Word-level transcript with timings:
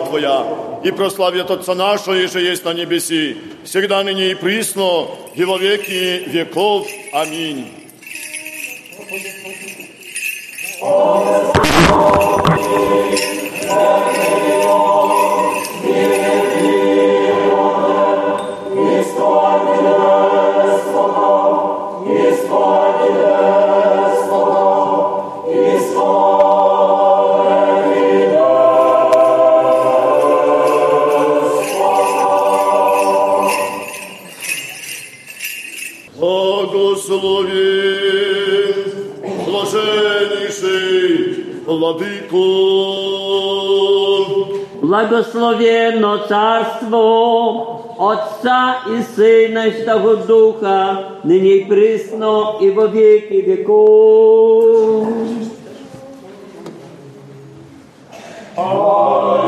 Твоя, 0.00 0.46
и 0.84 0.90
прославят 0.90 1.50
Отца 1.50 1.74
нашего, 1.74 2.14
и 2.14 2.26
же 2.26 2.40
есть 2.40 2.64
на 2.64 2.72
небеси, 2.72 3.36
всегда 3.64 4.02
ныне 4.02 4.30
и 4.30 4.34
присно, 4.34 5.06
и 5.34 5.44
во 5.44 5.58
веки 5.58 6.28
веков. 6.28 6.86
Аминь. 7.12 7.72
владико. 41.66 42.46
Благословенно 44.82 46.18
царство 46.28 47.82
Отця 47.98 48.74
і 48.98 49.02
Сина 49.16 49.64
і 49.64 49.72
Святого 49.72 50.16
Духа, 50.16 51.10
нині 51.24 51.48
й 51.48 51.64
присно, 51.64 52.58
і 52.62 52.70
во 52.70 52.88
віки 52.88 53.42
віку. 53.42 55.06
Amen. 58.56 59.45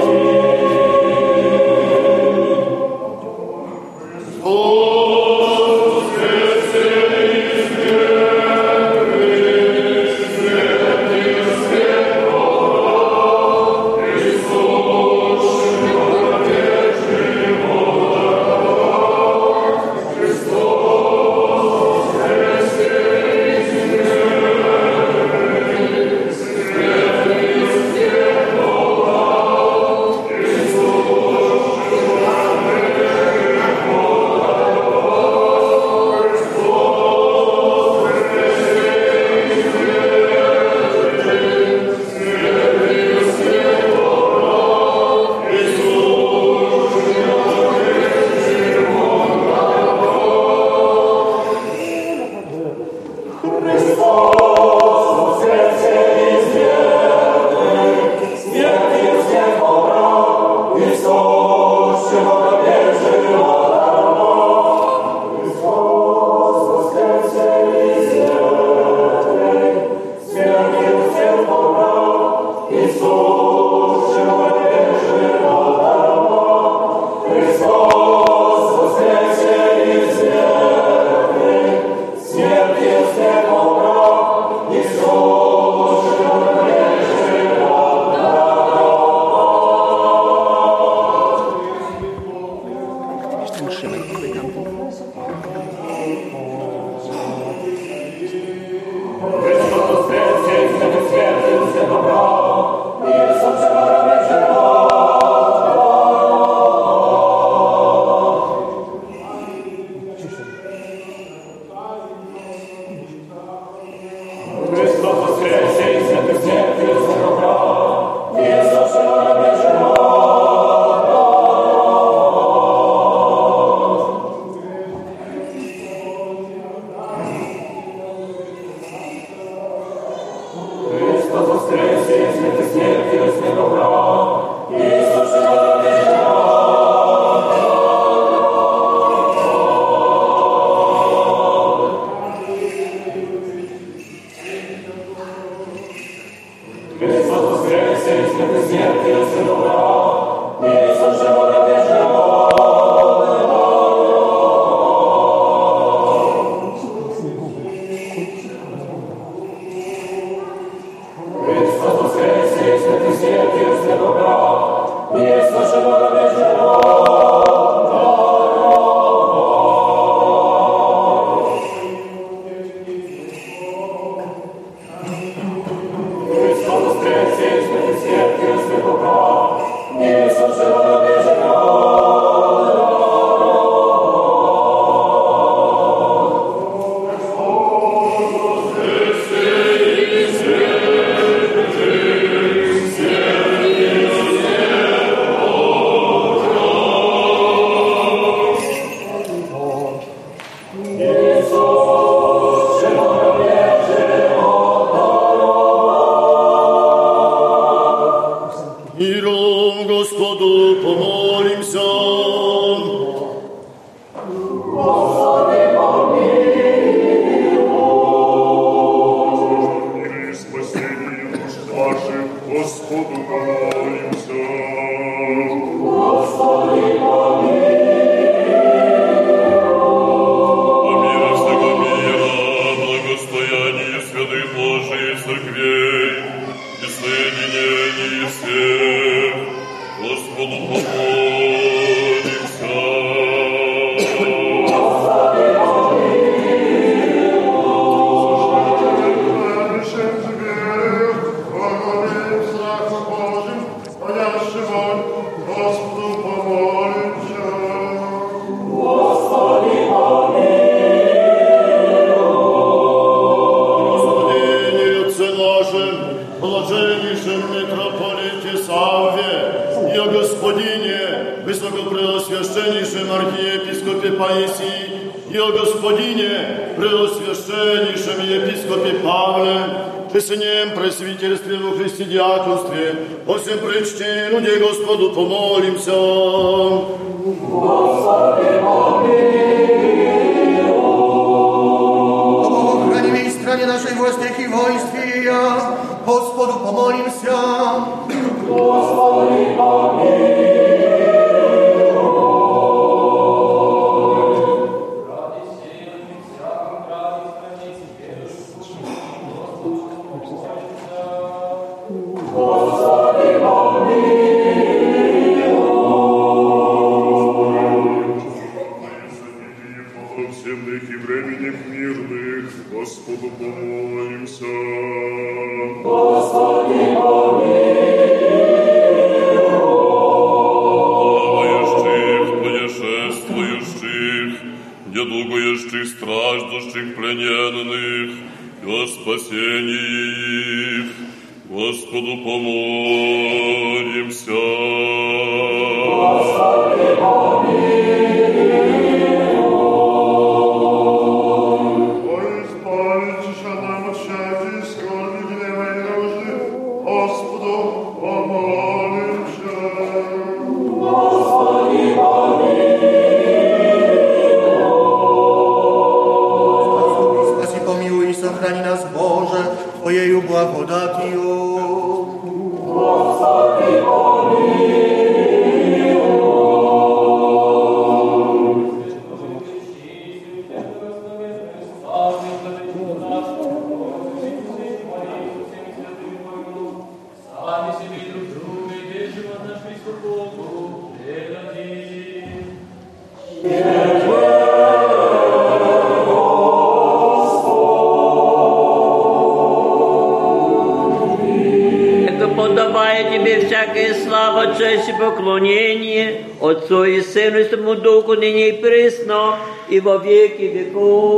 mu 407.69 407.75
duchu 407.75 408.15
nyní 408.15 408.53
prísno 408.53 409.37
i 409.69 409.81
vo 409.81 409.99
věky 409.99 410.49
věků. 410.49 411.18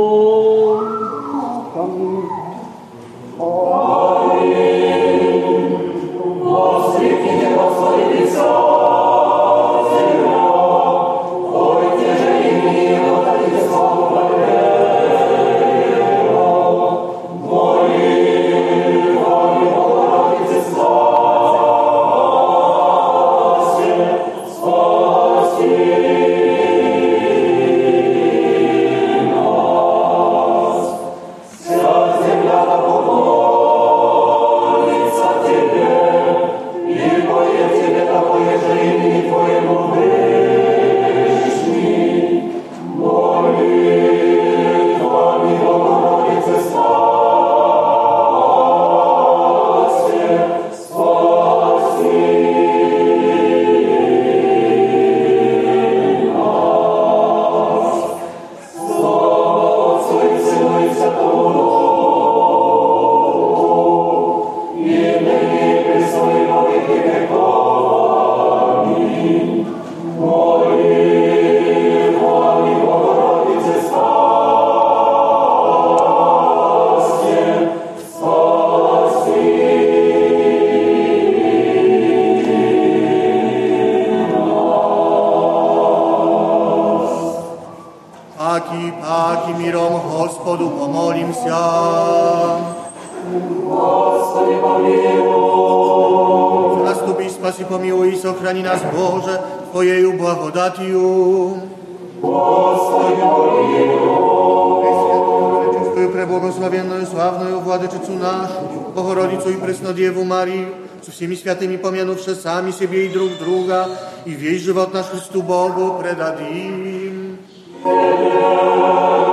świętymi 111.41 111.77
pomianówszy 111.77 112.35
sami 112.35 112.73
siebie 112.73 113.05
i 113.05 113.09
drug 113.09 113.31
druga 113.33 113.87
i 114.25 114.35
wieś 114.35 114.61
żywot 114.61 114.93
nasz 114.93 115.09
Chrystu 115.09 115.43
Bogu 115.43 115.91
predadimim. 115.99 117.37
Amen. 117.85 119.30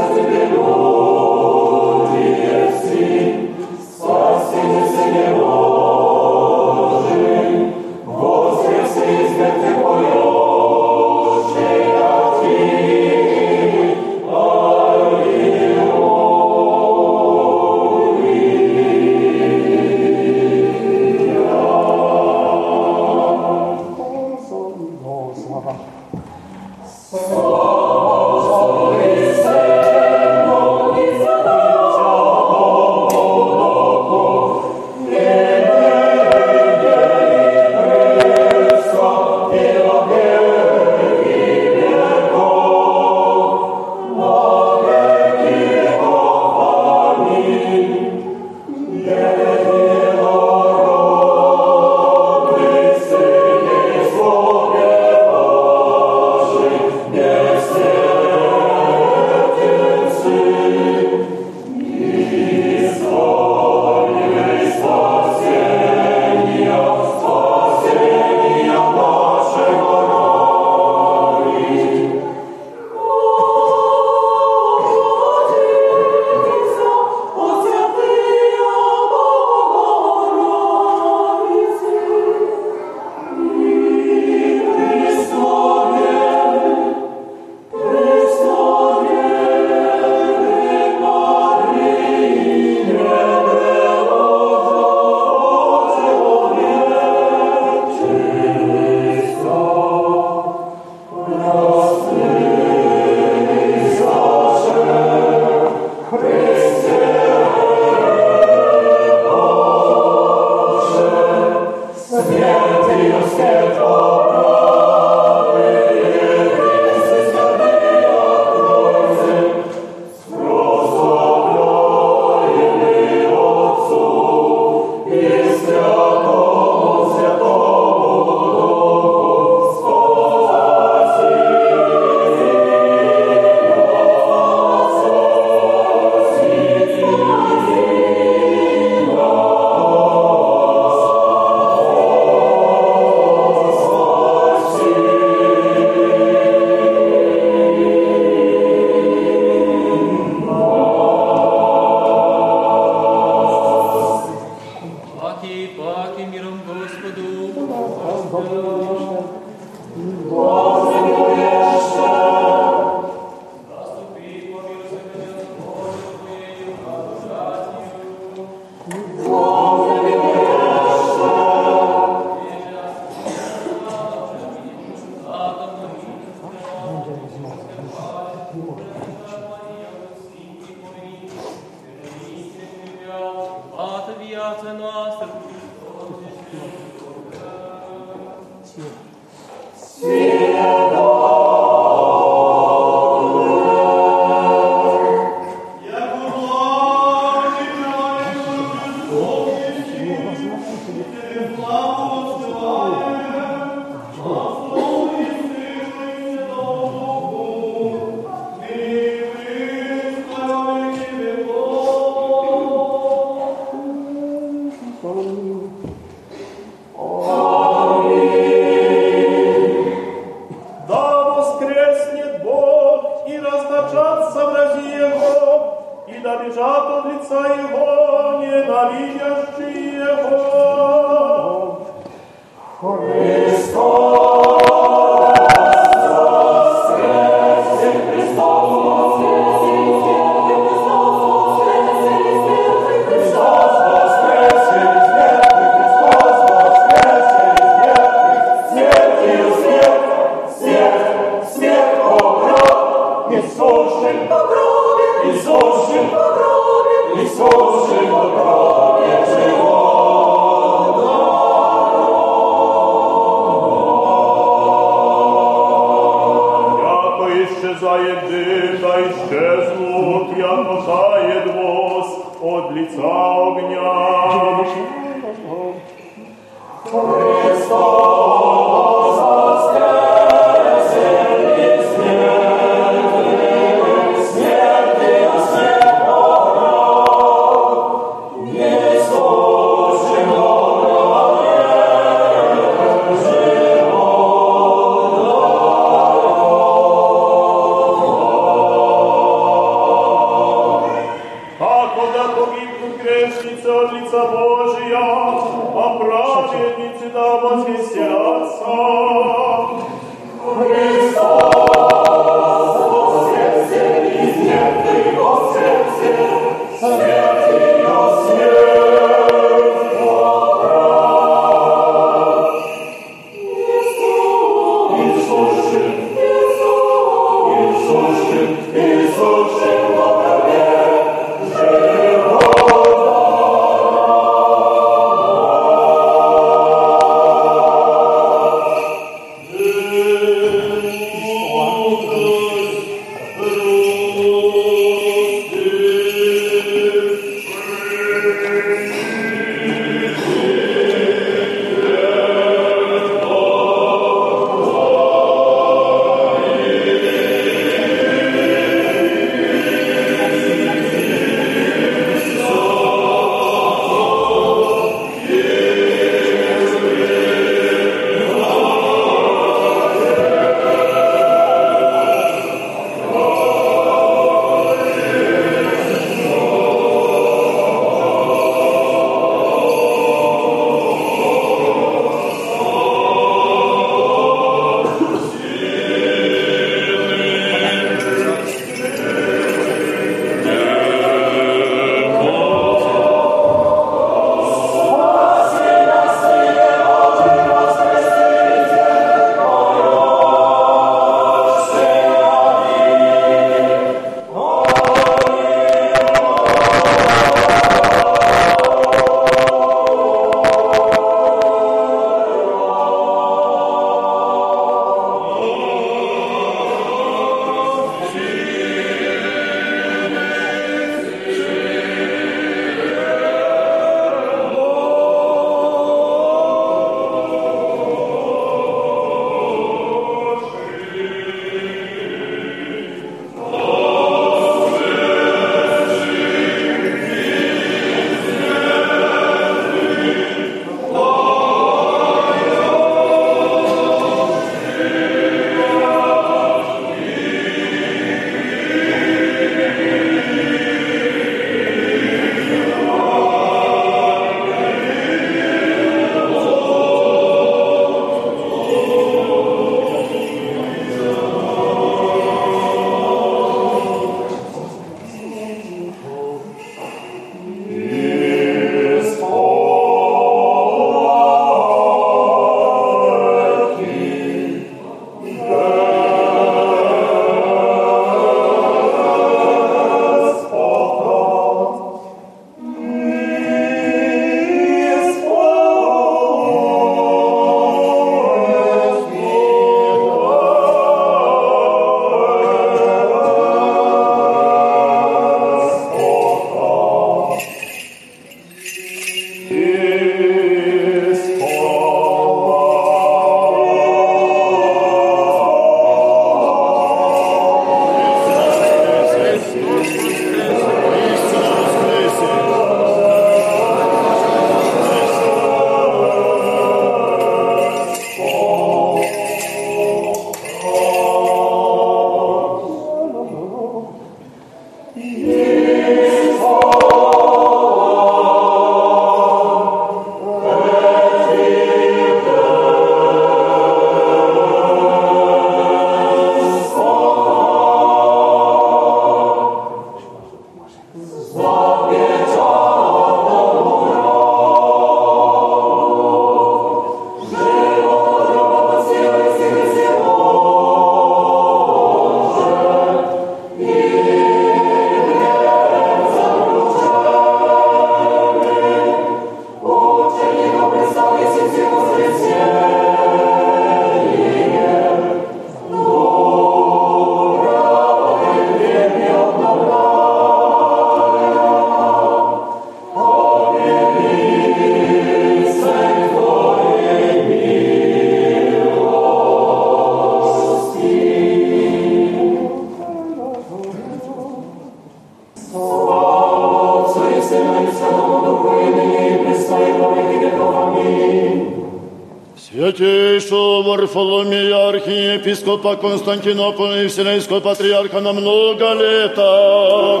Архиепископа 595.56 595.76
Константинополя 595.76 596.84
и 596.84 596.88
Вселенского 596.88 597.40
патриарха 597.40 598.00
на 598.00 598.12
много 598.12 598.74
лета. 598.74 600.00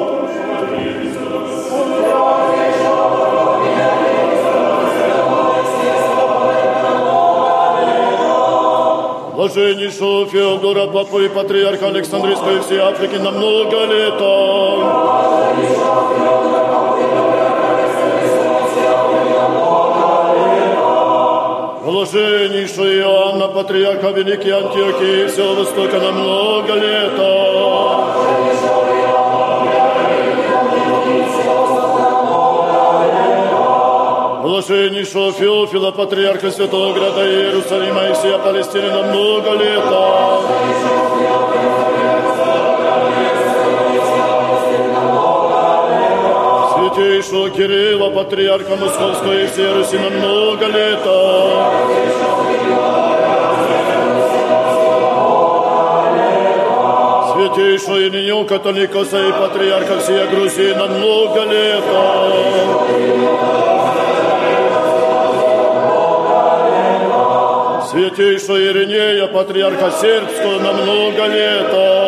Блаженнейшего 9.34 10.26
Феодора, 10.26 10.86
папу 10.86 11.20
и 11.20 11.28
патриарха 11.28 11.86
Александрийской 11.88 12.60
всей 12.60 12.78
Африки 12.78 13.16
на 13.16 13.30
много 13.30 13.86
лета. 13.86 15.26
Блаженнейшего 21.96 22.94
Иоанна, 22.94 23.48
патриарха 23.48 24.10
Великой 24.10 24.50
Антиохии 24.50 25.28
всего 25.28 25.54
Востока 25.54 25.98
на 25.98 26.12
много 26.12 26.74
лета. 26.74 27.30
Блаженнейшего 34.42 35.32
Феофила, 35.32 35.90
патриарха 35.90 36.50
Святого 36.50 36.92
Града 36.92 37.26
Иерусалима 37.26 38.08
и 38.08 38.12
всея 38.12 38.36
Палестины 38.40 38.90
на 38.90 39.02
много 39.04 39.52
лета. 39.52 41.85
Святейшего 47.26 47.50
Кирилла, 47.50 48.10
патриарха 48.10 48.76
Московского 48.76 49.32
и 49.32 49.46
всей 49.46 49.72
Руси 49.72 49.98
на 49.98 50.10
много 50.10 50.66
лета. 50.66 51.66
Святейшего 57.34 57.98
Иринею 58.06 58.44
католикоса 58.44 59.18
и 59.26 59.32
патриарха 59.32 59.98
всея 59.98 60.26
Грузии 60.28 60.72
на 60.74 60.86
много 60.86 61.44
лета. 61.46 62.04
Святейшего 67.90 68.56
Иринея, 68.56 69.26
патриарха 69.26 69.90
сербского 69.90 70.60
на 70.60 70.72
много 70.74 71.26
лета. 71.26 72.05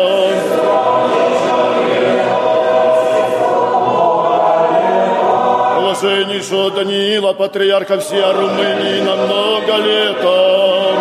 Блаженнейшего 6.01 6.71
Даниила, 6.71 7.33
патриарха 7.33 7.99
всей 7.99 8.23
Румынии 8.23 9.01
на 9.01 9.15
много 9.17 9.75
лета. 9.83 10.95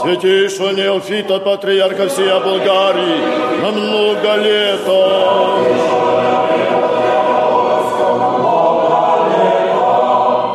Святейшего 0.00 0.70
Неофита, 0.70 1.40
патриарха 1.40 2.08
всей 2.08 2.28
Болгарии 2.28 3.18
на 3.62 3.72
много 3.72 4.36
лета. 4.36 5.10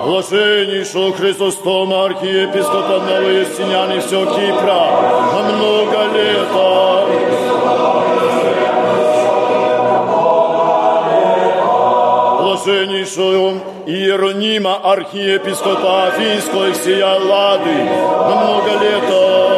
Блаженнейшего 0.06 1.14
Христостома, 1.14 2.06
архиепископа 2.06 3.00
Новой 3.00 3.42
Естиняни 3.42 4.00
все 4.00 4.26
Кипра 4.26 4.88
на 5.34 5.42
много 5.52 6.08
лета. 6.14 6.99
Блаженнейшего 12.60 13.54
Иеронима, 13.86 14.76
архиепископа 14.84 16.08
Афинского 16.08 16.68
и 16.68 16.74
всея 16.74 17.18
Лады 17.18 17.74
на 17.74 18.36
много 18.36 18.72
лета. 18.84 19.50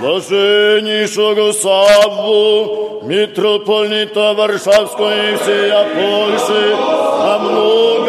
Блаженнейшего 0.00 1.52
Савву, 1.52 3.02
митрополита 3.02 4.32
Варшавского 4.32 5.32
и 5.32 5.36
всея 5.36 5.84
Польши 5.84 6.76
на 6.76 7.38
много 7.40 7.99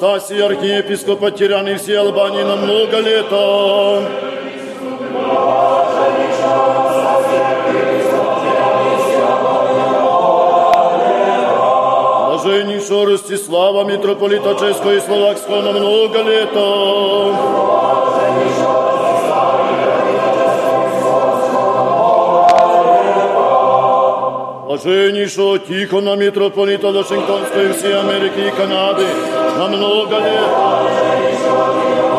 Блаженнейшего 0.00 0.16
Анастасия, 0.16 0.46
архиепископа 0.46 1.30
Тиряны 1.30 1.70
и 1.70 1.76
всей 1.76 1.98
Албании 1.98 2.42
на 2.42 2.56
много 2.56 3.00
лета. 3.00 4.02
Блаженнейшего 12.28 13.06
Ростислава, 13.06 13.84
митрополита 13.84 14.54
Чешского 14.54 14.94
и 14.94 15.00
Словакского 15.00 15.62
на 15.62 15.72
много 15.72 16.22
лета. 16.22 17.36
Блаженнейшего 24.66 25.58
Тихона, 25.58 26.16
митрополита 26.16 26.90
Вашингтонской 26.90 27.72
всей 27.74 27.98
Америки 27.98 28.48
и 28.48 28.50
Канады 28.50 29.06
на 29.58 29.68
много 29.68 30.16
Господу 31.30 32.09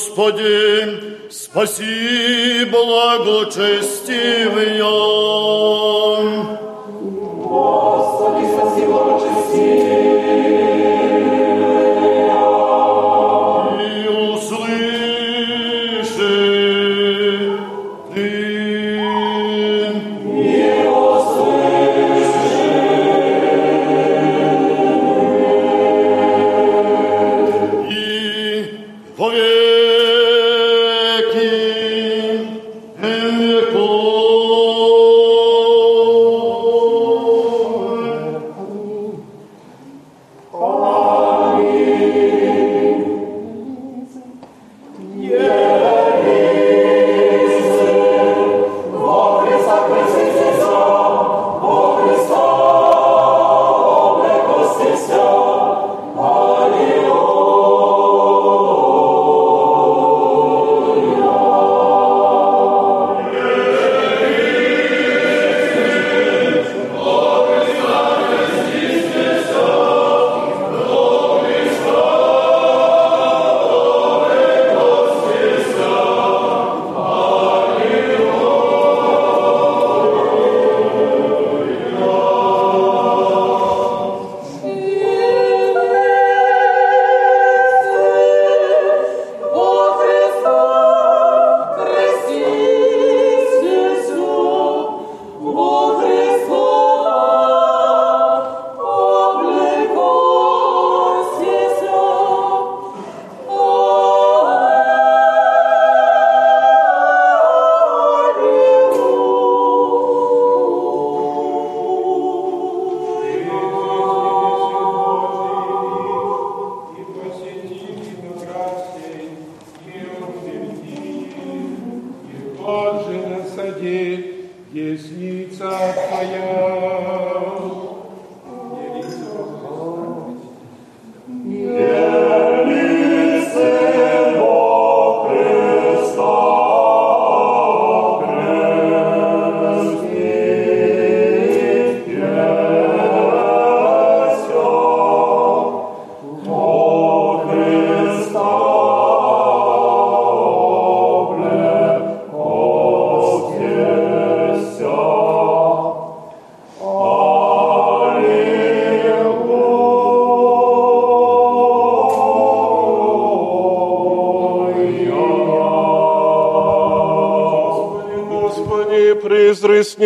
Господи, 0.00 1.28
спаси 1.30 2.64
благочестивые. 2.64 4.82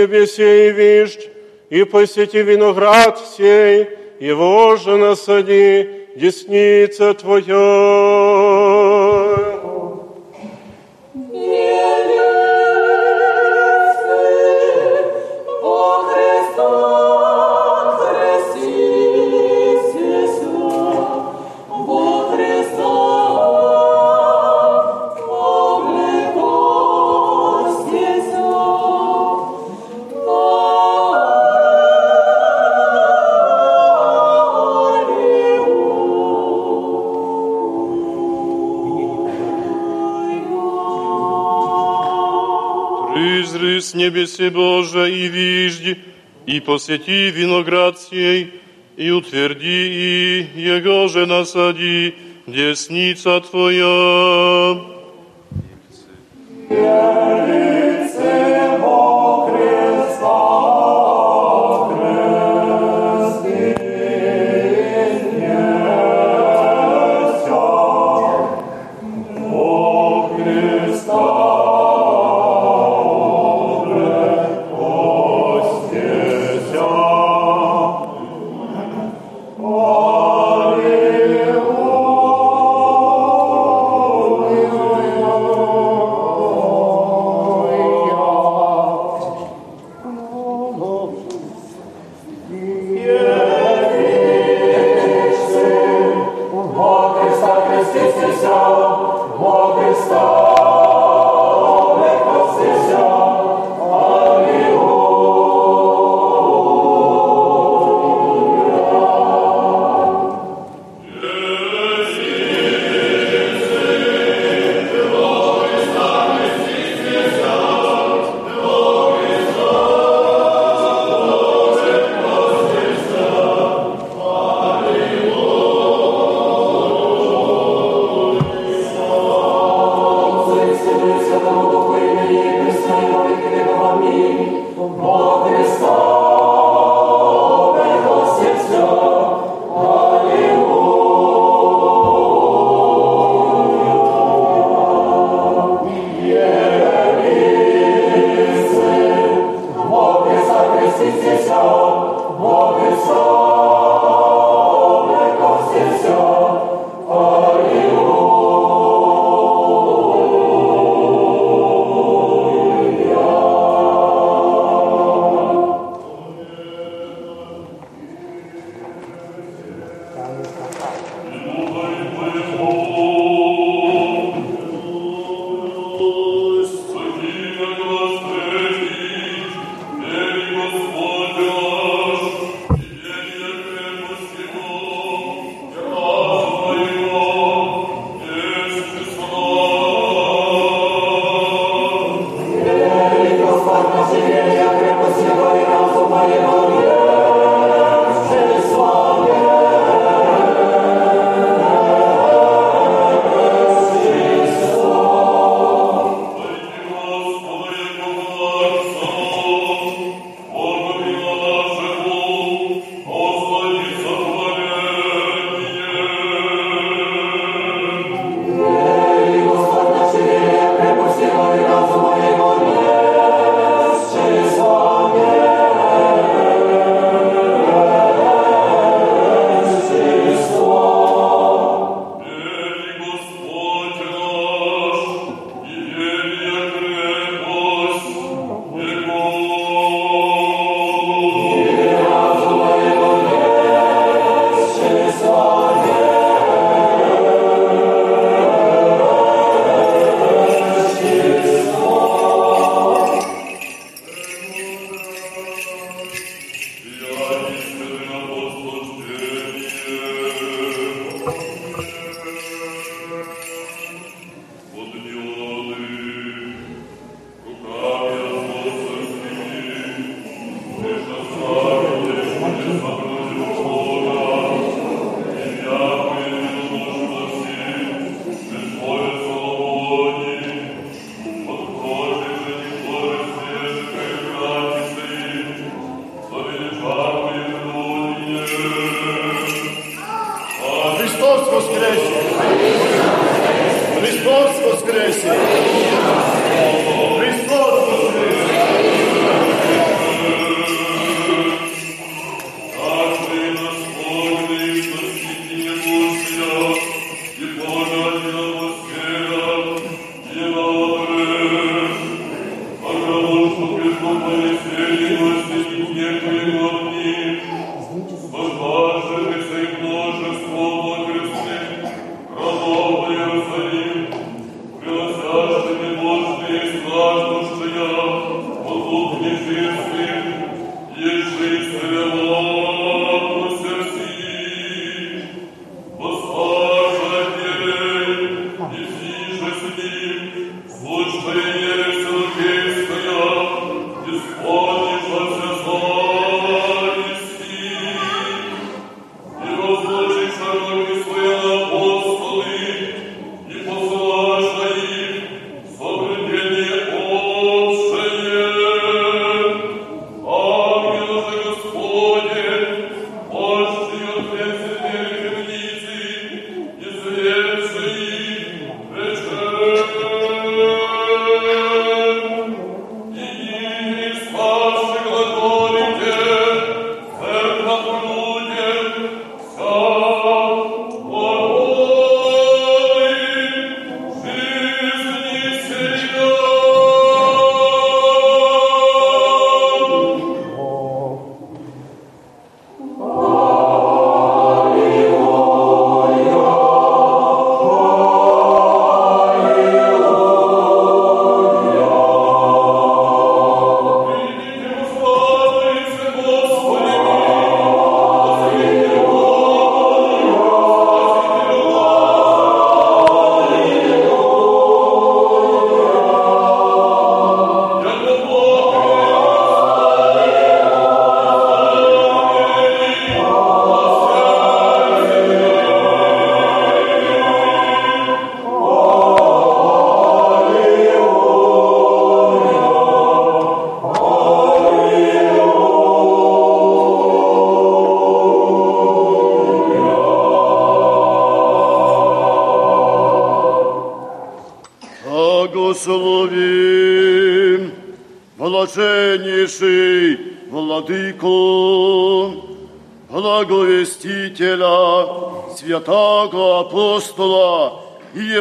Призри 0.07 0.27
с 0.27 0.39
небесей 0.39 0.71
виждь, 0.71 1.31
и 1.71 1.85
посети 1.85 2.43
виноград 2.43 3.19
сей, 3.37 3.89
его 4.21 4.77
же 4.77 4.97
насади, 4.97 5.89
десница 6.17 7.15
Твоя. 7.15 8.04
небеси 44.04 44.50
Боже 44.50 45.12
и 45.12 45.28
вижди, 45.28 45.98
и 46.46 46.60
посети 46.60 47.32
виноград 47.32 48.00
сей, 48.00 48.54
и 48.98 49.12
утверди, 49.12 50.48
и 50.56 50.62
его 50.62 51.08
же 51.08 51.26
насади, 51.26 52.16
десница 52.48 53.40
Твоя. 53.42 54.23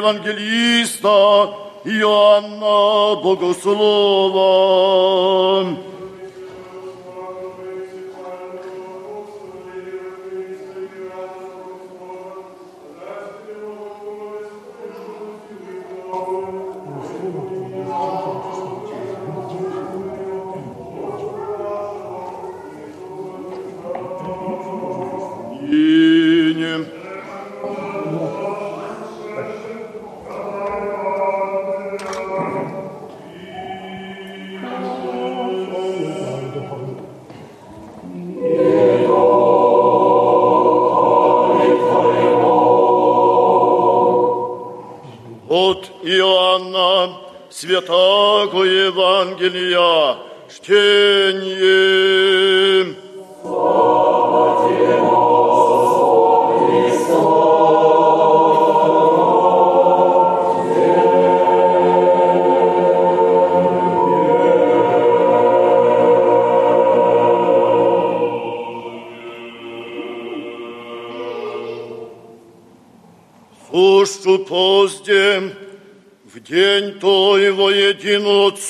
ewangelista 0.03 1.15
Joanna 1.85 3.15
Bogosulu. 3.23 4.02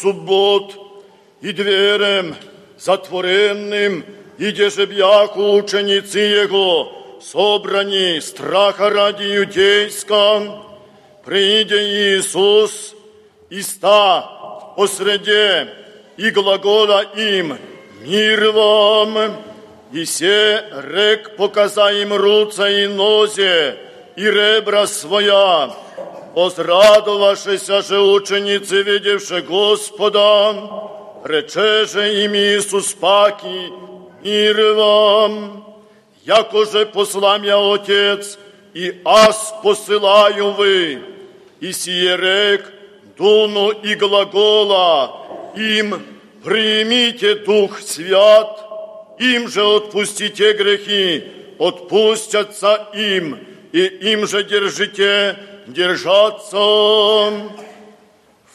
Суббот, 0.04 0.76
и 1.42 1.52
дверем 1.54 2.36
затворенным, 2.78 4.06
идеже 4.38 4.86
бяку 4.86 5.54
ученицы 5.56 6.20
Его, 6.20 7.20
собрани 7.22 8.20
страха 8.20 8.90
ради 8.90 9.24
юдейском, 9.24 10.64
прииде 11.26 11.80
Иисус, 12.18 12.94
и 13.50 13.62
ста 13.62 14.74
посреде, 14.76 15.70
и 16.18 16.30
глагола 16.32 17.02
им 17.16 17.58
«Мир 18.02 18.52
вам!» 18.52 19.38
И 19.94 20.06
се 20.06 20.64
рек 20.92 21.38
показа 21.38 21.92
им 21.92 22.14
руца 22.14 22.68
и 22.68 22.88
нозе, 22.88 23.78
и 24.18 24.26
ребра 24.28 24.88
своя, 24.88 25.70
возрадовавшися 26.35 27.83
же 27.83 27.99
ученицы, 27.99 28.83
видевши 28.83 29.41
Господа, 29.41 30.55
рече 31.25 31.85
им 32.25 32.35
Иисус 32.35 32.93
паки, 32.93 33.73
мир 34.23 34.75
вам, 34.75 35.65
яко 36.25 36.65
же 36.65 36.87
послам 36.87 37.43
я 37.43 37.59
Отец, 37.59 38.39
и 38.75 39.01
аз 39.05 39.55
посылаю 39.63 40.53
вы, 40.53 41.03
и 41.61 41.73
сие 41.73 42.17
рек, 42.17 42.73
дуну 43.17 43.71
и 43.71 43.95
глагола, 43.95 45.27
им 45.57 46.03
примите 46.45 47.35
Дух 47.35 47.81
Свят, 47.81 48.61
им 49.19 49.49
же 49.49 49.65
отпустите 49.65 50.53
грехи, 50.53 51.25
отпустятся 51.59 52.89
им, 52.95 53.39
и 53.73 53.81
им 54.13 54.27
же 54.27 54.45
держите 54.45 55.37
держаться. 55.68 57.50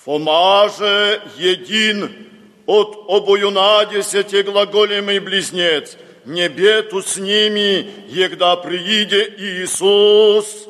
Фома 0.05 0.69
же 0.79 1.21
един 1.37 2.29
от 2.67 2.97
обоюна 3.09 3.87
десяти 3.91 4.43
глаголемый 4.43 5.19
близнец, 5.19 5.97
небету 6.25 7.03
с 7.03 7.17
ними, 7.17 7.91
егда 8.09 8.57
прииде 8.57 9.35
Иисус. 9.39 10.69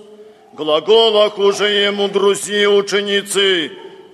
Глаголах 0.52 1.38
уже 1.38 1.68
ему 1.68 2.08
друзі 2.08 2.66
ученицы, 2.66 3.70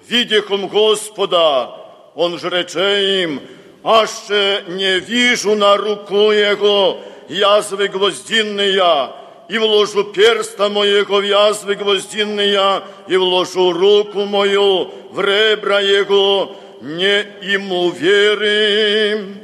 видихом 0.07 0.69
Господа, 0.69 1.71
он 2.15 2.39
же 2.39 2.51
рече 2.51 3.23
им, 3.23 3.41
аще 3.83 4.63
не 4.69 5.01
вижу 5.01 5.55
на 5.55 5.79
руку 5.79 6.33
его 6.33 7.01
язвы 7.29 7.89
гвоздинные, 7.89 9.11
и 9.49 9.59
вложу 9.59 10.05
перста 10.05 10.69
моего 10.69 11.17
в 11.17 11.23
язвы 11.23 11.75
гвоздинные, 11.75 12.83
и 13.09 13.17
вложу 13.17 13.73
руку 13.73 14.25
мою 14.25 14.91
в 15.11 15.21
ребра 15.21 15.81
его, 15.81 16.57
не 16.81 17.27
ему 17.43 17.91
веры. 17.91 19.37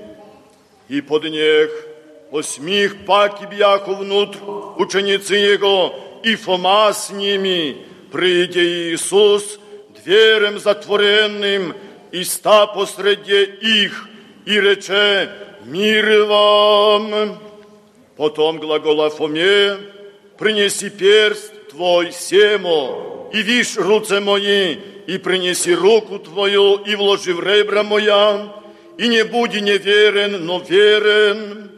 И 0.88 1.00
под 1.00 1.24
них 1.24 1.70
осьмих 2.32 3.04
паки 3.04 3.46
бяху 3.50 3.94
внутрь 3.94 4.38
ученицы 4.76 5.34
его, 5.34 5.94
и 6.22 6.34
Фома 6.36 6.92
с 6.92 7.10
ними, 7.10 7.76
придя 8.10 8.60
Иисус, 8.60 9.58
дверем 10.02 10.58
затворенным, 10.58 11.74
и 12.10 12.24
ста 12.24 12.66
посреди 12.66 13.42
их, 13.44 14.08
и 14.44 14.60
рече, 14.60 15.30
мир 15.64 16.24
вам. 16.24 17.49
Потом 18.20 18.58
глагола 18.58 19.08
Фоме, 19.08 19.78
принеси 20.36 20.90
перст 20.90 21.70
твой 21.70 22.12
семо, 22.12 23.30
и 23.32 23.40
вишь 23.40 23.78
руце 23.78 24.20
мои, 24.20 24.76
и 25.06 25.16
принеси 25.16 25.74
руку 25.74 26.18
твою, 26.18 26.74
и 26.84 26.96
вложи 26.96 27.32
в 27.32 27.40
ребра 27.40 27.82
моя, 27.82 28.52
и 28.98 29.08
не 29.08 29.24
буди 29.24 29.62
неверен, 29.62 30.44
но 30.44 30.58
верен. 30.58 31.70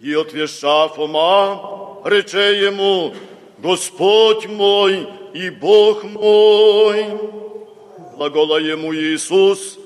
И 0.00 0.12
отвеша 0.14 0.88
Фома, 0.88 2.00
рече 2.04 2.58
ему, 2.60 3.14
Господь 3.58 4.46
мой 4.46 5.06
и 5.32 5.48
Бог 5.48 6.02
мой. 6.02 7.06
Глагола 8.16 8.58
ему 8.58 8.92
Иисус, 8.92 9.78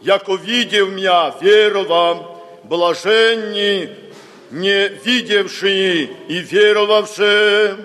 яко 0.00 0.36
видев 0.36 0.90
меня, 0.90 1.34
верова, 1.40 2.38
блаженни, 2.62 4.05
не 4.50 4.88
видевшие 5.04 6.10
и 6.28 6.38
веровавшие. 6.38 7.76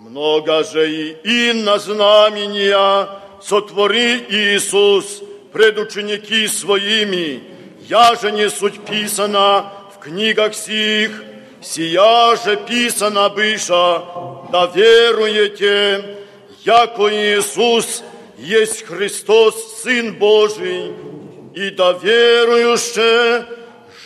Много 0.00 0.64
же 0.64 0.90
и 0.90 1.50
инна 1.50 1.78
знамения 1.78 3.08
сотвори 3.42 4.24
Иисус 4.28 5.22
пред 5.52 5.78
ученики 5.78 6.46
своими, 6.46 7.42
я 7.88 8.14
же 8.14 8.30
не 8.32 8.50
суть 8.50 8.80
писана 8.84 9.72
в 9.94 9.98
книгах 9.98 10.54
сих, 10.54 11.10
сия 11.62 12.36
же 12.36 12.56
писана 12.68 13.28
быша, 13.28 14.02
да 14.52 14.70
веруете, 14.74 16.18
яко 16.64 17.08
Иисус 17.08 18.04
есть 18.38 18.84
Христос, 18.84 19.82
Сын 19.82 20.14
Божий, 20.14 20.92
и 21.54 21.70
да 21.70 21.92
верующе 21.92 23.57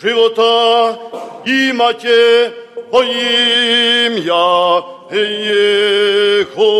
живота 0.02 0.98
имате 1.46 2.52
по 2.90 3.02
имя 3.02 4.82
Его. 5.10 6.78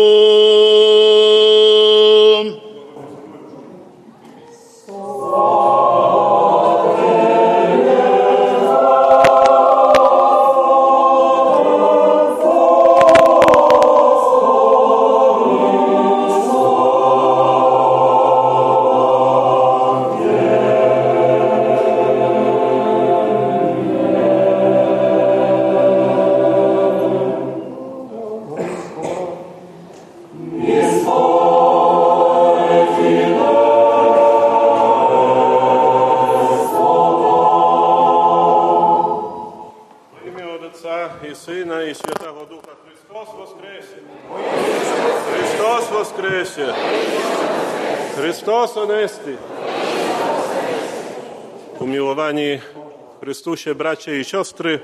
W 52.24 53.20
Chrystusie 53.20 53.74
bracia 53.74 54.14
i 54.14 54.24
siostry, 54.24 54.80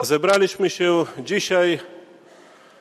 zebraliśmy 0.00 0.70
się 0.70 1.04
dzisiaj 1.18 1.80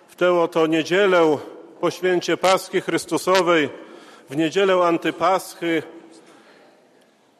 w 0.08 0.16
tę 0.16 0.34
oto 0.34 0.68
niedzielę 0.68 1.38
po 1.80 1.91
święcie 1.91 2.38
Paschy 2.38 2.82
Chrystusowej, 2.82 3.70
w 4.30 4.38
niedzielę 4.38 4.76
Antypaschy, 4.76 5.84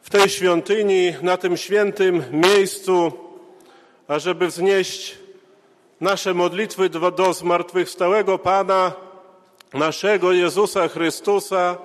w 0.02 0.10
tej 0.10 0.30
świątyni, 0.30 1.14
na 1.22 1.38
tym 1.38 1.58
świętym 1.58 2.24
miejscu, 2.32 3.12
ażeby 4.08 4.48
wznieść 4.48 5.18
nasze 6.00 6.34
modlitwy 6.34 6.90
do, 6.90 7.12
do 7.12 7.34
zmartwychwstałego 7.34 8.38
Pana, 8.38 8.92
naszego 9.74 10.32
Jezusa 10.32 10.88
Chrystusa, 10.88 11.78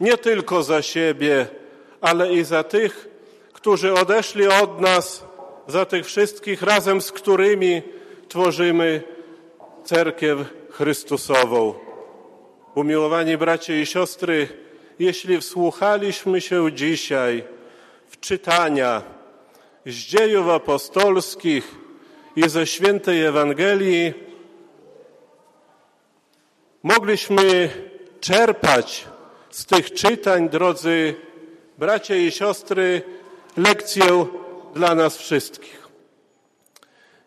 nie 0.00 0.18
tylko 0.18 0.62
za 0.62 0.82
siebie, 0.82 1.59
ale 2.00 2.32
i 2.32 2.44
za 2.44 2.62
tych, 2.62 3.08
którzy 3.52 3.94
odeszli 3.94 4.46
od 4.46 4.80
nas, 4.80 5.24
za 5.66 5.84
tych 5.84 6.06
wszystkich, 6.06 6.62
razem 6.62 7.00
z 7.00 7.12
którymi 7.12 7.82
tworzymy 8.28 9.02
Cerkiew 9.84 10.38
Chrystusową. 10.70 11.74
Umiłowani 12.74 13.36
bracia 13.36 13.74
i 13.74 13.86
siostry, 13.86 14.48
jeśli 14.98 15.40
wsłuchaliśmy 15.40 16.40
się 16.40 16.72
dzisiaj 16.72 17.44
w 18.08 18.20
czytania 18.20 19.02
z 19.86 19.94
dziejów 19.94 20.48
apostolskich 20.48 21.74
i 22.36 22.48
ze 22.48 22.66
świętej 22.66 23.24
Ewangelii, 23.24 24.14
mogliśmy 26.82 27.70
czerpać 28.20 29.08
z 29.50 29.66
tych 29.66 29.92
czytań, 29.92 30.48
drodzy 30.48 31.14
bracia 31.80 32.16
i 32.16 32.30
siostry, 32.30 33.02
lekcję 33.56 34.26
dla 34.74 34.94
nas 34.94 35.16
wszystkich. 35.16 35.88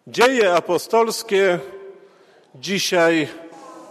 Dzieje 0.07 0.53
apostolskie 0.53 1.59
dzisiaj 2.55 3.27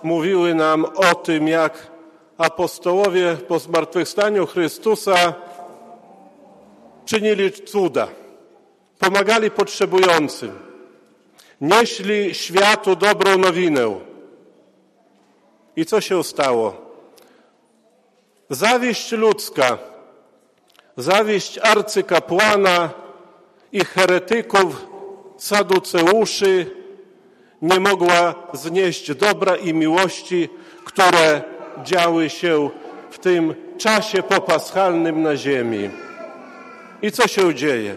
mówiły 0.03 0.55
nam 0.55 0.85
o 0.85 1.15
tym, 1.15 1.49
jak 1.49 1.91
apostołowie 2.39 3.37
po 3.49 3.59
zmartwychwstaniu 3.59 4.47
Chrystusa 4.47 5.35
czynili 7.05 7.53
cuda, 7.53 8.09
pomagali 8.99 9.51
potrzebującym, 9.51 10.59
nieśli 11.61 12.35
światu 12.35 12.97
dobrą 12.97 13.39
nowinę. 13.39 14.01
I 15.77 15.87
co 15.87 16.01
się 16.01 16.25
stało? 16.25 16.93
Zawieść 18.51 19.13
ludzka, 19.13 19.92
zawieść 20.97 21.59
arcykapłana 21.59 22.91
i 23.73 23.85
heretyków, 23.85 24.87
saduceuszy 25.37 26.71
nie 27.63 27.81
mogła 27.81 28.35
znieść 28.53 29.15
dobra 29.15 29.57
i 29.57 29.75
miłości, 29.75 30.49
które 30.85 31.43
działy 31.85 32.31
się 32.31 32.71
w 33.11 33.19
tym 33.19 33.55
czasie 33.79 34.23
popaschalnym 34.23 35.23
na 35.23 35.37
ziemi. 35.37 35.91
I 37.03 37.13
co 37.13 37.29
się 37.29 37.55
dzieje? 37.55 37.97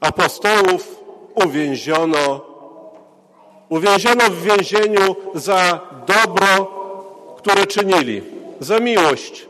Apostołów 0.00 1.02
uwięziono, 1.34 2.40
uwięziono 3.68 4.24
w 4.24 4.42
więzieniu 4.42 5.16
za 5.34 5.80
dobro, 6.06 6.66
które 7.38 7.66
czynili, 7.66 8.22
za 8.60 8.78
miłość. 8.78 9.46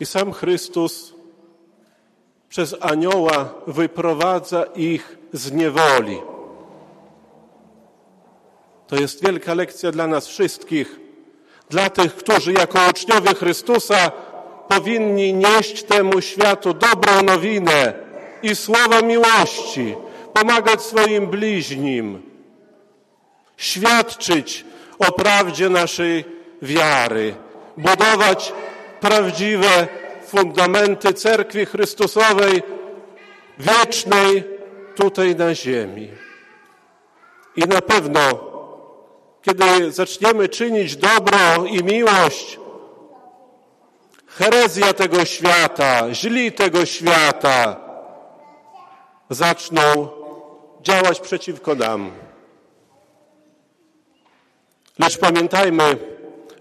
I 0.00 0.06
sam 0.06 0.32
Chrystus 0.32 1.14
przez 2.48 2.76
anioła 2.80 3.54
wyprowadza 3.66 4.64
ich 4.64 5.18
z 5.32 5.52
niewoli. 5.52 6.18
To 8.86 8.96
jest 8.96 9.24
wielka 9.24 9.54
lekcja 9.54 9.92
dla 9.92 10.06
nas 10.06 10.26
wszystkich, 10.26 11.00
dla 11.70 11.90
tych, 11.90 12.16
którzy 12.16 12.52
jako 12.52 12.78
uczniowie 12.90 13.34
Chrystusa 13.34 14.12
powinni 14.68 15.34
nieść 15.34 15.82
temu 15.82 16.20
światu 16.20 16.74
dobrą 16.74 17.22
nowinę 17.22 17.92
i 18.42 18.56
słowa 18.56 19.02
miłości, 19.02 19.94
pomagać 20.32 20.82
swoim 20.82 21.26
bliźnim, 21.26 22.22
świadczyć 23.56 24.64
o 24.98 25.12
prawdzie 25.12 25.68
naszej 25.68 26.24
wiary, 26.62 27.34
budować 27.76 28.52
prawdziwe 29.00 29.88
fundamenty 30.26 31.14
Cerkwi 31.14 31.66
Chrystusowej 31.66 32.62
wiecznej 33.58 34.44
tutaj 34.94 35.36
na 35.36 35.54
ziemi. 35.54 36.08
I 37.56 37.60
na 37.60 37.80
pewno, 37.80 38.20
kiedy 39.42 39.92
zaczniemy 39.92 40.48
czynić 40.48 40.96
dobro 40.96 41.64
i 41.66 41.84
miłość, 41.84 42.58
herezja 44.26 44.92
tego 44.92 45.24
świata, 45.24 46.14
źli 46.14 46.52
tego 46.52 46.86
świata 46.86 47.76
zaczną 49.30 50.08
działać 50.82 51.20
przeciwko 51.20 51.74
nam. 51.74 52.10
Lecz 54.98 55.18
pamiętajmy, 55.18 55.96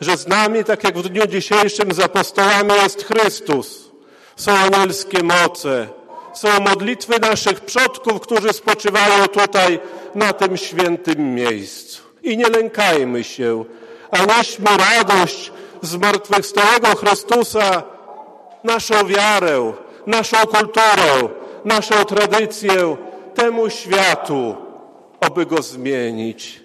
że 0.01 0.17
z 0.17 0.27
nami, 0.27 0.63
tak 0.63 0.83
jak 0.83 0.97
w 0.97 1.09
dniu 1.09 1.27
dzisiejszym 1.27 1.93
z 1.93 1.99
apostołami 1.99 2.73
jest 2.83 3.03
Chrystus. 3.03 3.91
Są 4.35 4.51
anielskie 4.51 5.23
moce, 5.23 5.87
są 6.33 6.59
modlitwy 6.59 7.19
naszych 7.19 7.59
przodków, 7.61 8.21
którzy 8.21 8.53
spoczywają 8.53 9.27
tutaj 9.27 9.79
na 10.15 10.33
tym 10.33 10.57
świętym 10.57 11.35
miejscu. 11.35 12.01
I 12.23 12.37
nie 12.37 12.49
lękajmy 12.49 13.23
się, 13.23 13.65
a 14.11 14.25
nieśmy 14.25 14.65
radość 14.77 15.51
zmartwychwstałego 15.81 16.87
Chrystusa, 16.87 17.83
naszą 18.63 19.07
wiarę, 19.07 19.73
naszą 20.07 20.37
kulturę, 20.37 21.29
naszą 21.65 22.05
tradycję 22.05 22.97
temu 23.35 23.69
światu, 23.69 24.55
aby 25.19 25.45
go 25.45 25.61
zmienić 25.61 26.61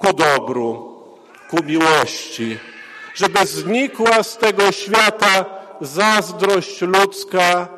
ku 0.00 0.12
dobru, 0.12 0.95
ku 1.50 1.62
miłości, 1.62 2.58
żeby 3.14 3.46
znikła 3.46 4.22
z 4.22 4.36
tego 4.38 4.72
świata 4.72 5.44
zazdrość 5.80 6.80
ludzka, 6.80 7.68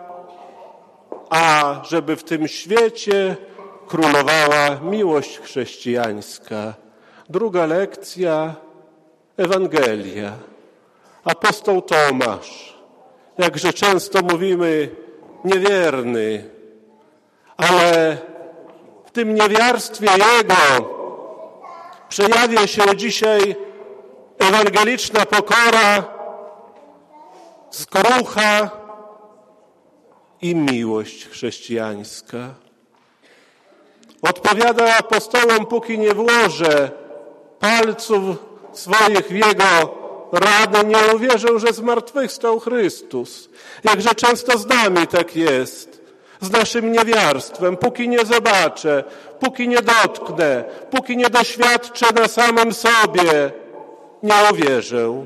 a 1.30 1.74
żeby 1.84 2.16
w 2.16 2.24
tym 2.24 2.48
świecie 2.48 3.36
królowała 3.86 4.80
miłość 4.82 5.38
chrześcijańska. 5.38 6.74
Druga 7.28 7.66
lekcja 7.66 8.54
Ewangelia. 9.36 10.32
Apostoł 11.24 11.82
Tomasz, 11.82 12.78
jakże 13.38 13.72
często 13.72 14.22
mówimy, 14.22 14.88
niewierny, 15.44 16.50
ale 17.56 18.18
w 19.06 19.10
tym 19.10 19.34
niewiarstwie 19.34 20.06
jego 20.06 20.97
przejawia 22.08 22.66
się 22.66 22.96
dzisiaj 22.96 23.56
ewangeliczna 24.38 25.26
pokora, 25.26 26.04
skrucha 27.70 28.70
i 30.42 30.54
miłość 30.54 31.26
chrześcijańska. 31.26 32.54
Odpowiada 34.22 34.96
apostołom, 34.96 35.66
póki 35.66 35.98
nie 35.98 36.14
włożę 36.14 36.90
palców 37.60 38.36
swoich 38.72 39.28
w 39.28 39.32
jego 39.32 39.94
rany, 40.32 40.88
nie 40.88 41.14
uwierzę, 41.14 41.48
że 41.58 41.72
zmartwychwstał 41.72 42.60
Chrystus. 42.60 43.48
Jakże 43.84 44.14
często 44.14 44.58
z 44.58 44.66
nami 44.66 45.06
tak 45.06 45.36
jest. 45.36 45.97
Z 46.40 46.50
naszym 46.50 46.92
niewiarstwem, 46.92 47.76
póki 47.76 48.08
nie 48.08 48.24
zobaczę, 48.24 49.04
póki 49.40 49.68
nie 49.68 49.82
dotknę, 49.82 50.64
póki 50.90 51.16
nie 51.16 51.30
doświadczę 51.30 52.06
na 52.14 52.28
samym 52.28 52.74
sobie, 52.74 53.52
nie 54.22 54.34
uwierzę. 54.52 55.24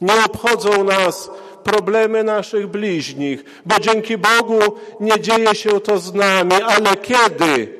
Nie 0.00 0.24
obchodzą 0.24 0.84
nas 0.84 1.30
problemy 1.64 2.24
naszych 2.24 2.66
bliźnich, 2.66 3.44
bo 3.66 3.80
dzięki 3.80 4.18
Bogu 4.18 4.60
nie 5.00 5.20
dzieje 5.20 5.54
się 5.54 5.80
to 5.80 5.98
z 5.98 6.14
nami, 6.14 6.54
ale 6.54 6.96
kiedy 6.96 7.78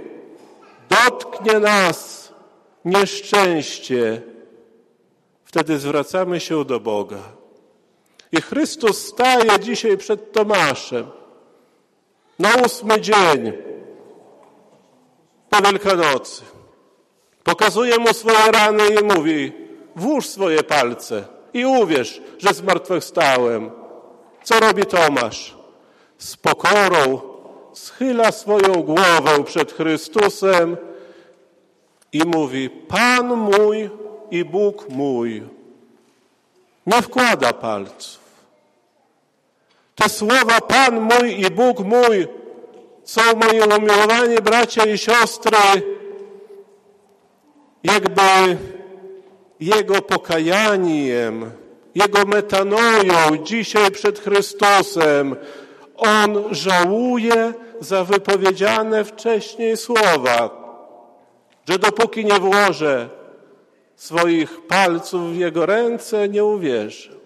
dotknie 0.89 1.59
nas 1.59 2.33
nieszczęście, 2.85 4.23
wtedy 5.45 5.79
zwracamy 5.79 6.41
się 6.41 6.65
do 6.65 6.81
Boga. 6.81 7.23
I 8.33 8.41
Chrystus 8.41 9.07
staje 9.07 9.59
dzisiaj 9.61 9.99
przed 9.99 10.33
Tomaszem 10.33 11.20
na 12.41 12.55
ósmy 12.55 13.01
dzień 13.01 13.53
po 15.51 15.63
Wielkanocy. 15.63 16.43
Pokazuje 17.45 17.99
mu 17.99 18.15
swoje 18.15 18.53
rany 18.53 18.83
i 19.01 19.05
mówi, 19.05 19.53
włóż 19.97 20.29
swoje 20.29 20.63
palce 20.63 21.25
i 21.55 21.65
uwierz, 21.65 22.23
że 22.39 22.55
zmartwychwstałem. 22.55 23.71
Co 24.45 24.61
robi 24.61 24.87
Tomasz? 24.87 25.57
Z 26.19 26.37
pokorą 26.37 27.21
schyla 27.73 28.33
swoją 28.33 28.73
głowę 28.83 29.45
przed 29.45 29.73
Chrystusem 29.73 30.77
i 32.13 32.23
mówi, 32.27 32.71
Pan 32.71 33.27
mój 33.27 33.91
i 34.31 34.45
Bóg 34.45 34.89
mój. 34.89 35.43
Nie 36.87 37.03
wkłada 37.03 37.53
palców. 37.53 38.30
Te 40.01 40.09
słowa 40.09 40.61
Pan 40.61 41.01
mój 41.01 41.41
i 41.41 41.51
Bóg 41.51 41.81
mój 41.81 42.27
są 43.05 43.21
moi 43.37 43.61
umiłowani 43.61 44.37
bracia 44.37 44.85
i 44.85 44.99
siostry, 44.99 45.83
jakby 47.85 48.57
Jego 49.61 50.03
pokajaniem, 50.03 51.51
Jego 51.95 52.25
metanoją 52.25 53.37
dzisiaj 53.43 53.91
przed 53.91 54.19
Chrystusem. 54.19 55.37
On 55.97 56.45
żałuje 56.51 57.53
za 57.81 58.05
wypowiedziane 58.05 59.05
wcześniej 59.05 59.77
słowa, 59.77 60.51
że 61.69 61.79
dopóki 61.79 62.25
nie 62.25 62.41
włożę 62.41 63.09
swoich 63.97 64.67
palców 64.67 65.33
w 65.33 65.37
Jego 65.37 65.67
ręce, 65.67 66.29
nie 66.29 66.45
uwierzę. 66.45 67.20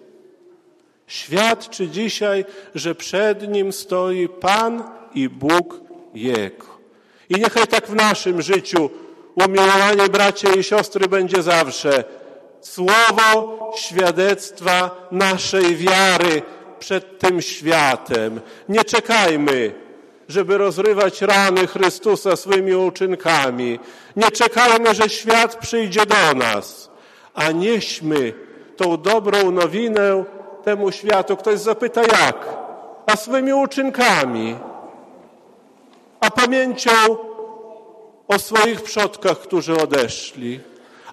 Świadczy 1.07 1.87
dzisiaj, 1.87 2.45
że 2.75 2.95
przed 2.95 3.47
Nim 3.47 3.73
stoi 3.73 4.29
Pan 4.29 4.83
i 5.13 5.29
Bóg 5.29 5.79
Jego. 6.13 6.65
I 7.29 7.35
niechaj 7.35 7.67
tak 7.67 7.87
w 7.87 7.95
naszym 7.95 8.41
życiu 8.41 8.89
umiłowanie 9.35 10.09
bracia 10.09 10.53
i 10.53 10.63
siostry 10.63 11.07
będzie 11.07 11.43
zawsze 11.43 12.03
słowo 12.61 13.59
świadectwa 13.77 15.07
naszej 15.11 15.75
wiary 15.75 16.41
przed 16.79 17.19
tym 17.19 17.41
światem. 17.41 18.41
Nie 18.69 18.83
czekajmy, 18.83 19.73
żeby 20.27 20.57
rozrywać 20.57 21.21
rany 21.21 21.67
Chrystusa 21.67 22.35
swoimi 22.35 22.75
uczynkami. 22.75 23.79
Nie 24.15 24.31
czekajmy, 24.31 24.95
że 24.95 25.09
świat 25.09 25.55
przyjdzie 25.55 26.05
do 26.05 26.33
nas, 26.37 26.89
a 27.33 27.51
nieśmy 27.51 28.33
tą 28.77 28.97
dobrą 28.97 29.51
nowinę 29.51 30.23
temu 30.65 30.91
światu. 30.91 31.37
Ktoś 31.37 31.59
zapyta 31.59 32.01
jak? 32.01 32.47
A 33.05 33.15
swymi 33.15 33.53
uczynkami, 33.53 34.55
a 36.19 36.31
pamięcią 36.31 36.91
o 38.27 38.39
swoich 38.39 38.81
przodkach, 38.81 39.37
którzy 39.39 39.77
odeszli, 39.77 40.59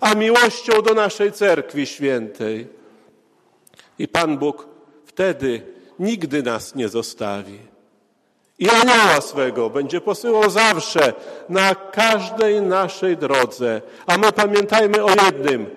a 0.00 0.14
miłością 0.14 0.82
do 0.82 0.94
naszej 0.94 1.32
cerkwi 1.32 1.86
świętej. 1.86 2.68
I 3.98 4.08
Pan 4.08 4.38
Bóg 4.38 4.68
wtedy 5.06 5.62
nigdy 5.98 6.42
nas 6.42 6.74
nie 6.74 6.88
zostawi. 6.88 7.58
I 8.58 8.70
anioła 8.70 9.20
swego 9.20 9.70
będzie 9.70 10.00
posyłał 10.00 10.50
zawsze 10.50 11.12
na 11.48 11.74
każdej 11.74 12.62
naszej 12.62 13.16
drodze. 13.16 13.80
A 14.06 14.18
my 14.18 14.32
pamiętajmy 14.32 15.04
o 15.04 15.10
jednym, 15.10 15.70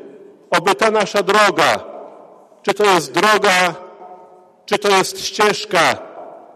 oby 0.49 0.75
ta 0.75 0.91
nasza 0.91 1.23
droga, 1.23 1.94
czy 2.65 2.73
to 2.73 2.85
jest 2.85 3.11
droga, 3.11 3.75
czy 4.65 4.79
to 4.79 4.89
jest 4.97 5.25
ścieżka, 5.25 5.97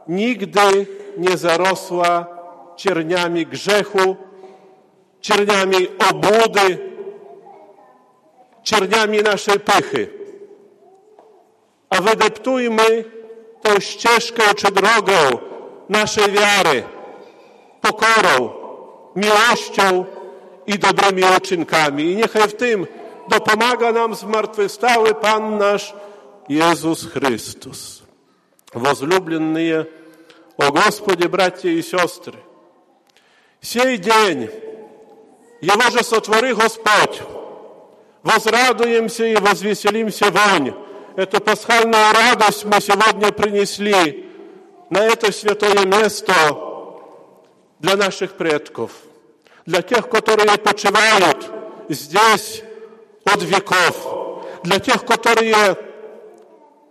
nigdy 0.07 0.87
nie 1.17 1.37
zarosła 1.37 2.25
cierniami 2.75 3.45
grzechu, 3.45 4.15
cierniami 5.21 5.87
obłudy, 6.11 6.77
cierniami 8.63 9.21
naszej 9.21 9.59
pychy. 9.59 10.09
A 11.89 12.01
wydeptujmy 12.01 13.03
tą 13.61 13.79
ścieżkę 13.79 14.43
czy 14.55 14.71
drogę 14.71 15.17
naszej 15.89 16.31
wiary 16.31 16.83
pokorą, 17.81 18.49
miłością 19.15 20.05
i 20.67 20.79
dobrymi 20.79 21.23
uczynkami. 21.37 22.03
I 22.03 22.15
niechaj 22.15 22.47
w 22.47 22.53
tym 22.53 22.87
dopomaga 23.29 23.91
nam 23.91 24.15
zmartwychwstały 24.15 25.15
Pan 25.15 25.57
nasz 25.57 25.93
Jezus 26.49 27.05
Chrystus. 27.05 28.03
Возлюбленные, 28.73 29.85
о 30.57 30.71
Господе, 30.71 31.27
братья 31.27 31.69
и 31.69 31.81
сестры, 31.81 32.37
сей 33.61 33.97
день 33.97 34.49
Его 35.61 35.89
же 35.89 36.03
сотвори 36.03 36.53
Господь, 36.53 37.21
возрадуемся 38.23 39.25
и 39.25 39.35
возвеселимся 39.35 40.25
вонь. 40.31 40.73
Эту 41.15 41.41
пасхальную 41.41 42.13
радость 42.13 42.65
мы 42.65 42.79
сегодня 42.79 43.31
принесли 43.31 44.29
на 44.89 45.03
это 45.03 45.31
святое 45.31 45.85
место 45.85 46.33
для 47.79 47.95
наших 47.95 48.33
предков, 48.33 48.91
для 49.65 49.81
тех, 49.81 50.09
которые 50.09 50.57
почивают 50.57 51.51
здесь 51.89 52.63
от 53.33 53.43
веков, 53.43 54.45
для 54.63 54.79
тех, 54.79 55.05
которые 55.05 55.77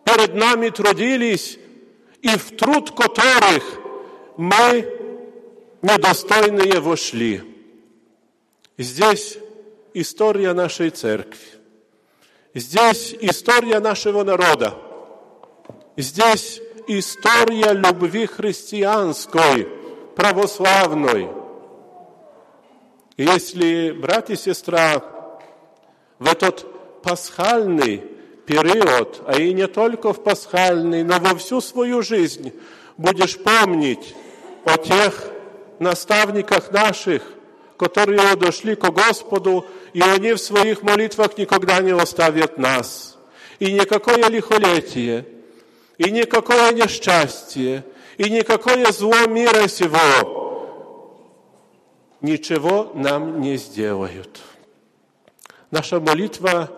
перед 0.05 0.35
нами 0.35 0.71
трудились 0.71 1.59
и 2.23 2.29
в 2.29 2.57
труд 2.57 2.91
которых 2.91 3.79
мы 4.37 4.99
недостойные 5.83 6.81
вошли. 6.81 7.43
Здесь 8.77 9.39
история 9.95 10.53
нашей 10.53 10.91
церкви. 10.91 11.39
Здесь 12.55 13.15
история 13.21 13.81
нашего 13.81 14.25
народа. 14.25 14.75
Здесь 15.97 16.61
история 16.87 17.73
любви 17.73 18.27
христианской, 18.27 19.69
православной. 20.17 21.29
Если, 23.17 23.91
брат 23.91 24.31
и 24.31 24.37
сестра, 24.37 25.18
в 26.19 26.27
этот 26.27 26.67
пасхальный 27.03 28.03
период, 28.47 29.23
а 29.27 29.39
и 29.39 29.53
не 29.53 29.67
только 29.67 30.13
в 30.13 30.23
пасхальный, 30.23 31.05
но 31.05 31.19
во 31.19 31.37
всю 31.37 31.61
свою 31.61 32.03
жизнь 32.03 32.53
будешь 32.97 33.39
помнить 33.39 34.15
о 34.65 34.77
тех 34.79 35.31
наставниках 35.79 36.73
наших, 36.73 37.23
которые 37.77 38.35
дошли 38.37 38.75
к 38.75 38.91
Господу, 38.91 39.67
и 39.93 40.01
они 40.01 40.33
в 40.33 40.39
своих 40.39 40.83
молитвах 40.83 41.39
никогда 41.39 41.81
не 41.81 41.93
оставят 41.93 42.59
нас. 42.59 43.17
И 43.59 43.73
никакое 43.73 44.29
лихолетие, 44.29 45.27
и 45.97 46.11
никакое 46.11 46.73
несчастье, 46.73 47.85
и 48.17 48.29
никакое 48.31 48.91
зло 48.93 49.27
мира 49.27 49.69
сего 49.69 50.49
ничего 52.21 52.91
нам 52.95 53.41
не 53.41 53.57
сделают. 53.57 54.41
Наша 55.71 56.01
молитва 56.01 56.71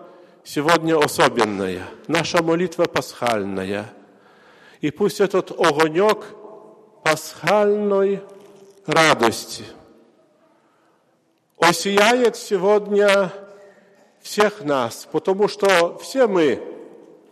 сегодня 0.42 0.98
особенная, 0.98 1.84
наша 2.08 2.42
молитва 2.42 2.86
пасхальная. 2.86 3.86
И 4.80 4.90
пусть 4.90 5.20
этот 5.20 5.52
огонек 5.52 6.24
пасхальной 7.04 8.20
радости 8.86 9.64
осияет 11.60 12.34
сегодня 12.34 13.32
всех 14.20 14.64
нас, 14.64 15.06
потому 15.12 15.46
что 15.46 15.96
все 15.98 16.26
мы, 16.26 16.60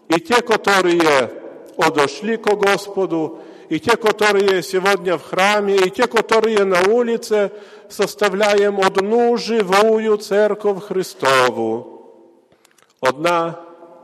и 0.09 0.21
те, 0.21 0.41
которые 0.43 1.33
одошли 1.77 2.37
к 2.37 2.47
Господу, 2.55 3.43
и 3.70 3.80
те, 3.80 3.96
которые 3.96 4.62
сегодня 4.62 5.18
в 5.18 5.24
храме, 5.24 5.76
и 5.76 5.90
те, 5.90 6.08
которые 6.08 6.64
на 6.64 6.82
улице, 6.82 7.52
составляем 7.90 8.80
одну 8.80 9.38
живую 9.38 10.18
церковь 10.18 10.84
Христову. 10.84 11.94
Одна 13.02 13.60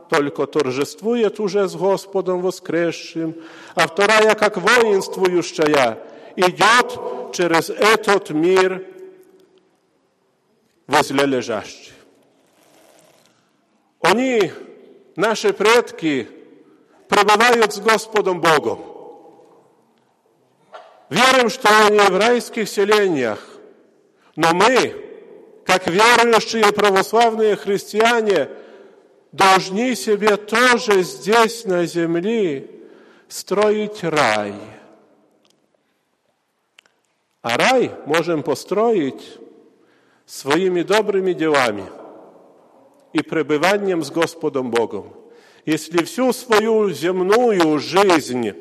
только 0.08 0.46
торжествует 0.46 1.38
уже 1.40 1.68
с 1.68 1.76
Господом 1.76 2.42
воскресшим, 2.42 3.36
а 3.74 3.86
вторая, 3.86 4.34
как 4.34 4.56
воинствующая, 4.56 5.98
идет 6.36 7.34
через 7.34 7.70
этот 7.70 8.30
мир 8.30 8.84
возле 10.86 11.26
лежащих. 11.26 11.94
Они, 14.00 14.50
наши 15.14 15.52
предки, 15.52 16.28
пребывают 17.08 17.72
с 17.72 17.80
Господом 17.80 18.40
Богом. 18.40 18.80
Верим, 21.09 21.49
что 21.49 21.69
они 21.85 21.99
в 21.99 22.17
райских 22.17 22.67
селениях, 22.67 23.39
но 24.35 24.53
мы, 24.53 24.95
как 25.65 25.87
верующие 25.87 26.71
православные 26.73 27.55
христиане, 27.55 28.49
должны 29.31 29.95
себе 29.95 30.37
тоже 30.37 31.03
здесь, 31.03 31.65
на 31.65 31.85
земле, 31.85 32.69
строить 33.27 34.03
рай. 34.03 34.53
А 37.41 37.57
рай 37.57 37.91
можем 38.05 38.41
построить 38.41 39.37
своими 40.25 40.81
добрыми 40.81 41.33
делами 41.33 41.85
и 43.13 43.21
пребыванием 43.21 44.03
с 44.03 44.09
Господом 44.09 44.71
Богом. 44.71 45.13
Если 45.65 46.03
всю 46.03 46.33
свою 46.33 46.89
земную 46.89 47.77
жизнь 47.79 48.53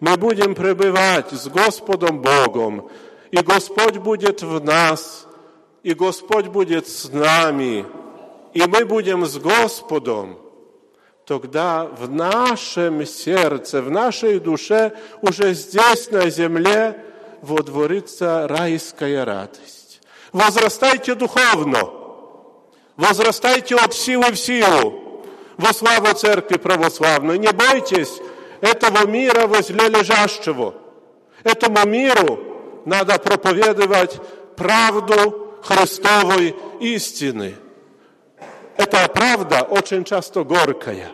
мы 0.00 0.16
будем 0.16 0.54
пребывать 0.54 1.32
с 1.32 1.48
Господом 1.48 2.22
Богом, 2.22 2.88
и 3.30 3.38
Господь 3.38 3.96
будет 3.96 4.42
в 4.42 4.62
нас, 4.62 5.26
и 5.82 5.92
Господь 5.94 6.46
будет 6.46 6.88
с 6.88 7.10
нами, 7.12 7.84
и 8.54 8.62
мы 8.66 8.84
будем 8.84 9.26
с 9.26 9.38
Господом, 9.38 10.38
тогда 11.26 11.84
в 11.84 12.10
нашем 12.10 13.04
сердце, 13.04 13.82
в 13.82 13.90
нашей 13.90 14.38
душе, 14.38 14.92
уже 15.20 15.52
здесь, 15.54 16.10
на 16.10 16.30
земле, 16.30 17.04
водворится 17.42 18.46
райская 18.48 19.24
радость. 19.24 20.00
Возрастайте 20.32 21.14
духовно, 21.14 21.90
возрастайте 22.96 23.76
от 23.76 23.94
силы 23.94 24.30
в 24.30 24.36
силу, 24.36 25.24
во 25.56 25.72
славу 25.72 26.14
Церкви 26.14 26.56
Православной. 26.56 27.38
Не 27.38 27.52
бойтесь 27.52 28.20
этого 28.60 29.06
мира 29.06 29.46
возле 29.46 29.88
лежащего. 29.88 30.74
Этому 31.44 31.86
миру 31.86 32.38
надо 32.84 33.18
проповедовать 33.18 34.20
правду 34.56 35.58
Христовой 35.62 36.56
истины. 36.80 37.56
Эта 38.76 39.08
правда 39.08 39.62
очень 39.62 40.04
часто 40.04 40.44
горькая. 40.44 41.10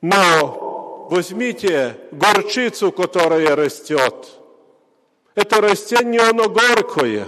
Но 0.00 1.08
возьмите 1.10 1.96
горчицу, 2.10 2.92
которая 2.92 3.56
растет. 3.56 4.28
Это 5.34 5.60
растение, 5.60 6.20
оно 6.20 6.48
горькое, 6.48 7.26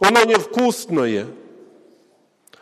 оно 0.00 0.24
невкусное. 0.24 1.26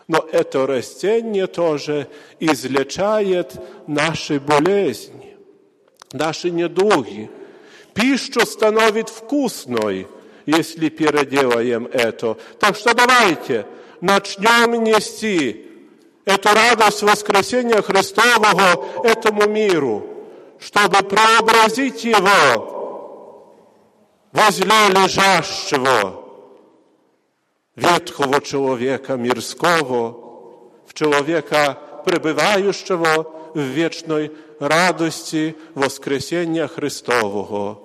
Но 0.06 0.26
это 0.30 0.66
растение 0.66 1.46
тоже 1.46 2.08
излечает 2.38 3.54
наши 3.86 4.38
болезни, 4.38 5.36
наши 6.12 6.50
недуги. 6.50 7.30
Пищу 7.94 8.44
становит 8.44 9.08
вкусной, 9.08 10.06
если 10.44 10.90
переделаем 10.90 11.88
это. 11.90 12.36
Так 12.58 12.76
что 12.76 12.92
давайте 12.92 13.66
начнем 14.00 14.82
нести 14.84 15.66
эту 16.26 16.48
радость 16.50 17.02
воскресения 17.02 17.80
Христового 17.80 19.06
этому 19.06 19.48
миру, 19.48 20.06
чтобы 20.58 20.98
преобразить 20.98 22.04
его 22.04 23.54
возле 24.32 24.88
лежащего 24.90 26.23
ветхого 27.75 28.41
человека 28.41 29.15
мирского, 29.15 30.29
в 30.87 30.93
человека, 30.93 31.77
пребывающего 32.05 33.51
в 33.53 33.59
вечной 33.59 34.31
радости 34.59 35.55
воскресения 35.75 36.67
Христового. 36.67 37.81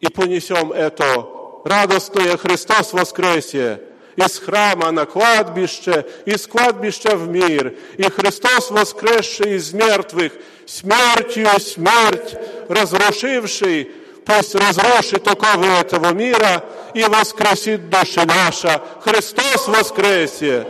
И 0.00 0.08
понесем 0.08 0.72
это 0.72 1.26
радостное 1.64 2.36
Христос 2.36 2.92
воскресе 2.92 3.82
из 4.16 4.38
храма 4.38 4.90
на 4.90 5.06
кладбище, 5.06 6.04
из 6.24 6.46
кладбища 6.46 7.16
в 7.16 7.28
мир. 7.28 7.76
И 7.96 8.02
Христос, 8.02 8.70
воскресший 8.70 9.56
из 9.56 9.72
мертвых, 9.72 10.32
смертью 10.66 11.48
смерть, 11.60 12.34
разрушивший, 12.68 13.92
пусть 14.24 14.54
разрушит 14.54 15.26
оковы 15.26 15.66
этого 15.66 16.12
мира 16.12 16.64
и 16.94 17.02
воскресит 17.04 17.88
души 17.88 18.24
наша. 18.26 18.82
Христос 19.00 19.68
воскресе! 19.68 20.66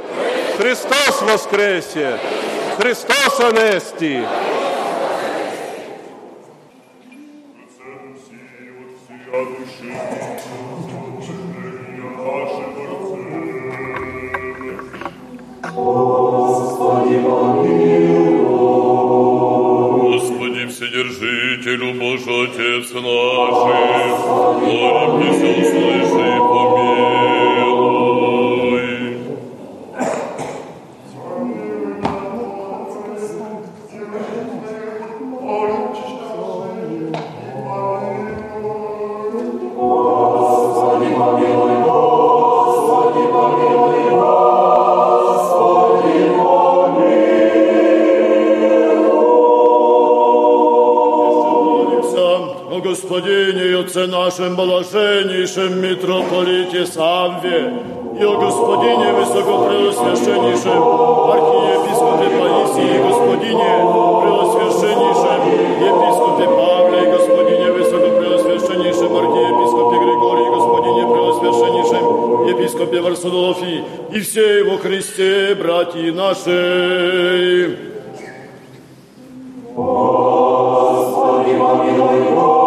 Христос 0.57 1.23
воскресе! 1.23 2.19
Христос 2.79 3.41
анести! 3.41 4.25
Отцем 9.91 10.69
для 10.81 11.01
души 11.03 11.37
и 11.89 12.01
наши 12.01 12.65
борцы. 12.75 13.19
Господи, 15.75 17.17
помилуй. 17.23 18.32
Вседержителю, 21.64 21.94
Боже, 21.94 22.44
Отец 22.44 22.92
наш, 22.92 23.04
молимся, 24.62 25.48
услыши 25.62 26.24
и 26.28 26.40
помилуй. 26.40 26.93
Господине 52.94 53.72
и 53.72 53.74
Отце 53.74 54.06
нашем 54.06 54.56
блаженнейшем 54.56 55.82
митрополите 55.82 56.86
Савве 56.86 57.74
и 58.20 58.24
о 58.24 58.38
Господине 58.38 59.14
Высокопреосвященнейшем 59.14 60.82
архиепископе 61.34 62.28
Паисии 62.38 62.94
и 62.94 63.02
Господине 63.08 63.74
Преосвященнейшем 64.22 65.42
епископе 65.90 66.46
Павле 66.54 67.00
и 67.02 67.12
Господине 67.16 67.72
Высокопреосвященнейшем 67.72 69.12
архиепископе 69.22 69.98
Григории 70.06 70.46
и 70.46 70.54
Господине 70.54 71.04
Преосвященнейшем 71.14 72.06
епископе 72.48 73.02
Варсолофии 73.02 73.84
и 74.12 74.20
все 74.20 74.64
во 74.66 74.78
Христе, 74.78 75.56
братья 75.56 76.12
наши. 76.12 77.76
Господи, 79.76 81.58
помилуй, 81.58 82.22
Господи, 82.32 82.63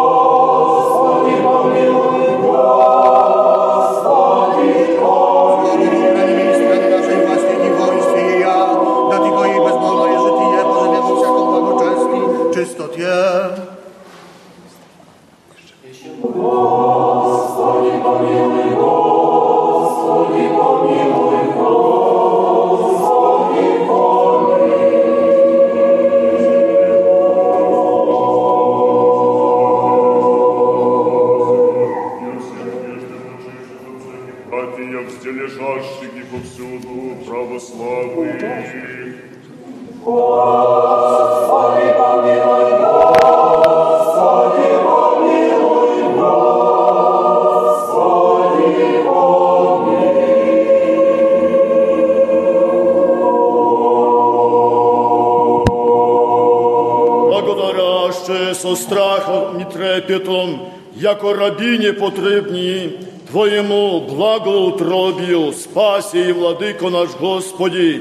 яко 61.07 61.33
рабіні 61.33 61.91
потрібні 61.91 62.89
Твоєму 63.31 63.99
благоутробію, 63.99 65.53
спасі 65.53 66.19
і 66.19 66.31
владико 66.31 66.89
наш 66.89 67.09
Господі, 67.19 67.99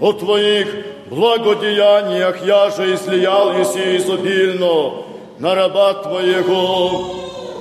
о 0.00 0.12
Твоїх 0.12 0.76
благодіяннях 1.10 2.38
я 2.46 2.70
же 2.70 2.88
і 2.90 2.94
ісі 3.62 3.94
ізобільно. 3.96 4.92
На 5.38 5.54
раба 5.54 5.92
Твоєго, 5.92 6.90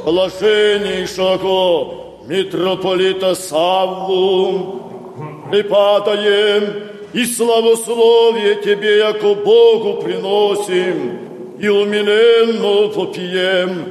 блаженнішого 0.05 1.93
митрополита 2.29 3.35
Савву, 3.35 4.59
припадаєм 5.51 6.63
і 7.13 7.25
славослов'я 7.25 8.55
Тебе, 8.55 8.91
яко 8.91 9.35
Богу 9.45 9.93
приносим, 9.93 11.11
і 11.59 11.69
умиленно 11.69 12.89
поп'єм, 12.89 13.85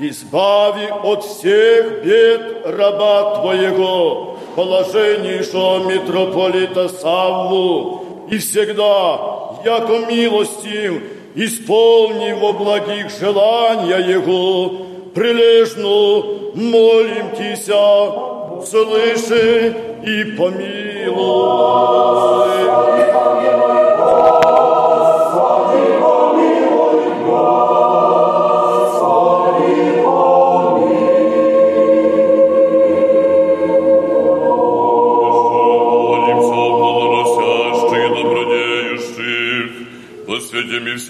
избави 0.00 0.88
от 1.04 1.24
всех 1.24 2.04
бед 2.04 2.66
раба 2.66 3.40
Твоего, 3.40 4.36
положеннейшего 4.56 5.78
митрополита 5.78 6.88
Савву, 6.88 8.04
и 8.30 8.38
всегда, 8.38 9.18
яко 9.64 9.98
милостив, 10.10 11.02
исполни 11.34 12.32
во 12.32 12.52
благих 12.52 13.10
желания 13.20 13.98
Его, 13.98 14.70
прилежно 15.14 16.22
молим 16.54 17.30
Тися, 17.36 18.12
слыши 18.64 19.74
и 20.04 20.24
помилуй. 20.36 21.84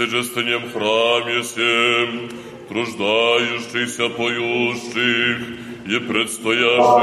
Всечестынем 0.04 0.70
храме 0.70 1.40
всем, 1.42 2.28
труждающихся, 2.68 4.08
поющих 4.10 5.38
и 5.86 5.98
предстоящих 5.98 7.00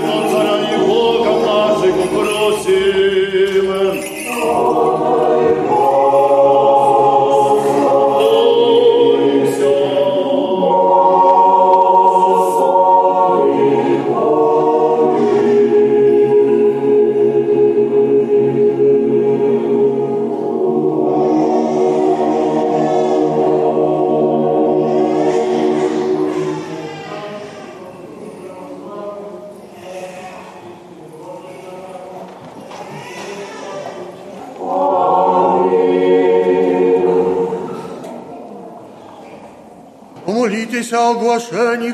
Сонця 0.00 0.44
и 0.72 0.86
Бога 0.86 1.32
наших 1.46 1.96
просим. 2.10 2.96
Помолитесь 41.35 41.51
о 41.51 41.61
оглашении 41.61 41.91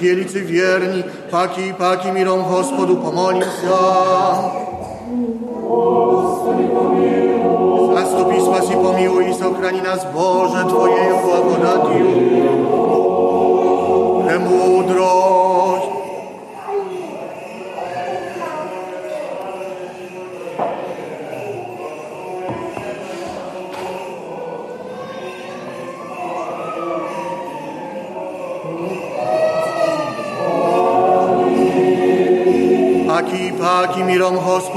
wielicy 0.00 0.42
wierni, 0.42 1.02
paki 1.30 1.62
i 1.66 1.74
paki 1.74 2.12
mirom 2.12 2.42
Gospodu, 2.48 2.96
pomolim 2.96 3.42
się. 3.42 4.59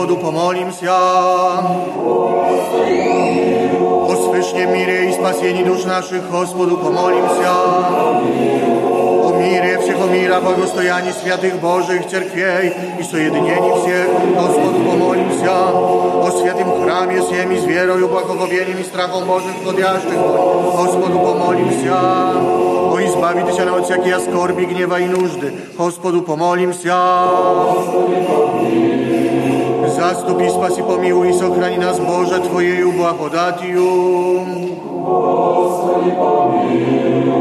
Господу 0.03 0.16
помолимся. 0.16 0.93
О 4.11 4.14
свышнем 4.16 4.74
мире 4.74 5.09
и 5.09 5.12
спасении 5.12 5.62
душ 5.62 5.84
наших 5.84 6.28
Господу 6.32 6.76
помолимся. 6.78 7.53
О 9.28 9.30
мире 9.39 9.78
всего 9.78 10.07
мира, 10.07 10.41
благостоянии 10.41 11.12
святых 11.12 11.61
Божьих 11.61 12.09
церквей 12.09 12.74
и 12.99 13.03
соединении 13.05 13.72
всех 13.80 14.09
Господу 14.34 14.80
помолимся. 14.84 15.68
О 16.26 16.30
святым 16.32 16.82
храме 16.82 17.22
всем 17.22 17.53
и 17.53 17.61
с 17.61 17.64
верою, 17.64 18.09
благоговением 18.09 18.80
и 18.80 18.82
страхом 18.82 19.26
Божьим 19.26 19.55
входящих 19.62 20.11
Господу 20.11 21.20
помолимся. 21.20 22.01
О 22.91 22.99
избавитеся 23.01 23.72
от 23.72 23.84
всякие 23.84 24.18
скорби, 24.18 24.64
гнева 24.64 24.99
и 24.99 25.07
нужды. 25.07 25.55
Господу 25.78 26.22
помолимся. 26.22 28.41
Zastąpi, 30.03 30.51
spasi, 30.51 30.82
pomiłuj 30.82 31.30
i 31.30 31.34
sochrani 31.34 31.78
nas, 31.78 32.01
Boże, 32.01 32.41
Twojeju 32.41 32.93
благодатью. 32.93 33.84
Премудрость. 37.09 37.32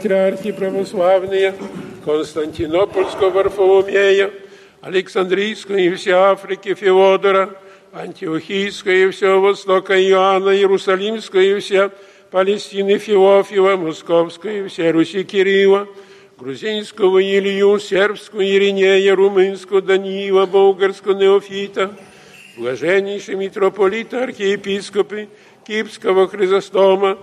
Патриархи 0.00 0.50
православные 0.52 1.54
Константинопольского 2.06 3.28
Варфоломея, 3.28 4.30
Александрийского 4.80 5.76
и 5.76 5.90
всей 5.90 6.12
Африки 6.12 6.72
Феодора, 6.72 7.54
Антиохийского 7.92 8.92
и 8.92 9.10
всего 9.10 9.42
Востока 9.42 10.02
Иоанна, 10.02 10.56
Иерусалимского 10.56 11.40
и 11.40 11.60
вся 11.60 11.90
Палестины 12.30 12.96
Феофила, 12.96 13.76
Московского 13.76 14.50
и 14.50 14.68
вся 14.68 14.90
Руси 14.90 15.22
Кирилла, 15.22 15.86
грузинского 16.38 17.22
Илью, 17.22 17.78
сербского 17.78 18.42
Иринея, 18.42 19.14
румынского 19.14 19.82
Даниила, 19.82 20.46
болгарского 20.46 21.12
Неофита, 21.12 21.90
блаженнейший 22.56 23.34
митрополита, 23.34 24.24
архиепископы 24.24 25.28
Кипского 25.66 26.26
Хризостома, 26.26 27.18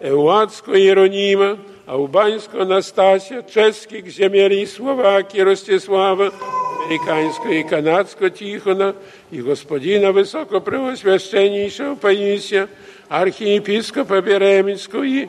Ełacko 0.00 0.74
Jeronima, 0.74 1.56
Албанського 1.85 2.65
Настасія, 2.65 3.41
чеських 3.41 4.11
земель 4.11 4.65
Словакії 4.65 5.43
Ростислава, 5.43 6.31
американського 6.85 7.53
і 7.53 7.63
канадського 7.63 8.29
Тихона, 8.29 8.93
і 9.31 9.41
господина 9.41 10.11
Високопреосвященнішого 10.11 11.95
Паїсія, 11.95 12.67
архиепископа 13.09 14.21
Беремінського 14.21 15.05
і 15.05 15.27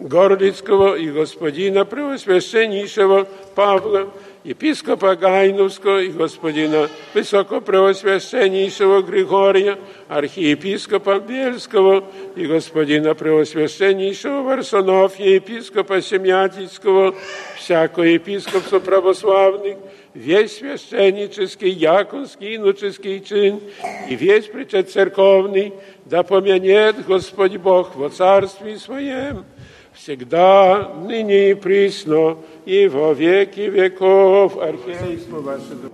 Горлицкого 0.00 0.96
и 0.96 1.10
господина 1.10 1.84
Преосвященнейшего 1.84 3.26
Павла, 3.54 4.06
епископа 4.46 5.14
Гайновского 5.16 6.02
и 6.02 6.08
господина 6.08 6.88
Высокопреосвященнейшего 7.14 9.02
Григория, 9.02 9.78
архиепископа 10.08 11.20
Бельского 11.20 12.04
и 12.34 12.46
господина 12.46 13.14
Преосвященнейшего 13.14 14.42
Варсонофия, 14.42 15.36
епископа 15.36 16.00
Семятицкого, 16.00 17.14
всякого 17.56 18.04
епископства 18.04 18.80
православных, 18.80 19.76
весь 20.14 20.58
священнический, 20.58 21.70
яконский, 21.70 22.56
иноческий 22.56 23.20
чин 23.20 23.60
и 24.08 24.14
весь 24.14 24.46
причет 24.46 24.90
церковный, 24.90 25.72
да 26.04 26.22
помянет 26.22 27.06
Господь 27.06 27.56
Бог 27.56 27.96
во 27.96 28.10
царстве 28.10 28.76
Своем, 28.78 29.44
всегда, 29.97 30.93
ныне 31.03 31.51
и 31.51 31.53
присно, 31.53 32.37
и 32.65 32.87
во 32.87 33.13
веки 33.13 33.61
веков. 33.61 34.57
Архиерейство 34.57 35.39
ваше 35.41 35.75
да 35.81 35.89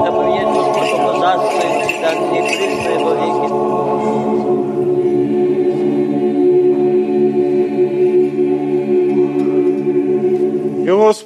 Заповедь 0.00 0.46
Господь 0.46 1.00
Божества, 1.00 1.38
всегда 1.38 2.12
ныне 2.12 2.40
и 2.40 2.42
присно, 2.42 2.88
и 2.88 3.04
во 3.04 3.14
веки. 3.14 3.69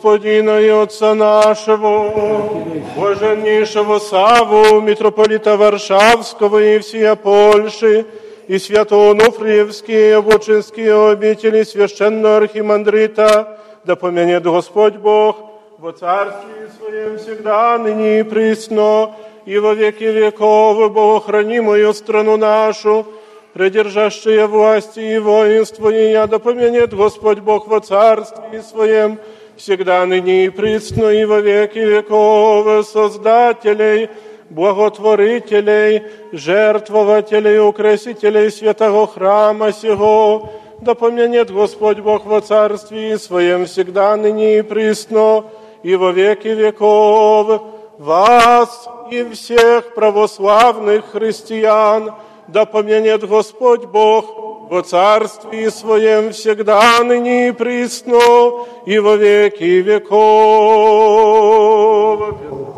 Господина 0.05 0.61
и 0.61 0.69
Отца 0.69 1.15
нашего, 1.15 2.13
блаженнейшего 2.95 3.99
Саву, 3.99 4.83
митрополита 4.83 5.57
Варшавского 5.57 6.63
и 6.63 6.79
всея 6.81 7.15
Польши, 7.15 8.05
и 8.47 8.59
святого 8.59 9.13
Онуфриевские, 9.13 10.21
Вучинские 10.21 11.13
обители 11.13 11.63
священного 11.63 12.37
архимандрита, 12.37 13.59
да 13.85 13.97
помянет 13.97 14.43
Господь 14.43 14.97
Бог 14.97 15.37
во 15.79 15.93
Царстве 15.93 16.69
Своем 16.79 17.17
всегда, 17.17 17.79
ныне 17.79 18.21
и 18.21 18.23
присно, 18.25 19.15
и 19.47 19.57
во 19.57 19.73
веки 19.73 20.05
веков, 20.05 20.93
Богохранимую 20.93 21.95
страну 21.95 22.37
нашу, 22.37 23.07
придержащие 23.55 24.47
власти 24.49 25.01
и 25.01 25.19
воинство, 25.19 25.89
и 25.89 26.11
я 26.11 26.27
да 26.27 26.39
помянет 26.39 26.93
Господь 26.93 27.39
Бог 27.39 27.69
во 27.69 27.81
Царстве 27.81 28.63
Своем, 28.63 29.19
всегда 29.57 30.05
ныне 30.07 30.47
и 30.47 30.49
присно, 30.51 31.09
и 31.09 31.25
во 31.25 31.41
веки 31.41 31.79
веков, 31.79 32.87
Создателей, 32.87 34.09
благотворителей, 34.51 36.03
жертвователей, 36.33 37.61
украсителей 37.61 38.51
святого 38.51 39.07
храма 39.07 39.73
сего, 39.73 40.51
да 40.81 40.95
помянет 40.95 41.51
Господь 41.51 42.01
Бог 42.01 42.27
во 42.27 42.41
Царстве 42.41 43.19
Своем 43.19 43.67
всегда 43.67 44.17
ныне 44.17 44.59
и 44.59 44.63
присно, 44.63 45.45
и 45.83 45.97
во 45.97 46.11
веки 46.11 46.49
веков, 46.49 47.63
вас 47.99 48.89
и 49.11 49.25
всех 49.31 49.95
православных 49.95 51.13
христиан, 51.13 52.13
да 52.49 52.65
помянет 52.65 53.27
Господь 53.27 53.85
Бог 53.85 54.54
во 54.71 54.83
Царстве 54.83 55.71
Своем 55.71 56.33
всегда 56.33 57.03
ныне 57.05 57.49
и 57.49 57.53
присно, 57.53 58.67
и 58.87 58.99
во 58.99 59.17
веки 59.17 59.83
веков. 59.83 61.15
Дух 62.49 62.75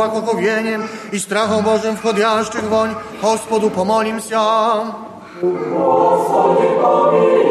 błahokowjeniem 0.00 0.82
i 1.12 1.20
strachom 1.20 1.64
Bożym 1.64 1.96
wchodjaszczych 1.96 2.64
woń, 2.64 2.94
Gospodu 3.22 3.70
pomolim 3.70 4.20
się. 4.20 4.40
Gospodzie, 5.42 7.49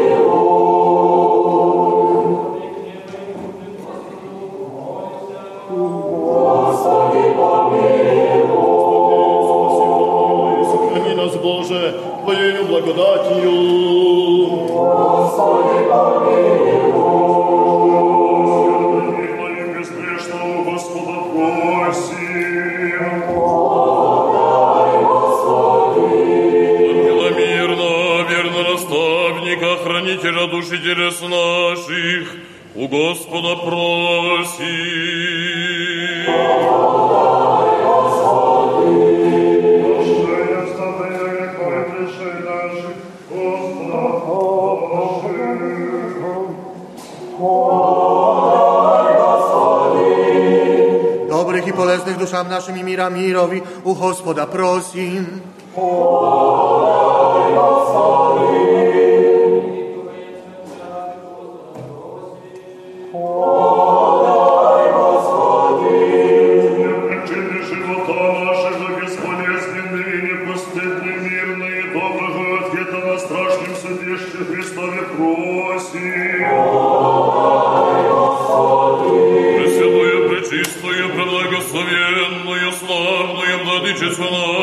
našim 52.50 52.76
i 52.76 52.82
mira 52.82 53.10
mirovi, 53.10 53.62
u 53.84 53.94
Hospoda 53.94 54.46
prosim. 54.46 55.26
Hvala, 55.74 57.00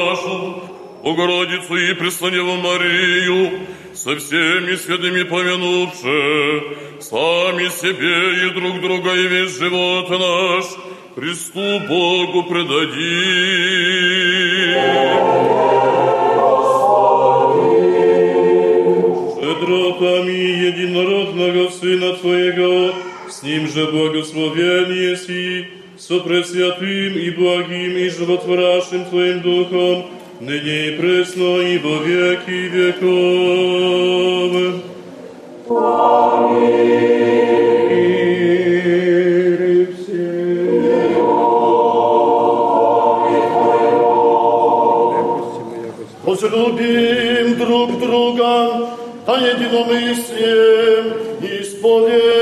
нашу, 0.08 0.64
Богородицу 1.04 1.76
и 1.76 1.94
Преснодеву 1.94 2.56
Марию, 2.56 3.68
со 3.94 4.16
всеми 4.18 4.76
святыми 4.76 5.24
помянувши, 5.24 6.64
сами 7.00 7.70
себе 7.70 8.48
и 8.48 8.50
друг 8.54 8.82
друга 8.82 9.14
и 9.16 9.28
весь 9.28 9.58
живот 9.58 10.10
наш 10.10 10.66
Христу 11.16 11.80
Богу 11.88 12.44
предадим. 12.44 12.98
Щедротами 19.36 20.68
единородного 20.68 21.70
Сына 21.70 22.14
Твоего, 22.14 22.94
с 23.30 23.44
Ним 23.44 23.68
же 23.68 23.86
благословен 23.88 24.92
еси, 24.92 25.68
со 26.00 26.20
пресвятым 26.20 27.18
и 27.18 27.30
благим 27.32 27.98
и 27.98 28.10
животворящим 28.10 29.06
Твоим 29.06 29.42
Духом, 29.42 30.06
ныне 30.40 30.90
и 30.90 30.92
пресно 30.98 31.62
и 31.62 31.78
во 31.80 32.04
веки 32.04 32.68
веков. 32.70 33.08
Возлюбим 46.24 47.58
друг 47.58 48.00
друга, 48.00 48.90
а 49.26 49.34
единомыслием 49.40 51.14
исповемы. 51.42 52.37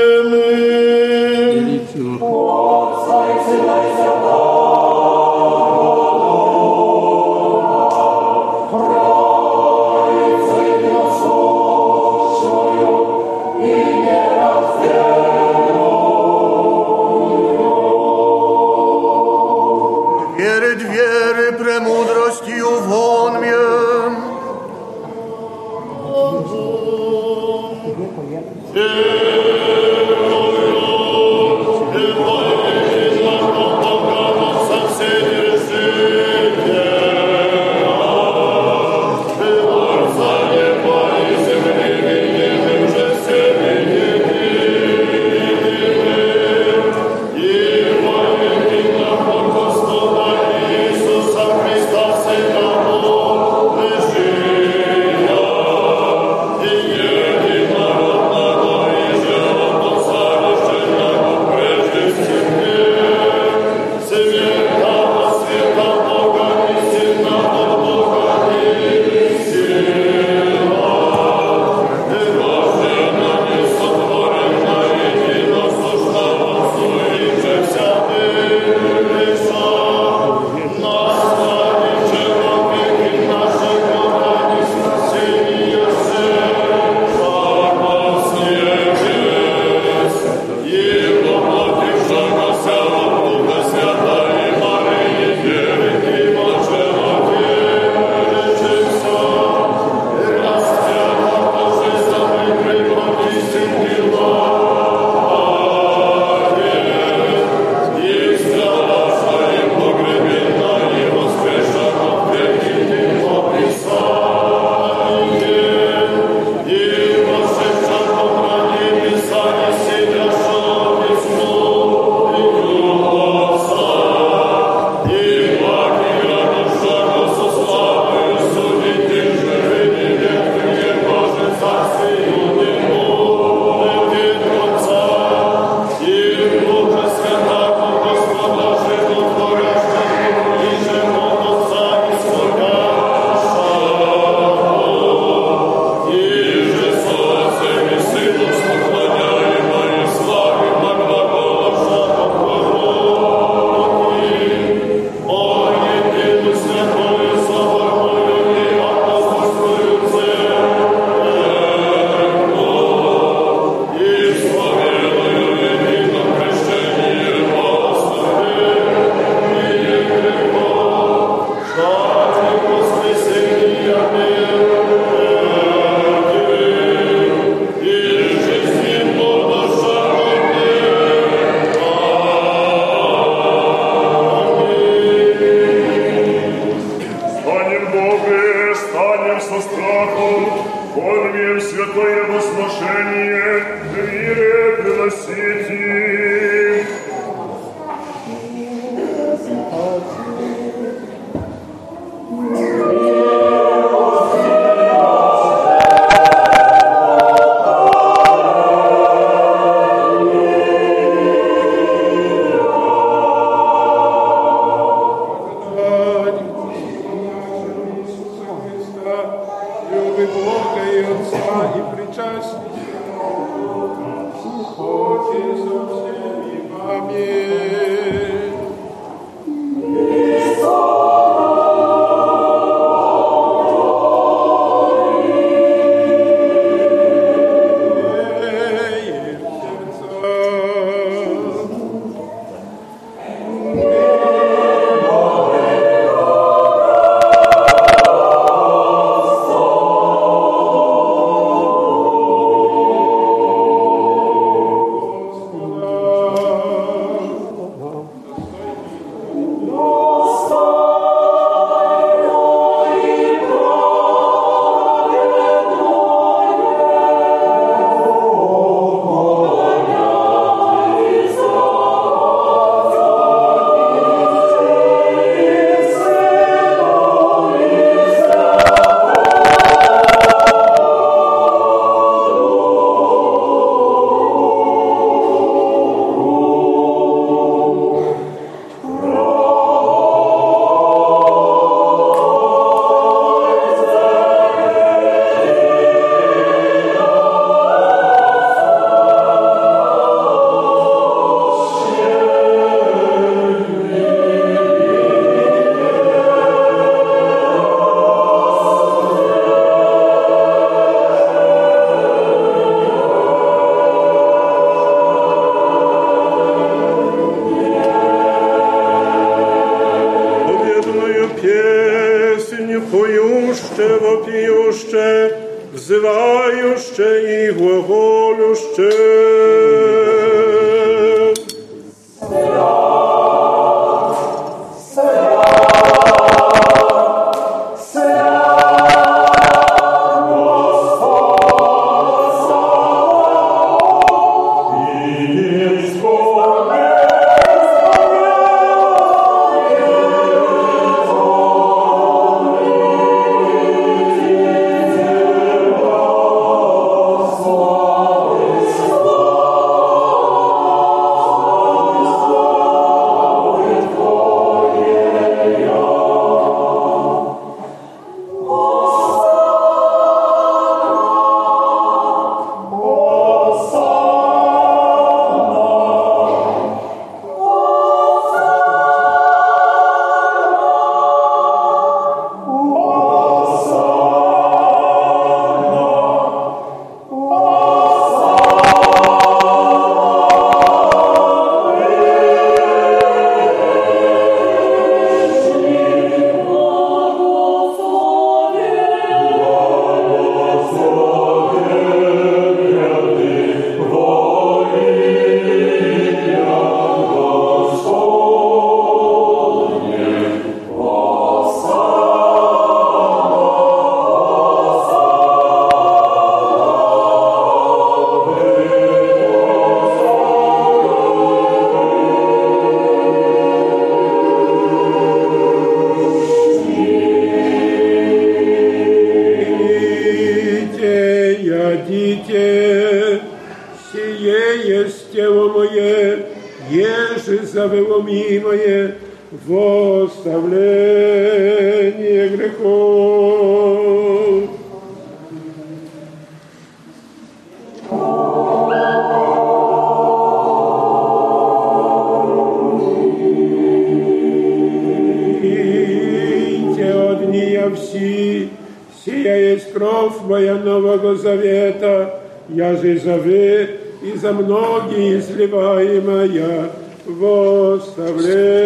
Твоя 460.26 460.56
Нового 460.56 461.14
Завета, 461.14 462.20
я 462.48 462.74
же 462.74 462.98
завет 462.98 463.78
и 464.02 464.18
за 464.18 464.32
многие 464.32 465.20
изливаемая 465.20 466.70
в 467.06 467.74
оставление 467.76 468.56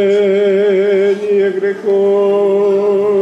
грехов. 1.50 3.19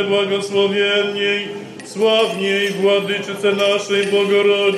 Preczystej, 0.00 0.04
prebłogosławienniej, 0.04 1.48
sławniej 1.84 2.70
Władyczyce 2.70 3.52
naszej 3.52 4.06
Bogorodice 4.06 4.69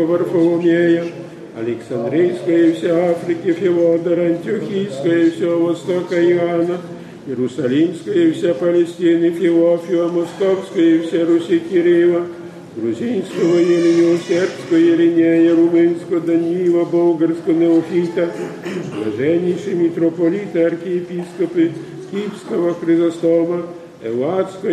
Варфоломея, 0.00 1.04
Александрийская 1.58 2.68
и 2.68 2.72
вся 2.72 3.10
Африки 3.10 3.52
Феодора, 3.52 4.22
Антиохийская 4.22 5.24
и 5.24 5.30
все 5.30 5.58
Востока 5.58 6.14
Иоанна, 6.14 6.78
Иерусалимская 7.26 8.14
и 8.14 8.32
вся 8.32 8.54
Палестины 8.54 9.30
Феофила, 9.30 10.08
Московская 10.08 10.96
и 10.96 10.98
вся 11.00 11.24
Руси 11.26 11.58
Кирилла, 11.58 12.26
Грузинского 12.76 13.56
Еленю, 13.56 14.18
Сербского 14.28 14.76
Еленея, 14.76 15.54
Румынского 15.54 16.20
Даниила, 16.20 16.84
Болгарского 16.84 17.52
Неофита, 17.52 18.30
блаженнейшие 18.94 19.76
митрополиты, 19.76 20.62
архиепископы 20.62 21.72
Киевского 22.10 22.74
Хризостома, 22.74 23.66
Элладского 24.02 24.70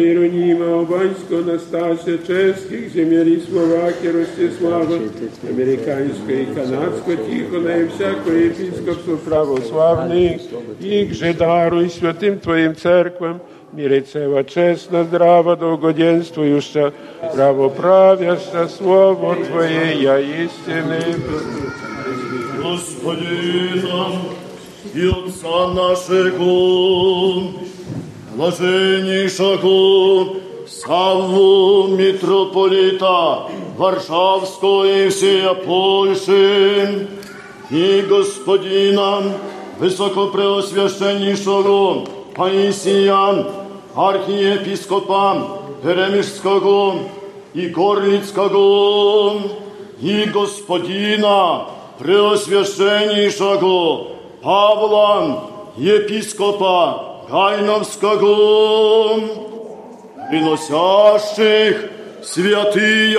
Иеронима, 0.98 0.98
Албанского 0.98 1.44
Настасия, 1.44 2.18
чешских 2.18 2.92
земель 2.94 3.42
Словакии, 3.48 4.08
Ростислава, 4.08 5.00
американского 5.48 6.32
и 6.32 6.46
канадского 6.46 7.18
Тихона 7.18 7.70
и 7.70 7.88
всякого 7.88 8.34
епископства 8.34 9.16
православных, 9.18 10.42
их 10.80 11.14
же 11.14 11.34
даруй 11.34 11.90
святым 11.90 12.40
Твоим 12.40 12.76
церквам, 12.76 13.42
мире 13.72 14.02
цела 14.02 14.44
честно, 14.44 15.04
здраво, 15.04 15.56
долгоденствующа, 15.56 16.94
правоправяща 17.34 18.68
Слово 18.68 19.36
Твое, 19.36 20.02
я 20.02 20.20
истины. 20.20 21.00
Господина 22.62 24.12
и 24.94 25.08
Отца 25.08 25.74
нашего, 25.74 27.52
блаженнейшего 28.36 30.44
Савву 30.71 31.89
митрополита 31.89 33.49
Варшавского 33.79 34.85
и 34.85 35.09
всея 35.09 35.55
Польши, 35.55 37.09
и 37.71 38.05
Господина 38.09 39.23
Высокопреосвященнейшего 39.79 42.05
Паисия, 42.35 43.47
архиепископа 43.95 45.61
Перемишского 45.83 46.95
и 47.55 47.69
Горлицкого, 47.69 49.41
и 50.01 50.25
Господина 50.25 51.67
Преосвященнейшего 51.99 54.09
Павла, 54.43 55.45
епископа 55.77 57.05
Гайновского, 57.31 59.48
приносящих 60.29 61.91
святые 62.23 63.19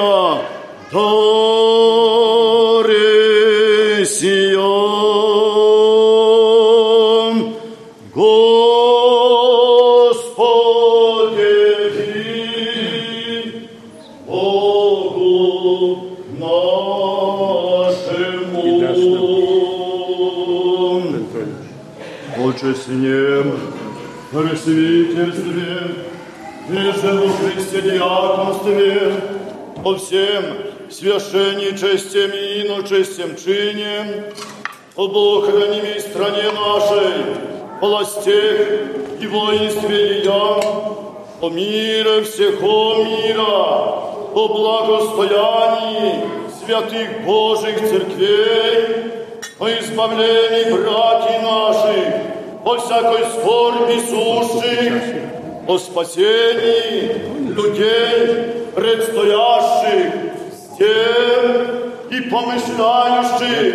дары 0.92 2.06
сия. 4.06 4.60
Господи, 8.14 9.00
Богу 14.28 15.30
нашему. 16.38 17.30
Отче 22.38 22.74
с 22.76 22.88
ним, 22.88 23.60
пресвитерстве, 24.32 25.89
во 26.70 27.52
Христе 27.52 27.82
диаконстве, 27.82 29.14
по 29.84 29.96
всем 29.96 30.44
священничестям 30.92 32.32
и 32.32 32.62
иночестям 32.68 33.36
чинем, 33.36 34.26
о 34.96 35.08
Богохранимой 35.08 36.00
стране 36.00 36.52
нашей, 36.52 37.26
властях 37.82 38.68
и 39.20 39.28
воинстве 39.28 40.20
ее, 40.20 40.32
о 41.42 41.50
мире 41.50 42.22
всего 42.24 43.04
мира, 43.04 44.06
о 44.36 44.48
благостоянии 44.48 46.24
святых 46.64 47.26
Божьих 47.26 47.80
церквей, 47.80 49.12
о 49.58 49.70
избавлении 49.70 50.72
братьев 50.72 51.42
наших, 51.42 52.14
о 52.64 52.78
всякой 52.78 53.26
скорби 53.32 54.00
сущих, 54.08 55.39
о 55.68 55.78
спасении 55.78 57.14
людей, 57.50 58.68
предстоящих, 58.76 60.14
тем 60.78 61.90
и 62.10 62.22
помышляющих, 62.30 63.74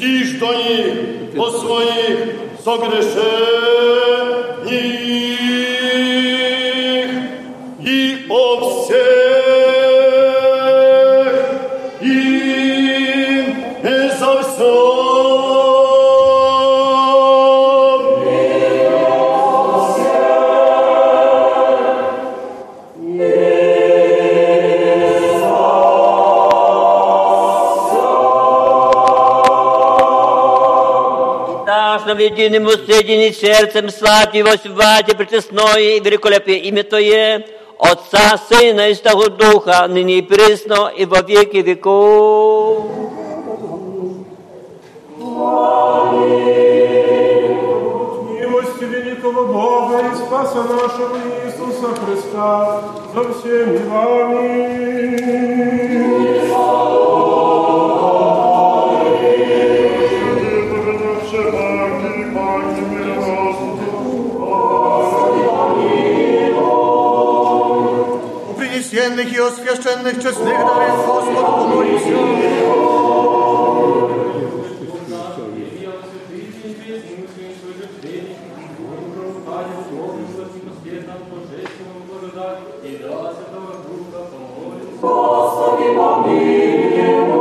ишь 0.00 0.38
до 0.38 0.54
них 0.54 1.38
о 1.38 1.50
своих 1.50 2.34
согрешениях 2.64 3.46
Дашь 32.15 32.15
нам 32.15 32.19
единым 32.19 32.67
усредине 32.67 33.33
сердцем 33.33 33.89
славь 33.89 34.33
Его 34.33 34.51
святи 34.51 35.13
пречестное 35.13 35.75
и 35.75 35.99
великолепие 35.99 36.59
имя 36.59 36.83
Твое, 36.83 37.45
Отца, 37.77 38.39
Сына 38.47 38.87
и 38.87 38.93
Святого 38.93 39.29
Духа, 39.29 39.85
ныне 39.89 40.19
и 40.19 40.21
присно, 40.21 40.87
и 40.87 41.03
во 41.03 41.21
веки 41.21 41.57
веков. 41.57 42.54
нам 81.16 81.24
Божественному 81.32 82.00
благодать 82.08 82.58
и 82.84 82.98
да 83.02 83.32
Святого 83.32 83.72
Духа 83.86 84.20
помолимся. 84.30 85.00
Господи, 85.00 85.88
помилуй 85.96 86.96
его. 86.96 87.36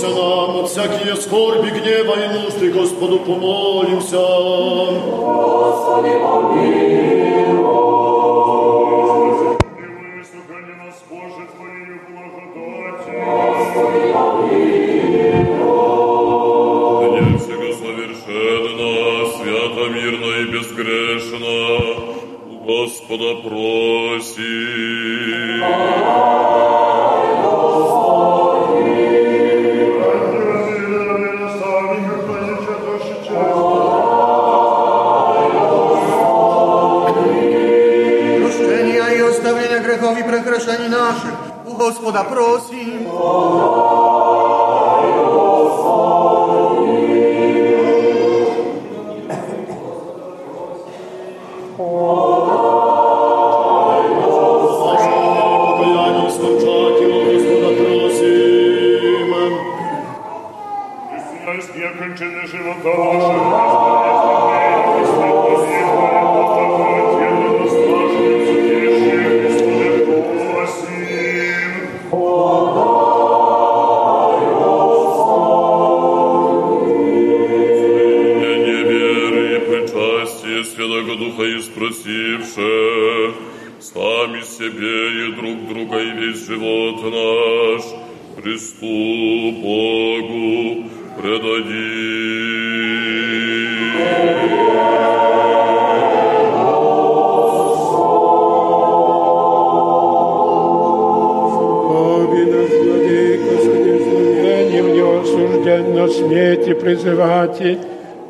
Нам 0.00 0.56
от 0.60 0.68
всякие 0.68 1.16
скорби, 1.16 1.70
гнева 1.70 2.14
и 2.14 2.28
нужды, 2.38 2.70
Господу 2.70 3.18
помолимся. 3.20 4.16
Господи, 5.16 6.12
помилуй 6.22 7.67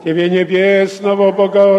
Ciebie 0.08 0.30
niebiesno, 0.30 1.16
bo 1.16 1.32
Boga 1.36 1.77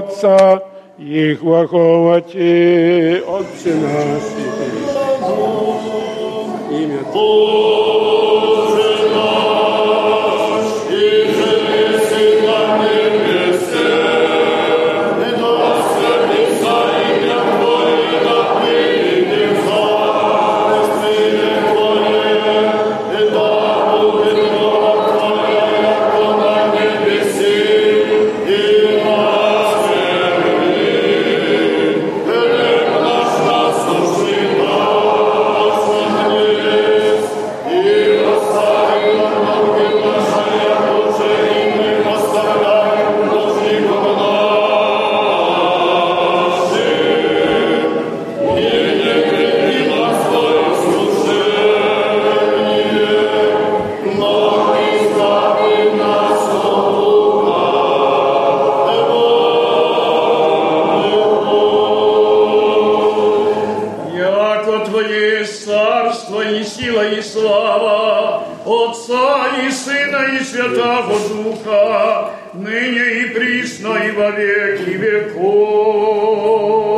Отца 68.69 69.47
и 69.65 69.71
Сына 69.71 70.37
и 70.39 70.43
Святого 70.43 71.17
Духа, 71.27 72.35
ныне 72.53 73.21
и 73.21 73.25
присно 73.29 73.95
и 73.95 74.11
во 74.11 74.29
веки 74.29 74.91
веков. 74.91 76.88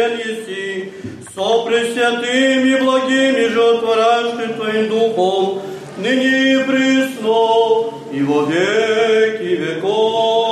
Благословен 0.00 0.18
еси, 0.18 0.92
со 1.34 1.64
пресвятыми 1.64 2.76
благими 2.76 3.48
животворящим 3.48 4.54
Твоим 4.54 4.88
Духом, 4.88 5.62
ныне 5.98 6.54
и 6.54 6.64
присно, 6.64 7.92
и 8.12 8.22
во 8.22 8.44
веки 8.44 9.56
веков. 9.56 10.49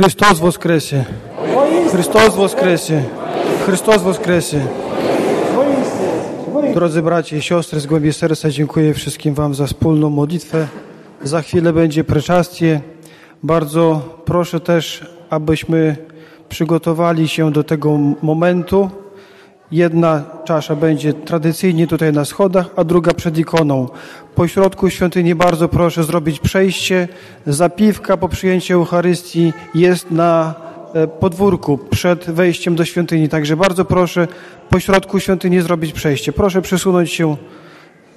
Христос 0.00 0.40
воскресе! 0.40 1.06
Христос 1.90 2.34
воскресе! 2.36 3.04
Христос 3.66 4.02
воскресе! 4.02 4.62
Drodzy 6.74 7.02
bracia 7.02 7.36
i 7.36 7.42
siostry, 7.42 7.80
z 7.80 7.86
głębi 7.86 8.12
serca 8.12 8.50
dziękuję 8.50 8.94
wszystkim 8.94 9.34
Wam 9.34 9.54
za 9.54 9.66
wspólną 9.66 10.10
modlitwę. 10.10 10.66
Za 11.22 11.42
chwilę 11.42 11.72
będzie 11.72 12.04
preczastie. 12.04 12.80
Bardzo 13.42 14.00
proszę 14.24 14.60
też, 14.60 15.06
abyśmy 15.30 15.96
przygotowali 16.48 17.28
się 17.28 17.52
do 17.52 17.64
tego 17.64 17.98
momentu. 18.22 18.90
Jedna 19.70 20.22
czasza 20.44 20.76
będzie 20.76 21.12
tradycyjnie 21.12 21.86
tutaj 21.86 22.12
na 22.12 22.24
schodach, 22.24 22.66
a 22.76 22.84
druga 22.84 23.14
przed 23.14 23.38
ikoną. 23.38 23.88
Po 24.41 24.47
środku 24.47 24.89
świątyni 24.89 25.35
bardzo 25.35 25.69
proszę 25.69 26.03
zrobić 26.03 26.39
przejście. 26.39 27.07
Zapiwka 27.47 28.17
po 28.17 28.29
przyjęciu 28.29 28.73
Eucharystii 28.73 29.53
jest 29.75 30.11
na 30.11 30.55
e, 30.93 31.07
podwórku 31.07 31.77
przed 31.77 32.25
wejściem 32.29 32.75
do 32.75 32.85
świątyni. 32.85 33.29
Także 33.29 33.57
bardzo 33.57 33.85
proszę 33.85 34.27
po 34.69 34.79
środku 34.79 35.19
świątyni 35.19 35.61
zrobić 35.61 35.93
przejście. 35.93 36.33
Proszę 36.33 36.61
przesunąć 36.61 37.11
się 37.11 37.35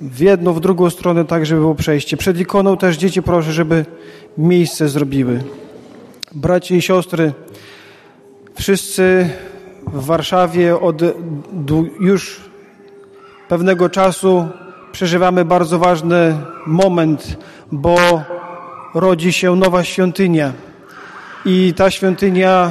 w 0.00 0.20
jedną, 0.20 0.52
w 0.52 0.60
drugą 0.60 0.90
stronę, 0.90 1.24
tak 1.24 1.46
żeby 1.46 1.60
było 1.60 1.74
przejście. 1.74 2.16
Przed 2.16 2.40
ikoną 2.40 2.76
też 2.76 2.96
dzieci 2.96 3.22
proszę, 3.22 3.52
żeby 3.52 3.84
miejsce 4.38 4.88
zrobiły. 4.88 5.42
Bracia 6.32 6.74
i 6.74 6.82
siostry, 6.82 7.32
wszyscy 8.54 9.30
w 9.86 10.04
Warszawie 10.04 10.80
od 10.80 11.02
już 12.00 12.40
pewnego 13.48 13.88
czasu 13.88 14.48
przeżywamy 14.94 15.44
bardzo 15.44 15.78
ważny 15.78 16.36
moment, 16.66 17.36
bo 17.72 18.22
rodzi 18.94 19.32
się 19.32 19.56
nowa 19.56 19.84
świątynia. 19.84 20.52
I 21.44 21.74
ta 21.76 21.90
świątynia 21.90 22.70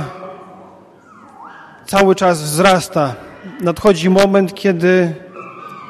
cały 1.86 2.16
czas 2.16 2.42
wzrasta. 2.42 3.16
Nadchodzi 3.62 4.10
moment, 4.10 4.54
kiedy 4.54 5.16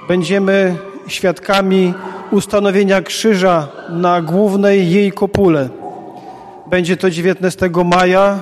będziemy 0.08 0.76
świadkami 1.08 1.94
ustanowienia 2.32 3.02
krzyża 3.02 3.68
na 3.90 4.22
głównej 4.22 4.92
jej 4.92 5.12
kopule. 5.12 5.70
Będzie 6.70 6.98
to 6.98 7.10
19 7.10 7.70
maja 7.86 8.40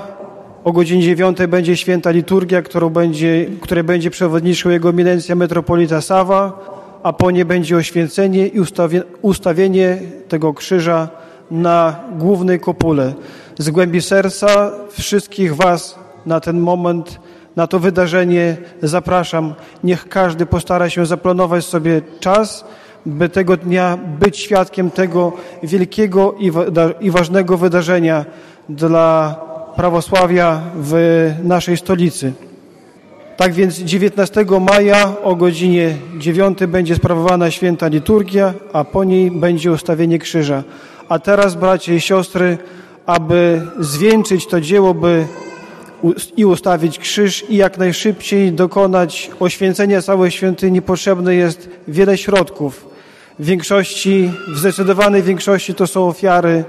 o 0.64 0.72
godzinie 0.72 1.04
9 1.04 1.38
będzie 1.48 1.78
święta 1.78 2.12
liturgia, 2.12 2.62
którą 2.62 2.90
będzie, 2.90 3.46
której 3.62 3.84
będzie 3.84 4.10
przewodniczył 4.10 4.72
jego 4.72 4.90
eminencja 4.90 5.36
metropolita 5.36 6.02
Sawa, 6.02 6.81
a 7.04 7.14
po 7.14 7.32
niej 7.32 7.46
będzie 7.46 7.78
oświęcenie 7.78 8.48
i 8.48 8.60
ustawie, 8.60 9.04
ustawienie 9.22 9.98
tego 10.28 10.54
krzyża 10.54 11.10
na 11.52 11.96
głównej 12.18 12.60
kopule. 12.60 13.14
Z 13.58 13.70
głębi 13.70 14.02
serca 14.02 14.72
wszystkich 14.90 15.56
Was 15.56 16.00
na 16.26 16.40
ten 16.40 16.60
moment, 16.60 17.20
na 17.56 17.68
to 17.68 17.80
wydarzenie 17.80 18.58
zapraszam. 18.84 19.54
Niech 19.84 20.10
każdy 20.10 20.46
postara 20.46 20.90
się 20.90 21.06
zaplanować 21.06 21.66
sobie 21.66 22.02
czas, 22.20 22.66
by 23.06 23.30
tego 23.30 23.58
dnia 23.58 23.98
być 24.20 24.38
świadkiem 24.38 24.92
tego 24.92 25.34
wielkiego 25.64 26.36
i, 26.40 26.52
i 27.02 27.12
ważnego 27.12 27.58
wydarzenia 27.58 28.26
dla 28.70 29.36
prawosławia 29.76 30.62
w 30.76 30.96
naszej 31.44 31.78
stolicy. 31.78 32.34
Tak 33.42 33.54
więc 33.54 33.80
19 33.80 34.46
maja 34.60 35.14
o 35.24 35.36
godzinie 35.36 35.96
9 36.18 36.60
będzie 36.68 36.96
sprawowana 36.96 37.52
święta 37.52 37.88
liturgia, 37.88 38.54
a 38.74 38.84
po 38.84 39.04
niej 39.04 39.32
będzie 39.32 39.72
ustawienie 39.72 40.20
krzyża. 40.20 40.64
A 41.10 41.20
teraz, 41.20 41.56
bracia 41.56 41.94
i 41.94 42.02
siostry, 42.02 42.58
aby 43.06 43.62
zwieńczyć 43.80 44.48
to 44.48 44.62
dzieło, 44.62 44.94
by 44.94 45.26
i 46.38 46.46
ustawić 46.46 47.00
krzyż 47.00 47.50
i 47.50 47.56
jak 47.56 47.78
najszybciej 47.78 48.52
dokonać 48.52 49.32
oświęcenia 49.40 50.02
całej 50.02 50.32
świątyni, 50.32 50.82
potrzebne 50.82 51.36
jest 51.36 51.70
wiele 51.88 52.18
środków. 52.18 52.88
W 53.40 53.46
większości, 53.46 54.32
w 54.48 54.58
zdecydowanej 54.58 55.24
większości 55.24 55.74
to 55.74 55.88
są 55.88 56.08
ofiary 56.08 56.64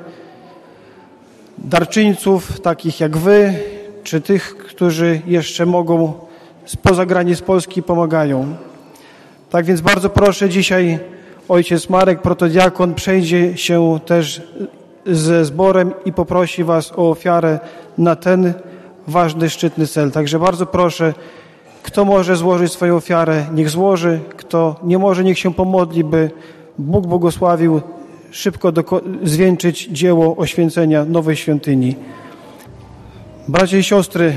darczyńców, 1.59 2.61
takich 2.61 3.01
jak 3.01 3.17
wy, 3.17 3.55
czy 4.05 4.21
tych, 4.21 4.57
którzy 4.57 5.21
jeszcze 5.27 5.67
mogą 5.67 6.32
spoza 6.65 7.07
granic 7.07 7.41
Polski 7.41 7.83
pomagają. 7.83 8.57
Tak 9.51 9.65
więc 9.65 9.81
bardzo 9.81 10.11
proszę, 10.11 10.49
dzisiaj 10.49 10.99
ojciec 11.49 11.89
Marek, 11.89 12.23
protodiakon, 12.23 12.95
przejdzie 12.95 13.57
się 13.57 13.99
też 14.07 14.43
ze 15.07 15.45
zborem 15.45 15.93
i 16.05 16.13
poprosi 16.13 16.65
was 16.65 16.93
o 16.97 17.11
ofiarę 17.11 17.61
na 17.99 18.17
ten 18.17 18.53
ważny, 19.09 19.51
szczytny 19.51 19.87
cel. 19.87 20.11
Także 20.11 20.39
bardzo 20.39 20.67
proszę, 20.67 21.15
kto 21.83 22.05
może 22.05 22.37
złożyć 22.37 22.73
swoją 22.73 22.97
ofiarę, 22.97 23.47
niech 23.55 23.71
złoży, 23.71 24.21
kto 24.37 24.77
nie 24.83 24.99
może, 24.99 25.25
niech 25.25 25.39
się 25.39 25.55
pomodli, 25.55 26.05
by 26.05 26.31
Bóg 26.79 27.07
błogosławił 27.07 27.81
szybko 28.31 28.73
zwieńczyć 29.23 29.89
dzieło 29.91 30.37
oświęcenia 30.37 31.05
nowej 31.05 31.37
świątyni. 31.37 31.97
Bracia 33.49 33.77
i 33.77 33.83
siostry, 33.83 34.33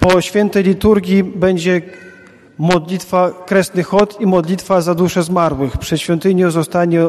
po 0.00 0.20
świętej 0.20 0.64
liturgii 0.64 1.24
będzie 1.24 1.82
modlitwa 2.58 3.30
Kresny 3.46 3.82
Chod 3.82 4.20
i 4.20 4.26
modlitwa 4.26 4.80
za 4.80 4.94
dusze 4.94 5.22
zmarłych. 5.22 5.78
Przed 5.78 6.00
świątynią 6.00 6.50
zostanie 6.50 7.00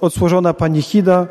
odsłużona 0.00 0.54
panichida. 0.54 1.26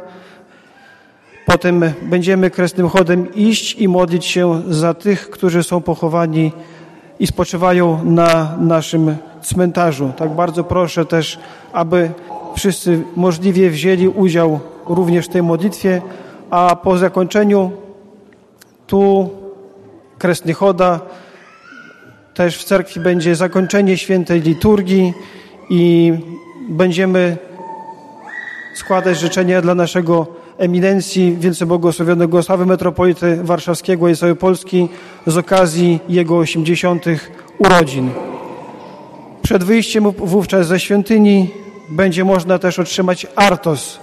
Potem 1.46 1.84
będziemy 2.02 2.50
Kresnym 2.50 2.90
Chodem 2.90 3.34
iść 3.36 3.76
i 3.76 3.88
modlić 3.88 4.26
się 4.26 4.62
za 4.70 4.94
tych, 4.94 5.30
którzy 5.30 5.64
są 5.64 5.82
pochowani 5.82 6.52
i 7.20 7.28
spoczywają 7.28 8.04
na 8.04 8.58
naszym 8.60 9.16
cmentarzu. 9.42 10.12
Tak 10.18 10.30
bardzo 10.30 10.64
proszę 10.64 11.06
też, 11.06 11.40
aby 11.74 12.12
wszyscy 12.56 13.04
możliwie 13.16 13.70
wzięli 13.70 14.08
udział 14.08 14.60
również 14.90 15.26
w 15.26 15.30
tej 15.30 15.44
modlitwie, 15.44 16.02
a 16.50 16.76
po 16.76 16.98
zakończeniu 16.98 17.72
tu 18.88 19.30
Kresny 20.26 20.54
Choda 20.54 21.00
też 22.34 22.58
w 22.58 22.64
cerkwi 22.64 23.00
będzie 23.00 23.36
zakończenie 23.36 23.98
świętej 23.98 24.42
liturgii 24.42 25.14
i 25.70 26.14
będziemy 26.70 27.38
składać 28.76 29.20
życzenia 29.20 29.62
dla 29.62 29.76
naszego 29.76 30.28
eminencji 30.58 31.38
wielce 31.40 31.66
sławy 32.44 32.66
metropolity 32.66 33.44
warszawskiego 33.44 34.10
i 34.10 34.16
całej 34.16 34.36
Polski 34.36 34.90
z 35.28 35.38
okazji 35.38 36.00
jego 36.10 36.38
80. 36.38 37.06
urodzin. 37.58 38.10
Przed 39.42 39.64
wyjściem 39.64 40.12
wówczas 40.12 40.68
ze 40.68 40.80
świątyni 40.80 41.50
będzie 41.90 42.24
można 42.24 42.60
też 42.60 42.80
otrzymać 42.80 43.28
artos, 43.36 44.00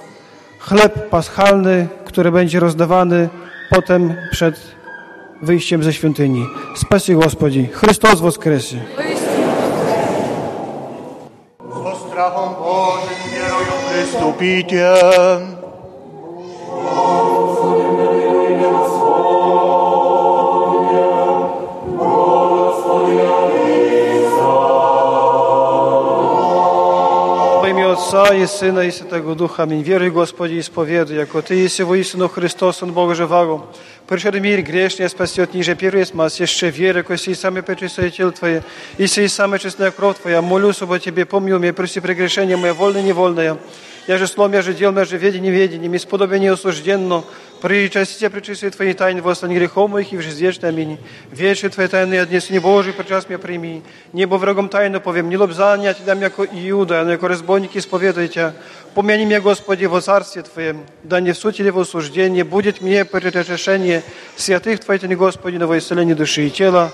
chleb 0.59 1.09
paschalny, 1.11 1.89
który 2.05 2.33
będzie 2.33 2.61
rozdawany 2.61 3.29
potem 3.71 4.15
przed 4.31 4.82
wyjściem 5.42 5.84
ze 5.84 5.94
świątyni. 5.94 6.46
Spasi 6.76 7.14
Gospodzi. 7.16 7.68
Chrystus 7.68 8.20
woskresie. 8.20 8.78
Со 11.84 11.96
страхом 11.96 12.56
Божьим 12.56 13.20
верою 13.34 13.74
приступите. 13.94 14.94
Во 16.70 17.31
Отца 28.12 28.36
и 28.36 28.46
Сына 28.46 28.82
и 28.82 28.92
Святого 28.92 29.34
Духа. 29.34 29.64
Аминь. 29.64 29.82
Веруй, 29.82 30.10
Господи, 30.10 30.60
исповедуй, 30.60 31.16
яко 31.16 31.42
Ты 31.42 31.56
есть 31.56 31.80
воистину 31.80 32.28
Христос, 32.28 32.84
Он 32.84 32.92
Бога 32.92 33.16
живаго. 33.16 33.66
Пришед 34.08 34.36
в 34.36 34.40
мир 34.42 34.62
грешный, 34.62 35.10
спасет 35.10 35.54
ниже 35.54 35.76
первый 35.76 36.06
смас, 36.06 36.40
еще 36.40 36.70
веры, 36.70 37.04
ко 37.04 37.18
сей 37.18 37.36
самое 37.36 37.64
пречистое 37.64 38.10
тело 38.10 38.32
Твое, 38.32 38.64
и 38.98 39.08
сей 39.08 39.30
самая 39.30 39.60
честная 39.60 39.92
кровь 39.92 40.18
Твоя. 40.20 40.42
Молюсь 40.42 40.82
об 40.82 40.98
Тебе, 41.00 41.26
помню 41.26 41.60
меня, 41.60 41.74
прости 41.74 42.00
прегрешение 42.00 42.58
мое, 42.58 42.74
вольное, 42.74 43.02
невольное. 43.02 43.58
Я 44.08 44.18
же 44.18 44.28
словом, 44.28 44.54
я 44.54 44.62
же 44.62 44.74
дел, 44.74 44.94
я 44.98 45.06
же 45.06 45.18
ведение, 45.18 45.52
неведение, 45.52 45.90
ми 45.90 45.98
сподобие 45.98 46.52
осужденно, 46.52 47.24
причастие, 47.62 48.30
причастие 48.30 48.72
Твоей 48.72 48.94
тайны, 48.94 49.22
восстань 49.22 49.54
грехов 49.54 49.90
моих 49.90 50.14
и 50.14 50.18
в 50.18 50.22
жизнь 50.22 50.42
вечной. 50.42 50.70
Аминь. 50.70 50.98
Вече 51.32 51.70
Твоей 51.70 51.90
тайны 51.90 52.20
отнеси, 52.20 52.54
не 52.54 52.60
Божий, 52.60 52.94
причас 52.94 53.28
меня 53.30 53.40
прими. 53.40 53.84
Небо 54.14 54.36
врагом 54.36 54.70
тайну 54.70 55.02
повем, 55.02 55.30
не 55.30 55.38
лобзания 55.38 55.94
Ти 55.94 56.04
дам, 56.04 56.22
яко 56.22 56.44
Иуда, 56.44 57.04
но 57.04 57.12
яко 57.12 57.28
разбойники 57.28 57.78
исповедуй 57.78 58.28
Тебя. 58.28 58.54
Помяни 58.94 59.26
меня, 59.26 59.42
Господи, 59.42 59.86
во 59.86 60.02
царстве 60.02 60.42
Твоем, 60.44 60.84
да 61.04 61.20
не 61.20 61.32
в 61.32 61.38
суть 61.38 61.60
или 61.60 61.70
в 61.70 61.80
осуждении, 61.80 62.44
будет 62.44 62.82
мне 62.82 63.06
предрешение 63.06 64.04
святых 64.36 64.80
Твоих, 64.80 65.02
Господи, 65.04 65.58
на 65.58 65.68
во 65.68 65.78
исцеление 65.78 66.16
души 66.16 66.48
и 66.48 66.50
тела. 66.50 66.92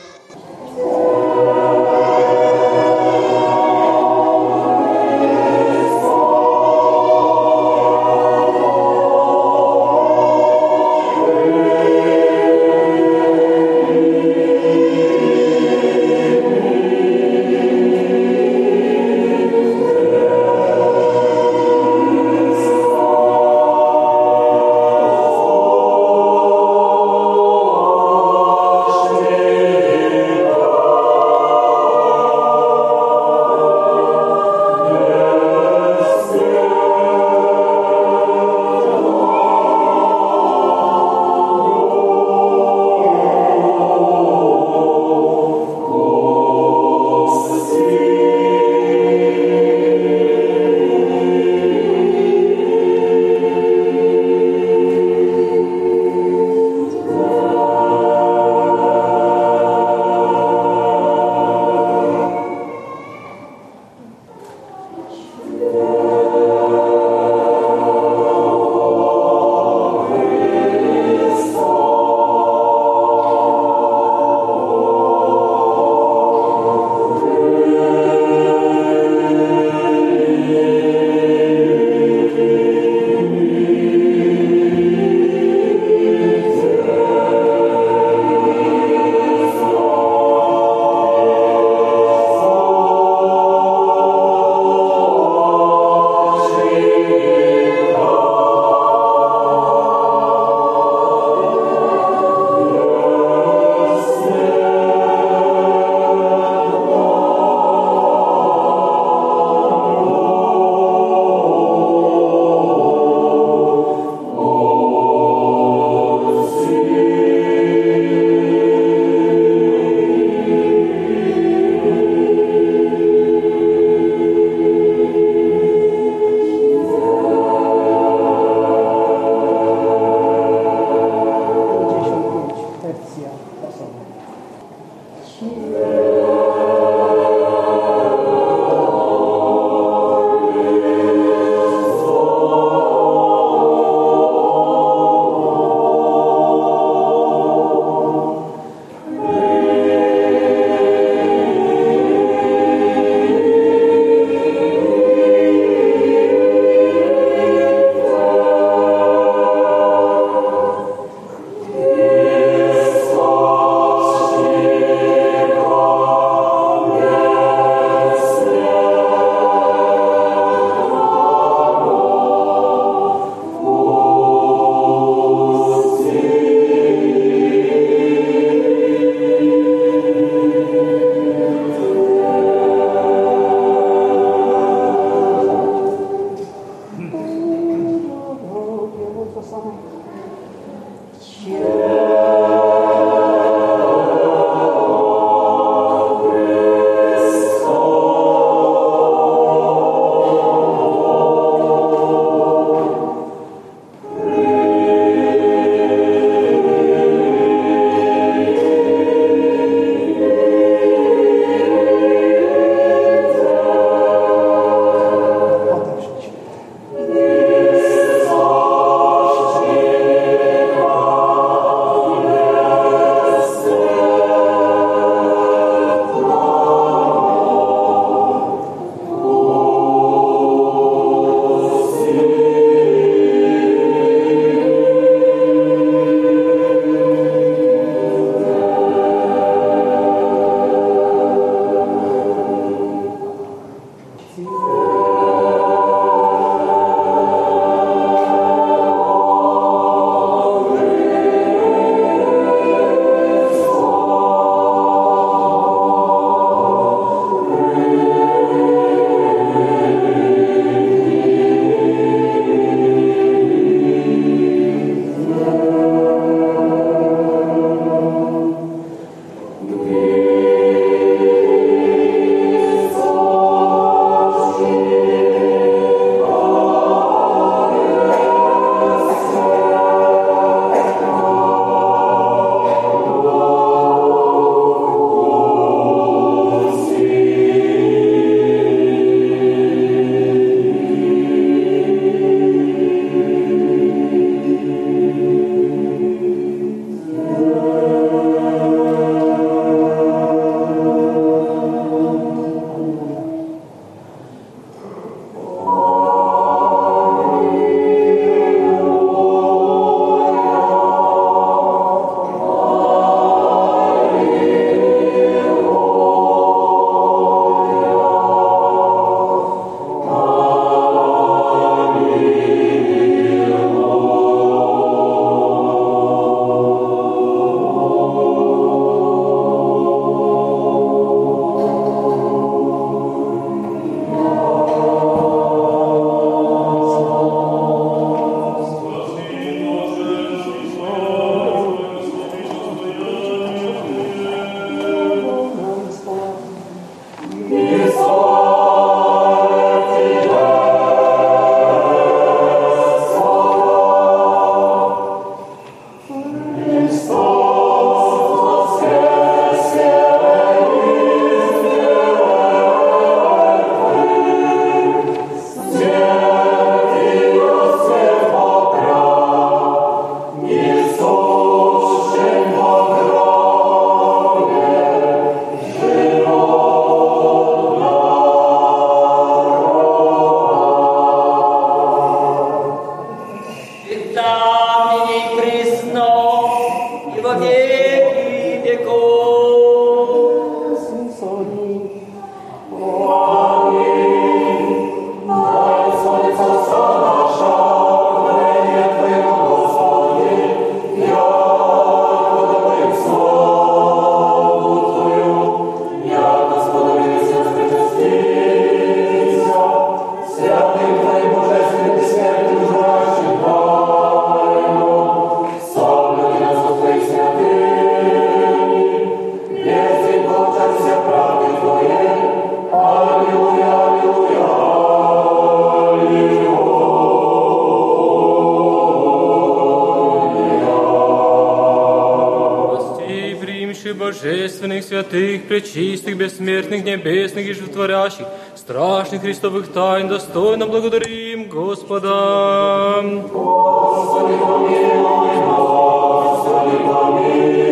святых, 434.88 435.46
пречистых, 435.48 436.16
бессмертных, 436.16 436.84
небесных 436.84 437.46
и 437.46 437.52
животворящих, 437.52 438.26
страшных 438.56 439.20
христовых 439.20 439.70
тайн, 439.72 440.08
достойно 440.08 440.66
благодарим 440.66 441.48
Господа. 441.48 443.02
Господи, 443.02 444.38
помилуй, 444.38 445.36
Господи, 445.46 446.76
помилуй. 446.88 447.68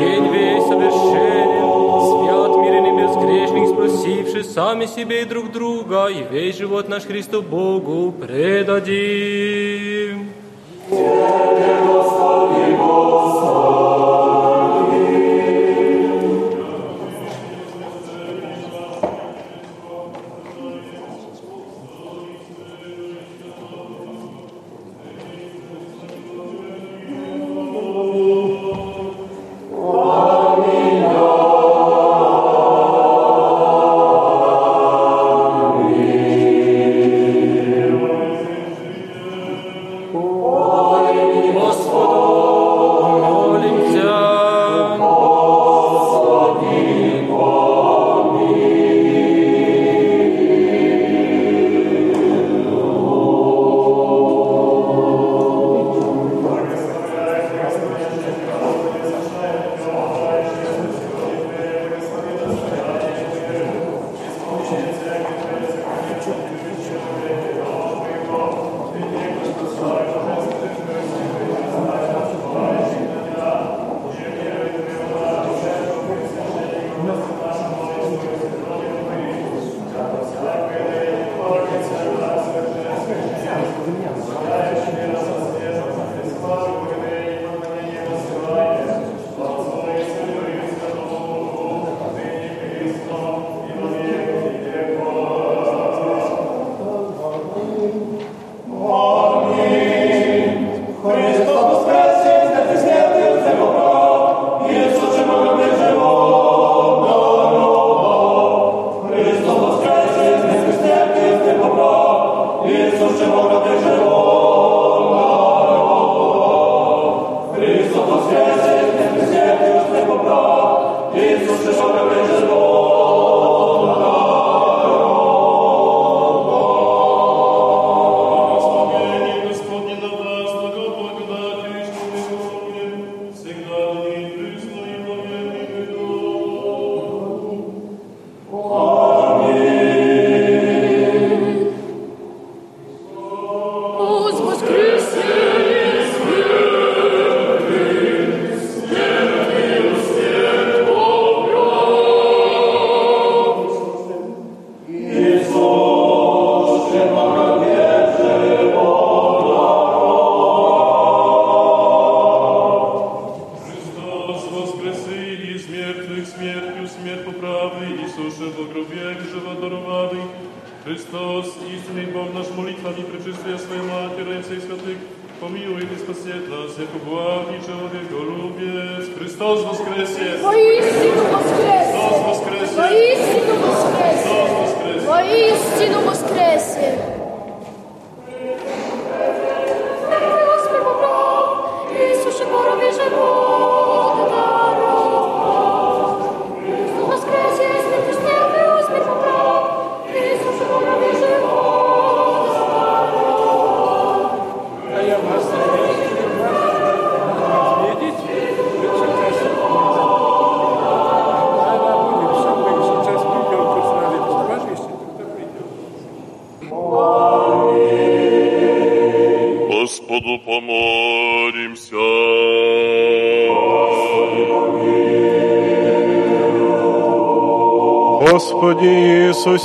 День 0.00 0.26
весь 0.32 0.64
совершенен, 0.64 1.66
свят, 2.08 2.52
мирен 2.56 2.86
и 2.86 2.92
безгрешник, 3.00 3.66
спросивши 3.68 4.44
сами 4.44 4.86
себе 4.86 5.22
и 5.22 5.24
друг 5.26 5.52
друга, 5.52 6.06
и 6.08 6.24
весь 6.30 6.56
живот 6.56 6.88
наш 6.88 7.04
Христу 7.04 7.42
Богу 7.42 8.12
предадим. 8.12 9.87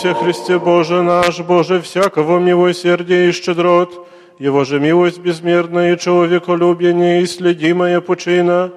Радуйся, 0.04 0.24
Христе 0.24 0.60
Боже 0.60 1.02
наш, 1.02 1.40
Боже 1.40 1.80
всякого 1.80 2.40
милосердия 2.40 3.30
и 3.30 3.32
щедрот, 3.32 4.06
Его 4.38 4.66
же 4.66 4.80
милость 4.80 5.20
безмерная 5.20 5.96
и 5.96 6.00
человеколюбие 6.00 7.22
и 7.22 7.26
следимая 7.26 8.02
почина, 8.02 8.72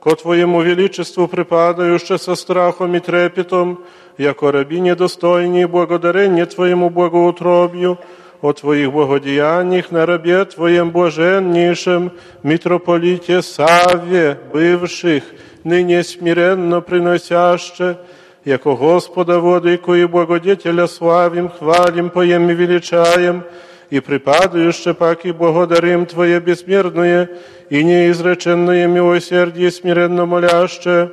ко 0.00 0.14
Твоему 0.14 0.62
величеству 0.62 1.26
припадающе 1.26 2.18
со 2.18 2.36
страхом 2.36 2.94
и 2.94 3.00
трепетом, 3.00 3.78
яко 4.18 4.52
раби 4.52 4.80
недостойні 4.80 5.66
благодарение 5.66 6.46
Твоему 6.46 6.90
благоутробью, 6.90 7.98
о 8.40 8.52
Твоих 8.52 8.92
благодеяниях 8.92 9.90
на 9.90 10.06
рабе 10.06 10.44
Твоем 10.44 10.90
блаженнейшем, 10.90 12.12
митрополите 12.44 13.42
Савве, 13.42 14.38
бывших, 14.52 15.24
ныне 15.64 16.04
смиренно 16.04 16.80
приносяще, 16.80 17.96
яко 18.45 18.75
Господа 18.75 19.39
Владыку 19.39 19.93
и 19.95 20.05
Благодетеля 20.05 20.87
славим, 20.87 21.49
хвалим, 21.49 22.09
поем 22.09 22.49
и 22.49 22.53
величаем, 22.53 23.43
и 23.89 23.99
припадающе 23.99 24.93
пак 24.93 25.25
и 25.25 25.31
благодарим 25.31 26.05
Твое 26.05 26.39
безмерное 26.39 27.29
и 27.69 27.83
неизреченное 27.83 28.87
милосердие 28.87 29.71
смиренно 29.71 30.25
моляще, 30.25 31.11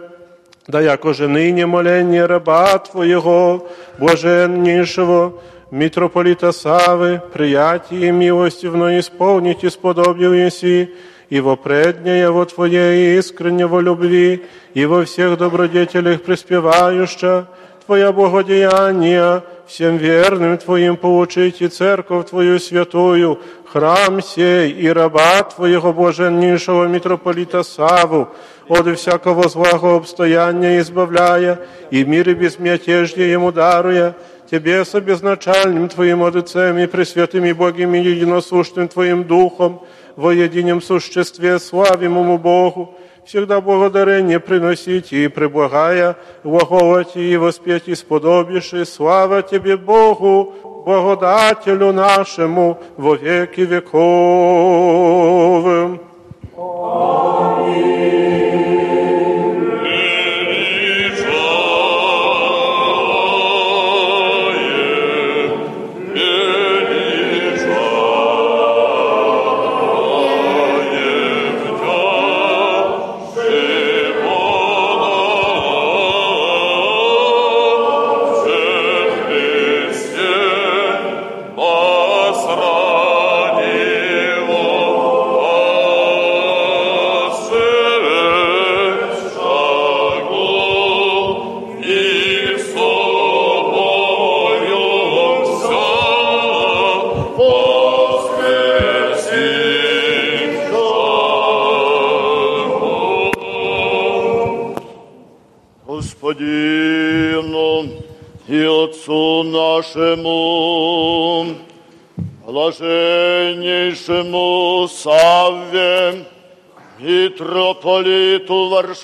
да 0.66 0.80
яко 0.80 1.12
же 1.14 1.28
ныне 1.28 1.66
моление 1.66 2.26
раба 2.26 2.78
Твоего, 2.78 3.68
блаженнейшего, 3.98 5.34
митрополита 5.70 6.52
Савы, 6.52 7.22
приятие 7.32 8.12
милостивно 8.12 8.98
исполнить 8.98 9.64
и 9.64 9.70
сподобил 9.70 10.32
еси, 10.32 10.94
и 11.29 11.39
во 11.39 11.55
преднее 11.55 12.31
во 12.31 12.45
Твоей 12.45 13.17
искренне 13.17 13.67
во 13.67 13.81
любви, 13.81 14.45
и 14.73 14.85
во 14.85 15.05
всех 15.05 15.37
добродетелях 15.37 16.21
преспевающа, 16.21 17.47
Твоя 17.85 18.11
благодеяния, 18.11 19.43
всем 19.67 19.97
верным 19.97 20.57
Твоим 20.57 20.97
получить 20.97 21.61
и 21.61 21.67
церковь 21.67 22.29
Твою 22.29 22.59
святую, 22.59 23.39
храм 23.65 24.21
сей 24.21 24.71
и 24.71 24.87
раба 24.87 25.43
Твоего 25.43 25.93
блаженнейшего 25.93 26.85
митрополита 26.85 27.63
Саву, 27.63 28.29
от 28.67 28.87
всякого 28.97 29.47
злого 29.49 29.97
обстояния 29.97 30.79
избавляя, 30.79 31.59
и 31.91 32.03
мир 32.03 32.29
и 32.29 32.33
безмятежье 32.33 33.31
ему 33.31 33.51
даруя, 33.51 34.15
Тебе 34.50 34.84
со 34.84 35.00
безначальным 35.00 35.88
Твоим 35.88 36.24
Отцем 36.24 36.78
и 36.78 36.86
Пресвятым 36.86 37.44
и 37.44 37.52
Богим 37.52 37.94
и 37.94 38.00
единосущным 38.00 38.88
Твоим 38.88 39.24
Духом, 39.24 39.82
во 40.16 40.32
едином 40.32 40.82
существе 40.82 41.58
славимому 41.58 42.36
Богу, 42.36 42.94
всегда 43.24 43.60
благодарение 43.60 44.40
приносите 44.40 45.24
и 45.24 45.28
преблагая, 45.28 46.16
глаголите 46.42 47.20
и 47.22 47.36
воспеть 47.36 47.86
и 47.86 47.94
сподобишь, 47.94 48.72
слава 48.88 49.42
Тебе, 49.42 49.76
Богу, 49.76 50.52
благодателю 50.84 51.92
нашему 51.92 52.80
во 52.96 53.14
веки 53.14 53.60
веков. 53.60 54.00
Господину 56.56 57.23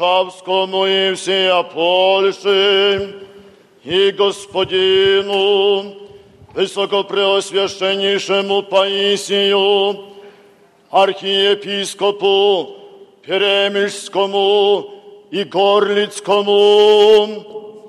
Варшавскому 0.00 0.86
и 0.86 1.12
всея 1.14 1.62
Польши, 1.62 3.14
и 3.84 4.10
господину, 4.10 5.94
высокопреосвященнейшему 6.54 8.62
Паисию, 8.62 9.98
архиепископу 10.90 12.70
Перемельскому 13.22 14.90
и 15.30 15.44
Горлицкому, 15.44 16.54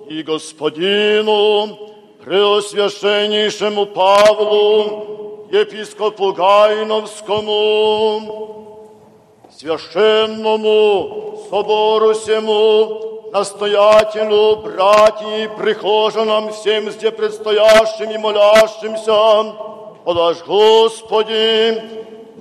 и 0.09 0.21
господину, 0.23 1.79
преосвященнейшему 2.25 3.85
Павлу, 3.85 5.47
епископу 5.53 6.33
Гайновскому, 6.33 8.57
священному 9.57 11.20
собору 11.52 12.14
сему, 12.14 13.28
настоятелю, 13.30 14.56
братьям, 14.56 15.54
прихожанам, 15.58 16.50
всем 16.50 16.90
здесь 16.90 17.12
предстоящим 17.12 18.10
и 18.10 18.16
молящимся, 18.16 19.52
подашь, 20.02 20.38
Господи, 20.46 21.78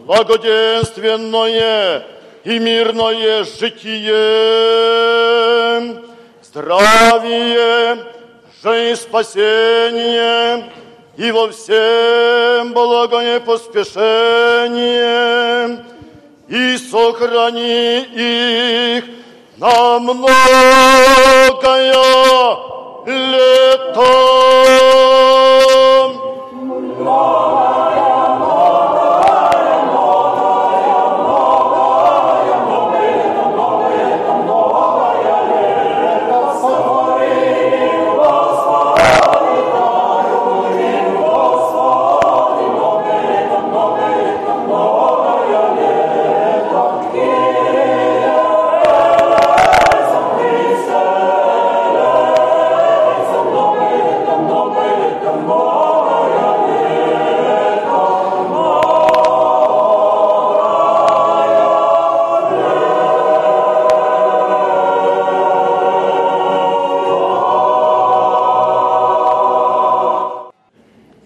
благоденственное 0.05 2.05
и 2.45 2.57
мирное 2.57 3.43
житие, 3.43 4.13
здравие, 6.41 7.97
жизнь, 8.63 9.01
спасение 9.01 10.71
и 11.17 11.31
во 11.31 11.49
всем 11.49 12.71
благое 12.71 13.41
поспешение, 13.41 15.90
и 16.51 16.77
сохрани 16.77 18.01
их 18.13 19.05
на 19.57 19.99
многое 19.99 21.51
лето. 23.05 24.51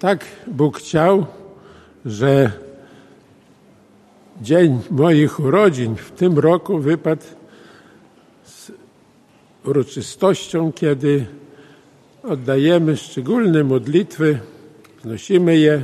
Tak 0.06 0.26
Bóg 0.48 0.78
chciał, 0.78 1.26
że 2.06 2.52
dzień 4.42 4.80
moich 4.92 5.40
urodzin 5.40 5.96
w 5.96 6.12
tym 6.12 6.40
roku 6.40 6.80
wypadł 6.80 7.24
z 8.44 8.72
uroczystością, 9.64 10.72
kiedy 10.72 11.26
oddajemy 12.24 12.98
szczególne 12.98 13.64
modlitwy, 13.64 14.40
wnosimy 15.04 15.58
je 15.58 15.82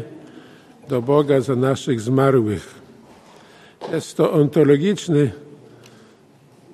do 0.90 1.02
Boga 1.02 1.42
za 1.42 1.56
naszych 1.56 2.02
zmarłych. 2.02 2.76
Jest 3.92 4.18
to 4.18 4.32
ontologiczny 4.32 5.32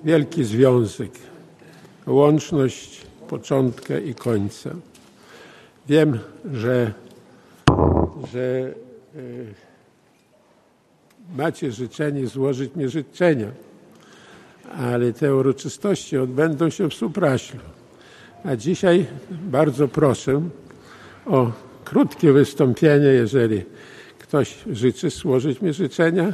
wielki 0.04 0.44
związek, 0.44 1.10
łączność 2.06 3.02
początka 3.28 3.98
i 3.98 4.14
końca. 4.14 4.70
Wiem, 5.88 6.18
że, 6.52 6.92
że 8.32 8.74
y, 9.16 9.54
macie 11.36 11.72
życzenie 11.72 12.26
złożyć 12.26 12.76
mi 12.76 12.88
życzenia, 12.88 13.50
ale 14.76 15.12
te 15.12 15.34
uroczystości 15.34 16.18
odbędą 16.18 16.70
się 16.70 16.90
w 16.90 16.94
Supraślu. 16.94 17.60
A 18.44 18.56
dzisiaj 18.56 19.06
bardzo 19.30 19.88
proszę 19.88 20.42
o 21.26 21.52
krótkie 21.84 22.32
wystąpienie, 22.32 23.06
jeżeli 23.06 23.62
ktoś 24.18 24.58
życzy 24.72 25.10
złożyć 25.10 25.60
mi 25.60 25.72
życzenia. 25.72 26.32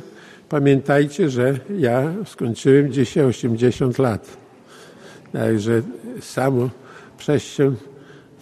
Pamiętajcie, 0.48 1.30
że 1.30 1.58
ja 1.78 2.14
skończyłem 2.26 2.92
dzisiaj 2.92 3.24
80 3.24 3.98
lat. 3.98 4.36
Także 5.32 5.82
samo 6.20 6.70
przez 7.18 7.42
się 7.42 7.74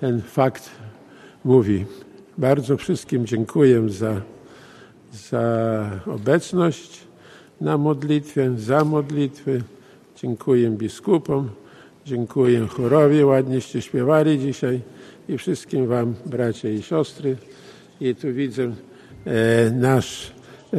ten 0.01 0.23
fakt 0.23 0.70
mówi. 1.44 1.85
Bardzo 2.43 2.77
wszystkim 2.77 3.27
dziękuję 3.27 3.89
za, 3.89 4.20
za 5.12 5.90
obecność 6.06 7.01
na 7.60 7.78
modlitwie, 7.78 8.51
za 8.56 8.85
modlitwy. 8.85 9.62
Dziękuję 10.16 10.70
biskupom, 10.70 11.51
dziękuję 12.06 12.66
chorowi, 12.66 13.24
ładnieście 13.24 13.82
śpiewali 13.82 14.39
dzisiaj 14.39 14.81
i 15.28 15.39
wszystkim 15.39 15.86
wam, 15.86 16.14
bracia 16.27 16.69
i 16.69 16.82
siostry. 16.82 17.36
I 18.01 18.14
tu 18.14 18.32
widzę 18.32 18.62
e, 18.62 19.70
nasz 19.70 20.32
e, 20.74 20.77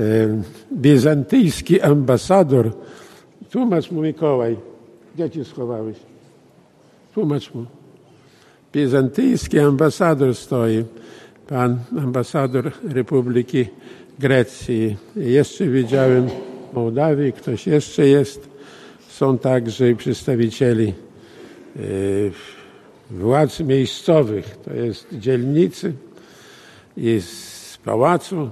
bizantyjski 0.74 1.82
ambasador. 1.82 2.72
Tłumacz 3.52 3.92
mu 3.92 4.02
Mikołaj, 4.02 4.58
gdzie 5.16 5.30
ci 5.30 5.46
schowałeś? 5.46 5.98
Tłumacz 7.14 7.54
mu. 7.54 7.66
Bizantyjski 8.74 9.60
ambasador 9.60 10.36
stoi, 10.36 10.84
pan 11.48 11.80
ambasador 11.98 12.72
Republiki 12.84 13.66
Grecji. 14.20 14.98
Jeszcze 15.16 15.68
widziałem 15.68 16.30
Mołdawii, 16.74 17.34
ktoś 17.34 17.68
jeszcze 17.68 18.08
jest. 18.08 18.50
Są 19.10 19.38
także 19.38 19.96
przedstawicieli 19.96 20.94
e, 21.76 21.80
władz 23.12 23.60
miejscowych, 23.60 24.58
to 24.66 24.74
jest 24.74 25.08
dzielnicy 25.12 25.94
i 26.98 27.22
z 27.22 27.78
pałacu 27.86 28.50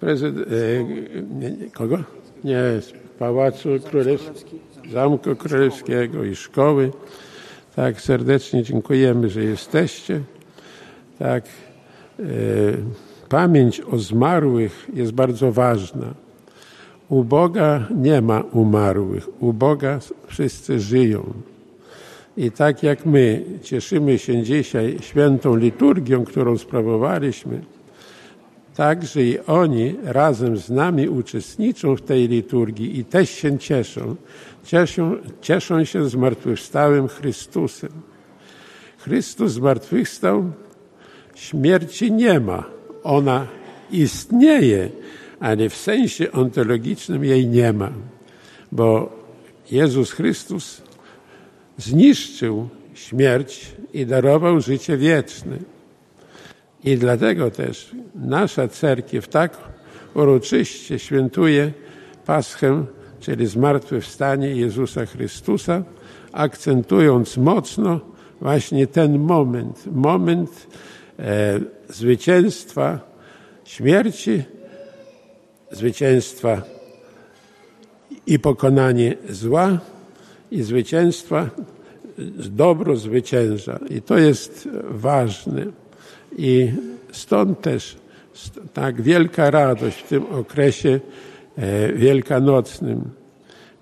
prezydent, 0.00 0.48
e, 0.48 1.70
kogo? 1.70 1.98
Nie, 2.44 2.60
z 2.80 2.92
pałacu 3.18 3.68
królewskiego, 3.90 4.62
zamku 4.92 5.36
królewskiego 5.36 6.24
i 6.24 6.36
szkoły. 6.36 6.90
Tak, 7.76 8.00
serdecznie 8.00 8.62
dziękujemy, 8.62 9.28
że 9.30 9.44
jesteście. 9.44 10.20
Tak, 11.18 11.44
pamięć 13.28 13.80
o 13.80 13.98
zmarłych 13.98 14.90
jest 14.94 15.12
bardzo 15.12 15.52
ważna. 15.52 16.14
U 17.08 17.24
Boga 17.24 17.86
nie 17.96 18.22
ma 18.22 18.40
umarłych, 18.40 19.42
u 19.42 19.52
Boga 19.52 19.98
wszyscy 20.26 20.80
żyją. 20.80 21.32
I 22.36 22.50
tak 22.50 22.82
jak 22.82 23.06
my 23.06 23.44
cieszymy 23.62 24.18
się 24.18 24.42
dzisiaj 24.42 24.96
świętą 25.00 25.56
liturgią, 25.56 26.24
którą 26.24 26.58
sprawowaliśmy, 26.58 27.60
także 28.76 29.22
i 29.22 29.38
oni 29.46 29.94
razem 30.04 30.56
z 30.56 30.70
nami 30.70 31.08
uczestniczą 31.08 31.96
w 31.96 32.02
tej 32.02 32.28
liturgii 32.28 32.98
i 32.98 33.04
też 33.04 33.30
się 33.30 33.58
cieszą. 33.58 34.16
Cieszą, 34.64 35.16
cieszą 35.40 35.84
się 35.84 36.08
zmartwychwstałym 36.08 37.08
Chrystusem. 37.08 37.90
Chrystus 38.98 39.52
zmartwychwstał, 39.52 40.44
śmierci 41.34 42.12
nie 42.12 42.40
ma. 42.40 42.64
Ona 43.02 43.46
istnieje, 43.90 44.90
ale 45.40 45.68
w 45.68 45.76
sensie 45.76 46.32
ontologicznym 46.32 47.24
jej 47.24 47.46
nie 47.46 47.72
ma, 47.72 47.90
bo 48.72 49.12
Jezus 49.70 50.10
Chrystus 50.10 50.82
zniszczył 51.78 52.68
śmierć 52.94 53.72
i 53.92 54.06
darował 54.06 54.60
życie 54.60 54.96
wieczne. 54.96 55.56
I 56.84 56.96
dlatego 56.96 57.50
też 57.50 57.90
nasza 58.14 58.68
cerkiew 58.68 59.28
tak 59.28 59.58
uroczyście 60.14 60.98
świętuje 60.98 61.72
Paschę, 62.26 62.84
czyli 63.20 63.46
zmartwychwstanie 63.46 64.48
Jezusa 64.48 65.06
Chrystusa, 65.06 65.82
akcentując 66.32 67.36
mocno 67.36 68.00
właśnie 68.40 68.86
ten 68.86 69.18
moment, 69.18 69.86
moment 69.92 70.66
zwycięstwa 71.88 73.00
śmierci, 73.64 74.42
zwycięstwa 75.70 76.62
i 78.26 78.38
pokonanie 78.38 79.16
zła 79.30 79.78
i 80.50 80.62
zwycięstwa, 80.62 81.50
dobro 82.38 82.96
zwycięża. 82.96 83.78
I 83.90 84.02
to 84.02 84.18
jest 84.18 84.68
ważne. 84.84 85.66
I 86.38 86.72
stąd 87.12 87.60
też 87.60 87.96
tak 88.72 89.02
wielka 89.02 89.50
radość 89.50 90.02
w 90.02 90.08
tym 90.08 90.26
okresie 90.26 91.00
e, 91.56 91.92
wielkanocnym. 91.92 93.10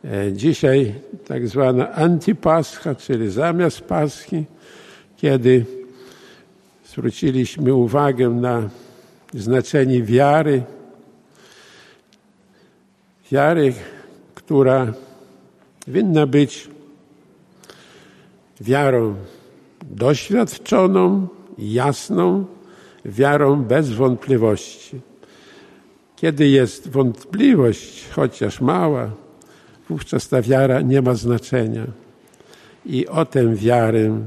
E, 0.05 0.33
dzisiaj 0.33 0.95
tak 1.27 1.49
zwana 1.49 1.93
antipascha, 1.93 2.95
czyli 2.95 3.31
zamiast 3.31 3.81
Paschy, 3.81 4.45
kiedy 5.17 5.65
zwróciliśmy 6.93 7.75
uwagę 7.75 8.29
na 8.29 8.69
znaczenie 9.35 10.03
wiary, 10.03 10.63
wiary, 13.31 13.75
która 14.35 14.93
winna 15.89 16.27
być 16.27 16.69
wiarą 18.61 19.15
doświadczoną, 19.91 21.29
jasną, 21.59 22.45
wiarą 23.05 23.63
bez 23.63 23.91
wątpliwości. 23.91 25.01
Kiedy 26.17 26.49
jest 26.49 26.89
wątpliwość, 26.89 28.09
chociaż 28.09 28.61
mała, 28.61 29.11
wówczas 29.89 30.29
ta 30.29 30.43
wiara 30.43 30.81
nie 30.81 31.03
ma 31.03 31.15
znaczenia. 31.15 31.87
I 32.87 33.07
o 33.07 33.25
tę 33.25 33.55
wiarę, 33.55 34.21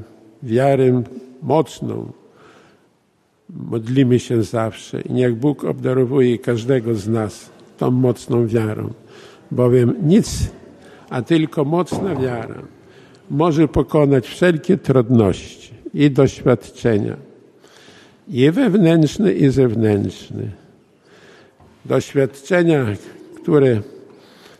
wiarę 0.44 1.04
mocną, 1.42 2.12
modlimy 3.50 4.20
się 4.20 4.44
zawsze. 4.44 5.02
I 5.02 5.14
niech 5.14 5.36
Bóg 5.36 5.64
obdarowuje 5.64 6.38
każdego 6.38 6.96
z 6.96 7.08
nas 7.08 7.50
tą 7.78 7.92
mocną 7.92 8.48
wiarą, 8.48 8.94
bowiem 9.52 9.96
nic, 10.04 10.52
a 11.10 11.22
tylko 11.22 11.66
mocna 11.66 12.16
wiara 12.16 12.62
może 13.30 13.68
pokonać 13.68 14.28
wszelkie 14.28 14.78
trudności 14.78 15.74
i 15.94 16.12
doświadczenia, 16.12 17.18
i 18.28 18.52
wewnętrzne, 18.52 19.34
i 19.34 19.50
zewnętrzne. 19.50 20.44
Doświadczenia, 21.86 22.86
które 23.42 23.82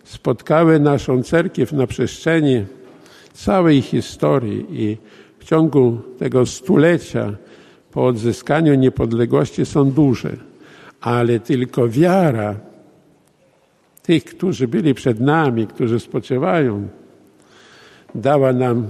spotkały 0.04 0.80
naszą 0.80 1.24
cerkiew 1.24 1.72
na 1.72 1.88
przestrzeni 1.88 2.66
całej 3.34 3.82
historii 3.82 4.66
i 4.70 4.98
w 5.40 5.44
ciągu 5.44 5.98
tego 6.20 6.46
stulecia 6.46 7.34
po 7.96 8.06
odzyskaniu 8.06 8.76
niepodległości 8.76 9.66
są 9.66 9.92
duże, 9.92 10.38
ale 11.02 11.40
tylko 11.40 11.90
wiara 11.90 12.56
tych, 14.02 14.26
którzy 14.26 14.68
byli 14.68 14.94
przed 14.94 15.20
nami, 15.20 15.68
którzy 15.68 16.00
spoczywają, 16.00 16.88
dała 18.16 18.54
nam 18.54 18.88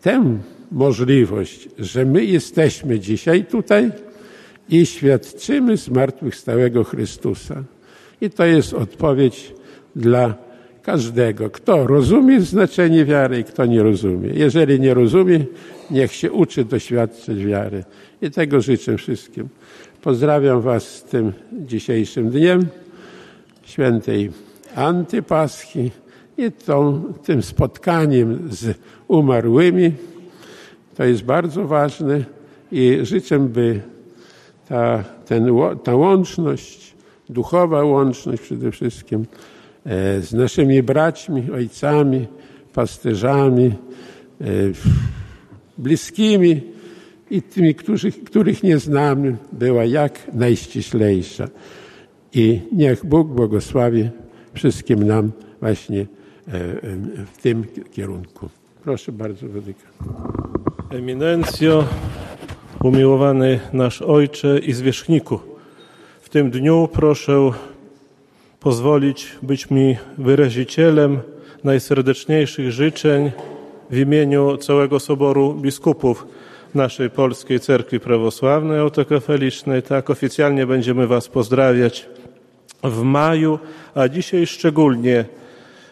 tę 0.00 0.38
możliwość, 0.72 1.68
że 1.78 2.04
my 2.04 2.24
jesteśmy 2.24 3.00
dzisiaj 3.00 3.44
tutaj 3.44 3.90
i 4.68 4.86
świadczymy 4.86 5.76
zmartwychwstałego 5.76 6.84
Chrystusa. 6.84 7.62
I 8.20 8.30
to 8.30 8.44
jest 8.44 8.74
odpowiedź 8.74 9.54
dla 9.96 10.34
każdego, 10.82 11.50
kto 11.50 11.86
rozumie 11.86 12.40
znaczenie 12.40 13.04
wiary 13.04 13.38
i 13.38 13.44
kto 13.44 13.66
nie 13.66 13.82
rozumie. 13.82 14.30
Jeżeli 14.34 14.80
nie 14.80 14.94
rozumie, 14.94 15.44
niech 15.90 16.12
się 16.12 16.32
uczy 16.32 16.64
doświadczyć 16.64 17.44
wiary. 17.44 17.84
I 18.22 18.30
tego 18.30 18.60
życzę 18.60 18.96
wszystkim. 18.96 19.48
Pozdrawiam 20.02 20.60
Was 20.60 20.82
z 20.82 21.02
tym 21.02 21.32
dzisiejszym 21.52 22.30
dniem 22.30 22.66
świętej 23.62 24.30
Antypaski 24.74 25.90
i 26.38 26.52
tą, 26.52 27.02
tym 27.24 27.42
spotkaniem 27.42 28.48
z 28.50 28.78
umarłymi. 29.08 29.92
To 30.96 31.04
jest 31.04 31.22
bardzo 31.22 31.66
ważne 31.66 32.24
i 32.72 32.98
życzę, 33.02 33.38
by 33.38 33.80
ta, 34.68 35.04
ten, 35.26 35.48
ta 35.84 35.96
łączność, 35.96 36.94
duchowa 37.28 37.84
łączność 37.84 38.42
przede 38.42 38.72
wszystkim 38.72 39.26
z 40.20 40.32
naszymi 40.32 40.82
braćmi, 40.82 41.50
ojcami, 41.50 42.26
pasterzami, 42.74 43.66
e, 43.66 44.44
bliskimi 45.78 46.60
i 47.30 47.42
tymi, 47.42 47.74
którzy, 47.74 48.12
których 48.12 48.62
nie 48.62 48.78
znamy, 48.78 49.36
była 49.52 49.84
jak 49.84 50.34
najściślejsza. 50.34 51.48
I 52.34 52.60
niech 52.72 53.06
Bóg 53.06 53.28
błogosławi 53.28 54.08
wszystkim 54.54 55.06
nam 55.06 55.32
właśnie 55.60 56.06
w 57.34 57.42
tym 57.42 57.64
kierunku. 57.92 58.48
Proszę 58.84 59.12
bardzo, 59.12 59.48
Wadyka. 59.48 59.86
Eminencjo, 60.90 61.84
umiłowany 62.84 63.60
nasz 63.72 64.02
Ojcze 64.02 64.58
i 64.58 64.72
zwierzchniku, 64.72 65.40
w 66.20 66.28
tym 66.28 66.50
dniu 66.50 66.88
proszę 66.92 67.50
pozwolić 68.60 69.36
być 69.42 69.70
mi 69.70 69.96
wyrazicielem 70.18 71.20
najserdeczniejszych 71.64 72.72
życzeń 72.72 73.32
w 73.90 73.98
imieniu 73.98 74.56
całego 74.56 75.00
Soboru 75.00 75.54
Biskupów 75.54 76.26
naszej 76.74 77.10
Polskiej 77.10 77.60
Cerkwi 77.60 78.00
Prawosławnej 78.00 78.78
Autokefalicznej. 78.78 79.82
Tak 79.82 80.10
oficjalnie 80.10 80.66
będziemy 80.66 81.06
Was 81.06 81.28
pozdrawiać 81.28 82.08
w 82.84 83.02
maju, 83.02 83.58
a 83.94 84.08
dzisiaj 84.08 84.46
szczególnie 84.46 85.24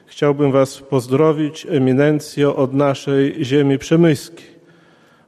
chciałbym 0.07 0.53
Was 0.53 0.79
pozdrowić, 0.79 1.67
eminencjo, 1.71 2.57
od 2.57 2.75
naszej 2.75 3.45
ziemi 3.45 3.79
przemyskiej, 3.79 4.47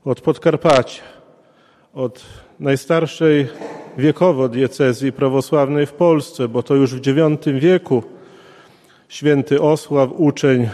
od 0.05 0.21
Podkarpacia, 0.21 1.03
od 1.95 2.21
najstarszej 2.61 3.49
wiekowo 4.01 4.49
diecezji 4.49 5.13
prawosławnej 5.13 5.87
w 5.87 5.93
Polsce, 5.93 6.49
bo 6.49 6.63
to 6.63 6.75
już 6.75 6.95
w 6.95 7.07
IX 7.07 7.61
wieku 7.61 8.03
święty 9.09 9.61
Osław, 9.61 10.11
uczeń 10.17 10.69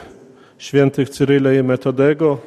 świętych 0.59 1.09
Cyryle 1.09 1.57
i 1.57 1.62
Metodego, 1.62 2.39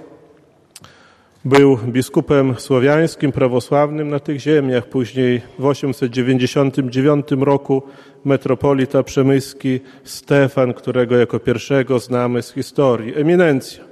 był 1.45 1.77
biskupem 1.77 2.55
słowiańskim, 2.57 3.31
prawosławnym 3.31 4.09
na 4.09 4.19
tych 4.19 4.39
ziemiach. 4.39 4.85
Później 4.85 5.41
w 5.59 5.65
899 5.65 7.27
roku 7.39 7.83
metropolita 8.25 9.03
przemyski 9.03 9.79
Stefan, 10.03 10.73
którego 10.73 11.17
jako 11.17 11.39
pierwszego 11.39 11.99
znamy 11.99 12.41
z 12.41 12.53
historii. 12.53 13.15
Eminencjo. 13.15 13.83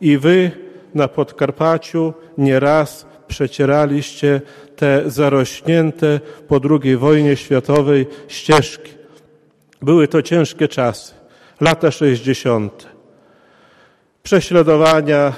I 0.00 0.18
wy 0.18 0.50
na 0.94 1.08
Podkarpaciu 1.08 2.14
nieraz 2.38 3.06
przecieraliście 3.28 4.40
te 4.76 5.02
zarośnięte 5.06 6.20
po 6.48 6.60
II 6.70 6.96
wojnie 6.96 7.36
światowej 7.36 8.06
ścieżki. 8.28 8.92
Były 9.82 10.08
to 10.08 10.22
ciężkie 10.22 10.68
czasy, 10.68 11.14
lata 11.60 11.90
60. 11.90 12.86
Prześladowania, 14.22 15.32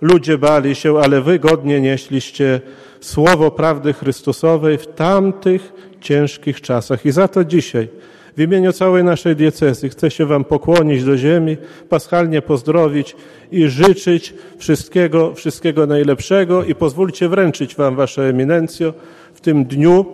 ludzie 0.00 0.38
bali 0.38 0.74
się, 0.74 0.98
ale 0.98 1.20
wy 1.20 1.38
godnie 1.38 1.80
nieśliście 1.80 2.60
słowo 3.00 3.50
prawdy 3.50 3.92
Chrystusowej 3.92 4.78
w 4.78 4.86
tamtych 4.86 5.72
ciężkich 6.00 6.60
czasach. 6.60 7.06
I 7.06 7.10
za 7.10 7.28
to 7.28 7.44
dzisiaj 7.44 7.88
w 8.37 8.41
imieniu 8.41 8.73
całej 8.73 9.03
naszej 9.03 9.35
diecezji 9.35 9.89
chcę 9.89 10.11
się 10.11 10.25
wam 10.25 10.43
pokłonić 10.43 11.03
do 11.03 11.17
ziemi, 11.17 11.57
paschalnie 11.89 12.41
pozdrowić 12.41 13.15
i 13.51 13.67
życzyć 13.67 14.33
wszystkiego, 14.57 15.33
wszystkiego 15.35 15.87
najlepszego 15.87 16.63
i 16.63 16.75
pozwólcie 16.75 17.29
wręczyć 17.29 17.75
wam, 17.75 17.95
wasze 17.95 18.29
eminencjo, 18.29 18.93
w 19.33 19.41
tym 19.41 19.65
dniu 19.65 20.05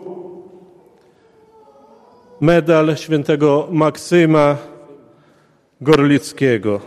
medal 2.41 2.97
świętego 2.97 3.67
Maksyma 3.71 4.57
Gorlickiego. 5.81 6.81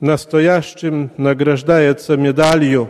Настоящим 0.00 1.10
награждается 1.18 2.16
медалью 2.16 2.88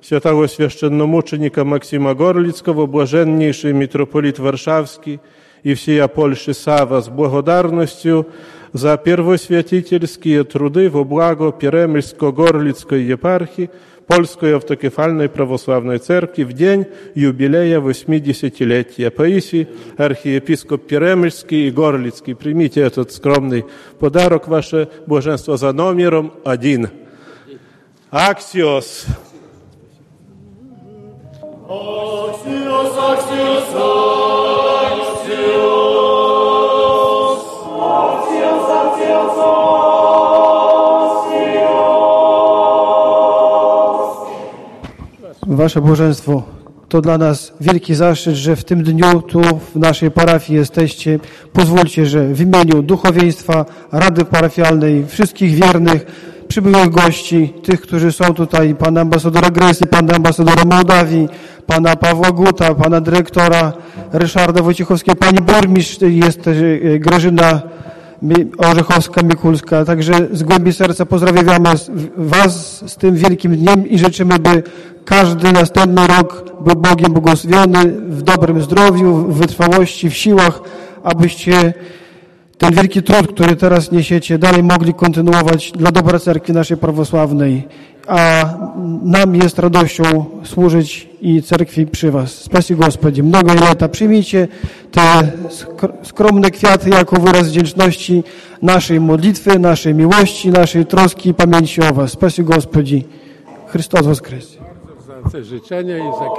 святого 0.00 0.48
священномученика 0.48 1.64
Максима 1.64 2.14
Горлицкого, 2.14 2.86
блаженнейший 2.86 3.72
митрополит 3.72 4.38
Варшавский 4.38 5.20
И 5.63 5.73
всея 5.73 6.07
Польши 6.07 6.53
Сава 6.53 7.01
с 7.01 7.09
благодарностью 7.09 8.27
за 8.73 8.97
первосвятительские 8.97 10.43
труды 10.43 10.89
во 10.89 11.03
благо 11.03 11.49
Перемельско-Горлицкой 11.49 13.03
епархии 13.03 13.69
Польской 14.07 14.57
автокефальной 14.57 15.29
православной 15.29 15.97
церкви 15.97 16.43
в 16.43 16.51
день 16.51 16.87
юбилея 17.15 17.79
80-летия. 17.79 19.09
Паисий, 19.09 19.69
архиепископ 19.97 20.85
Перемельский 20.85 21.67
и 21.67 21.71
Горлицкий, 21.71 22.35
примите 22.35 22.81
этот 22.81 23.13
скромный 23.13 23.65
подарок, 23.99 24.49
ваше 24.49 24.89
блаженство, 25.07 25.55
за 25.55 25.71
номером 25.71 26.33
один. 26.43 26.89
Аксиос. 28.11 29.05
Axios, 31.65 32.97
axios, 32.97 33.73
axios. 33.73 34.12
Wasze 45.55 45.81
Bożeństwo, 45.81 46.43
to 46.89 47.01
dla 47.01 47.17
nas 47.17 47.53
wielki 47.61 47.95
zaszczyt, 47.95 48.35
że 48.35 48.55
w 48.55 48.63
tym 48.63 48.83
dniu 48.83 49.21
tu 49.21 49.41
w 49.41 49.75
naszej 49.75 50.11
parafii 50.11 50.59
jesteście. 50.59 51.19
Pozwólcie, 51.53 52.05
że 52.05 52.27
w 52.27 52.41
imieniu 52.41 52.81
duchowieństwa, 52.83 53.65
Rady 53.91 54.25
Parafialnej, 54.25 55.05
wszystkich 55.07 55.53
wiernych, 55.55 56.05
przybyłych 56.47 56.89
gości, 56.89 57.53
tych, 57.63 57.81
którzy 57.81 58.11
są 58.11 58.33
tutaj, 58.33 58.75
pana 58.75 59.01
ambasadora 59.01 59.49
Grecji, 59.49 59.87
pana 59.87 60.15
ambasadora 60.15 60.65
Mołdawii, 60.65 61.29
pana 61.67 61.95
Pawła 61.95 62.31
Guta, 62.31 62.75
pana 62.75 63.01
dyrektora 63.01 63.73
Ryszarda 64.13 64.61
Wojciechowskiego, 64.61 65.15
pani 65.15 65.39
burmistrz, 65.39 65.97
jest 66.01 66.47
e, 66.47 66.53
Grażyna 66.99 67.61
Mi- 68.21 68.45
Orzechowska-Mikulska. 68.57 69.85
Także 69.85 70.13
z 70.31 70.43
głębi 70.43 70.73
serca 70.73 71.05
pozdrawiamy 71.05 71.69
Was 72.17 72.83
z 72.91 72.95
tym 72.95 73.15
wielkim 73.15 73.55
dniem 73.55 73.87
i 73.89 73.99
życzymy, 73.99 74.39
by 74.39 74.63
każdy 75.05 75.51
następny 75.51 76.07
rok 76.07 76.43
był 76.61 76.75
Bogiem 76.75 77.13
błogosławiony, 77.13 77.85
w 77.91 78.21
dobrym 78.21 78.61
zdrowiu, 78.61 79.15
w 79.15 79.37
wytrwałości, 79.37 80.09
w 80.09 80.17
siłach, 80.17 80.61
abyście 81.03 81.73
ten 82.57 82.73
wielki 82.73 83.03
trud, 83.03 83.27
który 83.27 83.55
teraz 83.55 83.91
niesiecie, 83.91 84.37
dalej 84.37 84.63
mogli 84.63 84.93
kontynuować 84.93 85.71
dla 85.71 85.91
dobra 85.91 86.19
Cerkwi 86.19 86.53
naszej 86.53 86.77
prawosławnej. 86.77 87.67
A 88.07 88.45
nam 89.03 89.35
jest 89.35 89.59
radością 89.59 90.25
służyć 90.43 91.09
i 91.21 91.41
Cerkwi 91.41 91.87
przy 91.87 92.11
Was. 92.11 92.31
Spasi 92.31 92.75
Gospodzie. 92.75 93.23
Mnogo 93.23 93.53
lata 93.53 93.89
przyjmijcie 93.89 94.47
te 94.91 95.01
skr- 95.49 95.93
skromne 96.03 96.51
kwiaty 96.51 96.89
jako 96.89 97.19
wyraz 97.19 97.47
wdzięczności 97.49 98.23
naszej 98.61 98.99
modlitwy, 98.99 99.59
naszej 99.59 99.95
miłości, 99.95 100.49
naszej 100.49 100.85
troski 100.85 101.29
i 101.29 101.33
pamięci 101.33 101.81
o 101.81 101.93
Was. 101.93 102.11
Spasi 102.11 102.43
Gospodzie. 102.43 103.01
Chrystus 103.67 104.01
Woskres. 104.01 104.57
Te 105.33 105.43
życzenia 105.43 105.97
i 105.97 106.01
za. 106.01 106.29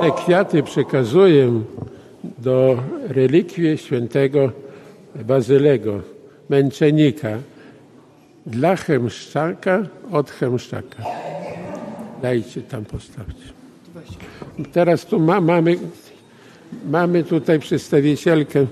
Te 0.00 0.10
kwiaty 0.10 0.62
przekazuję 0.62 1.62
do 2.38 2.76
relikwii 3.08 3.78
świętego 3.78 4.50
Bazylego, 5.14 6.00
męczennika, 6.48 7.38
dla 8.46 8.76
Chemszczaka 8.76 9.82
od 10.12 10.30
Chemszczaka. 10.30 11.02
Dajcie 12.22 12.62
tam 12.62 12.84
postawcie. 12.84 13.52
Teraz 14.72 15.06
tu 15.06 15.20
ma, 15.20 15.40
mamy, 15.40 15.78
mamy 16.88 17.24
tutaj 17.24 17.58
przedstawicielkę 17.58 18.66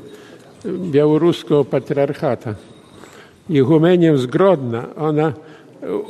białoruskiego 0.67 1.65
patriarchata. 1.65 2.55
Igumenię 3.49 4.17
z 4.19 4.27
Grodna. 4.27 4.95
Ona 4.97 5.33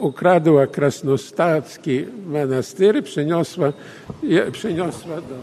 ukradła 0.00 0.66
krasnostacki 0.66 2.04
monastyr, 2.26 3.04
przyniosła, 3.04 3.72
przyniosła 4.52 5.16
do 5.16 5.34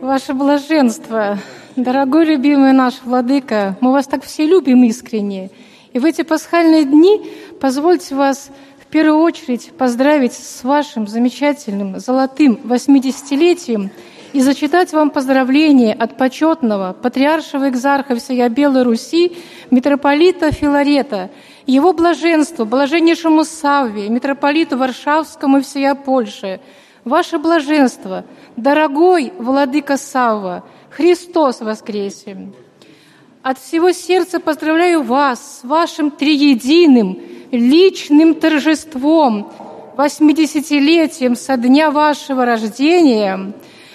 Ваше 0.00 0.34
блаженство, 0.34 1.38
дорогой 1.76 2.26
любимый 2.26 2.72
наш 2.72 2.94
Владыка, 3.02 3.76
мы 3.80 3.92
вас 3.92 4.06
так 4.06 4.24
все 4.24 4.46
любим 4.46 4.84
искренне. 4.84 5.50
И 5.92 5.98
в 5.98 6.04
эти 6.04 6.22
пасхальные 6.22 6.84
дни 6.84 7.20
позвольте 7.58 8.14
вас 8.14 8.50
в 8.86 8.88
первую 8.88 9.18
очередь 9.18 9.72
поздравить 9.76 10.32
с 10.32 10.62
вашим 10.62 11.08
замечательным 11.08 11.98
золотым 11.98 12.60
80-летием 12.62 13.90
и 14.32 14.40
зачитать 14.40 14.92
вам 14.92 15.10
поздравления 15.10 15.92
от 15.92 16.16
почетного 16.16 16.92
патриаршего 16.92 17.68
экзарха 17.68 18.14
всея 18.14 18.48
Белой 18.48 18.84
Руси 18.84 19.36
митрополита 19.72 20.52
Филарета, 20.52 21.30
его 21.66 21.92
блаженству, 21.92 22.64
блаженнейшему 22.64 23.44
Савве, 23.44 24.08
митрополиту 24.08 24.78
Варшавскому 24.78 25.58
и 25.58 25.62
всея 25.62 25.96
Польши, 25.96 26.60
Ваше 27.04 27.38
блаженство, 27.38 28.24
дорогой 28.56 29.32
владыка 29.36 29.96
Савва, 29.96 30.64
Христос 30.90 31.60
воскресе! 31.60 32.52
От 33.42 33.58
всего 33.58 33.90
сердца 33.92 34.38
поздравляю 34.38 35.02
вас 35.02 35.60
с 35.60 35.64
вашим 35.64 36.10
триединым 36.10 37.20
личным 37.50 38.34
торжеством, 38.34 39.52
80-летием 39.96 41.36
со 41.36 41.56
дня 41.56 41.90
вашего 41.90 42.44
рождения, 42.44 43.52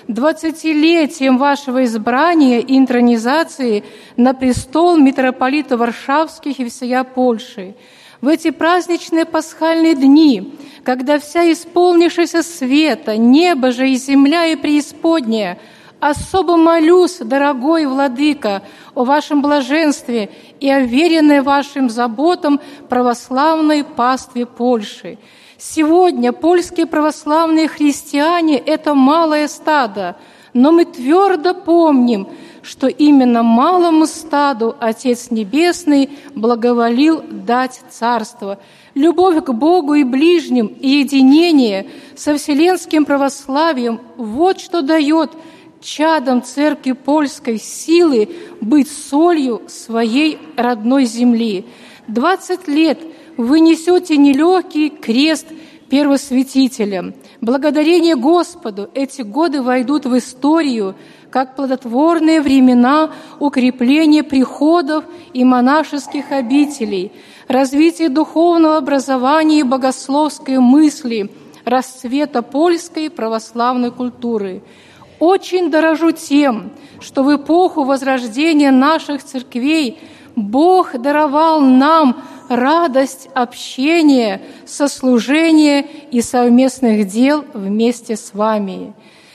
20-летием 0.08 1.38
вашего 1.38 1.86
избрания 1.86 2.60
и 2.60 2.78
интронизации 2.78 3.84
на 4.18 4.34
престол 4.34 4.98
митрополита 4.98 5.78
Варшавских 5.78 6.60
и 6.60 6.66
всея 6.70 7.04
Польши. 7.04 7.76
В 8.20 8.28
эти 8.28 8.52
праздничные 8.52 9.26
пасхальные 9.26 9.96
дни, 9.96 10.54
когда 10.84 11.20
вся 11.20 11.52
исполнившаяся 11.52 12.44
света, 12.44 13.18
небо 13.18 13.72
же 13.72 13.90
и 13.90 13.96
земля 13.96 14.46
и 14.46 14.56
преисподняя– 14.56 15.58
Особо 16.02 16.58
молюсь, 16.58 17.18
дорогой 17.20 17.86
Владыка, 17.86 18.64
о 18.96 19.04
вашем 19.04 19.44
блаженстве 19.44 20.32
и 20.60 20.68
о 20.68 20.80
веренной 20.80 21.42
вашим 21.42 21.92
заботам 21.92 22.60
православной 22.90 23.84
пастве 23.84 24.48
Польши. 24.48 25.20
Сегодня 25.60 26.32
польские 26.32 26.88
православные 26.88 27.68
христиане– 27.68 28.58
это 28.66 28.96
малое 28.96 29.48
стадо, 29.48 30.16
но 30.56 30.72
мы 30.72 30.86
твердо 30.86 31.54
помним, 31.54 32.30
что 32.64 32.88
именно 32.88 33.44
малому 33.44 34.08
стаду 34.08 34.76
Отец 34.80 35.30
Небесный 35.30 36.10
благоволил 36.34 37.24
дать 37.30 37.80
царство. 37.92 38.58
Любовь 38.96 39.44
к 39.44 39.52
Богу 39.52 39.94
и 39.94 40.04
ближним 40.04 40.66
и 40.66 40.88
единение 40.88 41.92
со 42.16 42.36
вселенским 42.38 43.06
православием– 43.06 44.02
вот 44.18 44.60
что 44.60 44.82
дает– 44.82 45.30
чадом 45.82 46.44
церкви 46.44 46.94
польской 46.94 47.58
силы 47.58 48.30
быть 48.62 48.90
солью 48.90 49.64
своей 49.68 50.40
родной 50.56 51.06
земли. 51.06 51.66
Двадцать 52.08 52.68
лет 52.68 53.00
вы 53.38 53.60
несете 53.60 54.18
нелегкий 54.18 54.90
крест 54.90 55.48
первосвятителям. 55.90 57.14
Благодарение 57.42 58.16
Господу 58.16 58.90
эти 58.94 59.24
годы 59.24 59.62
войдут 59.62 60.06
в 60.06 60.18
историю 60.18 60.96
как 61.30 61.56
плодотворные 61.56 62.42
времена 62.42 63.12
укрепления 63.40 64.24
приходов 64.24 65.06
и 65.34 65.44
монашеских 65.44 66.32
обителей, 66.32 67.12
развития 67.48 68.10
духовного 68.10 68.78
образования 68.78 69.60
и 69.60 69.64
богословской 69.64 70.60
мысли, 70.60 71.32
расцвета 71.66 72.42
польской 72.42 73.10
православной 73.10 73.92
культуры– 73.92 74.62
очень 75.22 75.70
дорожу 75.70 76.12
тем, 76.12 76.72
что 77.00 77.24
в 77.24 77.36
эпоху 77.36 77.84
возрождения 77.84 78.72
наших 78.72 79.24
церквей 79.24 80.00
Бог 80.36 80.98
даровал 80.98 81.62
нам 81.62 82.24
радость 82.50 83.30
общения, 83.36 84.42
сослужения 84.66 85.86
и 86.10 86.22
совместных 86.22 87.08
дел 87.08 87.46
вместе 87.54 88.16
с 88.16 88.34
вами. 88.34 88.94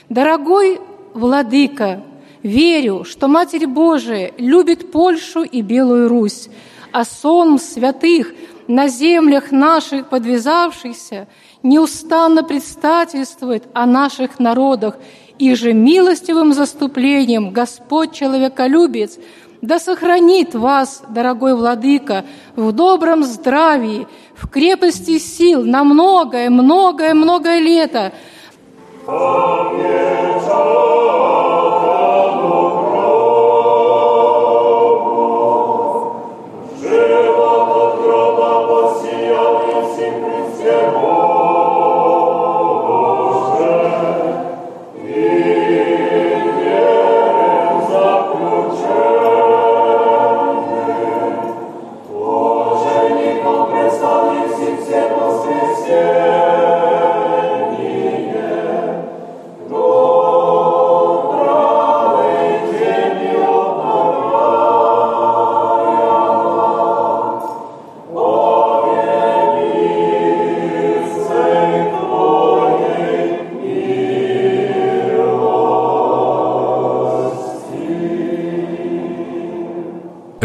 Дорогой 0.09 0.81
Владыка, 1.15 2.03
верю, 2.43 3.05
что 3.05 3.29
Матерь 3.29 3.69
Божия 3.69 4.33
любит 4.39 4.91
Польшу 4.91 5.45
и 5.45 5.63
Белую 5.63 6.09
Русь, 6.09 6.49
а 6.91 7.05
сон 7.05 7.61
святых 7.61 8.35
на 8.67 8.89
землях 8.89 9.53
наших 9.53 10.09
подвязавшихся 10.09 11.29
неустанно 11.63 12.43
предстательствует 12.43 13.65
о 13.73 13.87
наших 13.87 14.39
народах 14.39 14.97
и 15.39 15.55
же 15.55 15.73
милостивым 15.73 16.53
заступлением 16.53 17.51
Господь 17.51 18.13
человеколюбец 18.13 19.19
да 19.63 19.79
сохранит 19.79 20.55
вас, 20.55 21.03
дорогой 21.09 21.55
Владыка, 21.55 22.25
в 22.55 22.73
добром 22.73 23.25
здравии, 23.25 24.07
в 24.35 24.49
крепости 24.49 25.19
сил 25.19 25.65
на 25.65 25.83
многое, 25.83 26.51
многое, 26.51 27.15
многое 27.15 27.59
лето. 27.61 28.13
Аминь. 29.07 30.07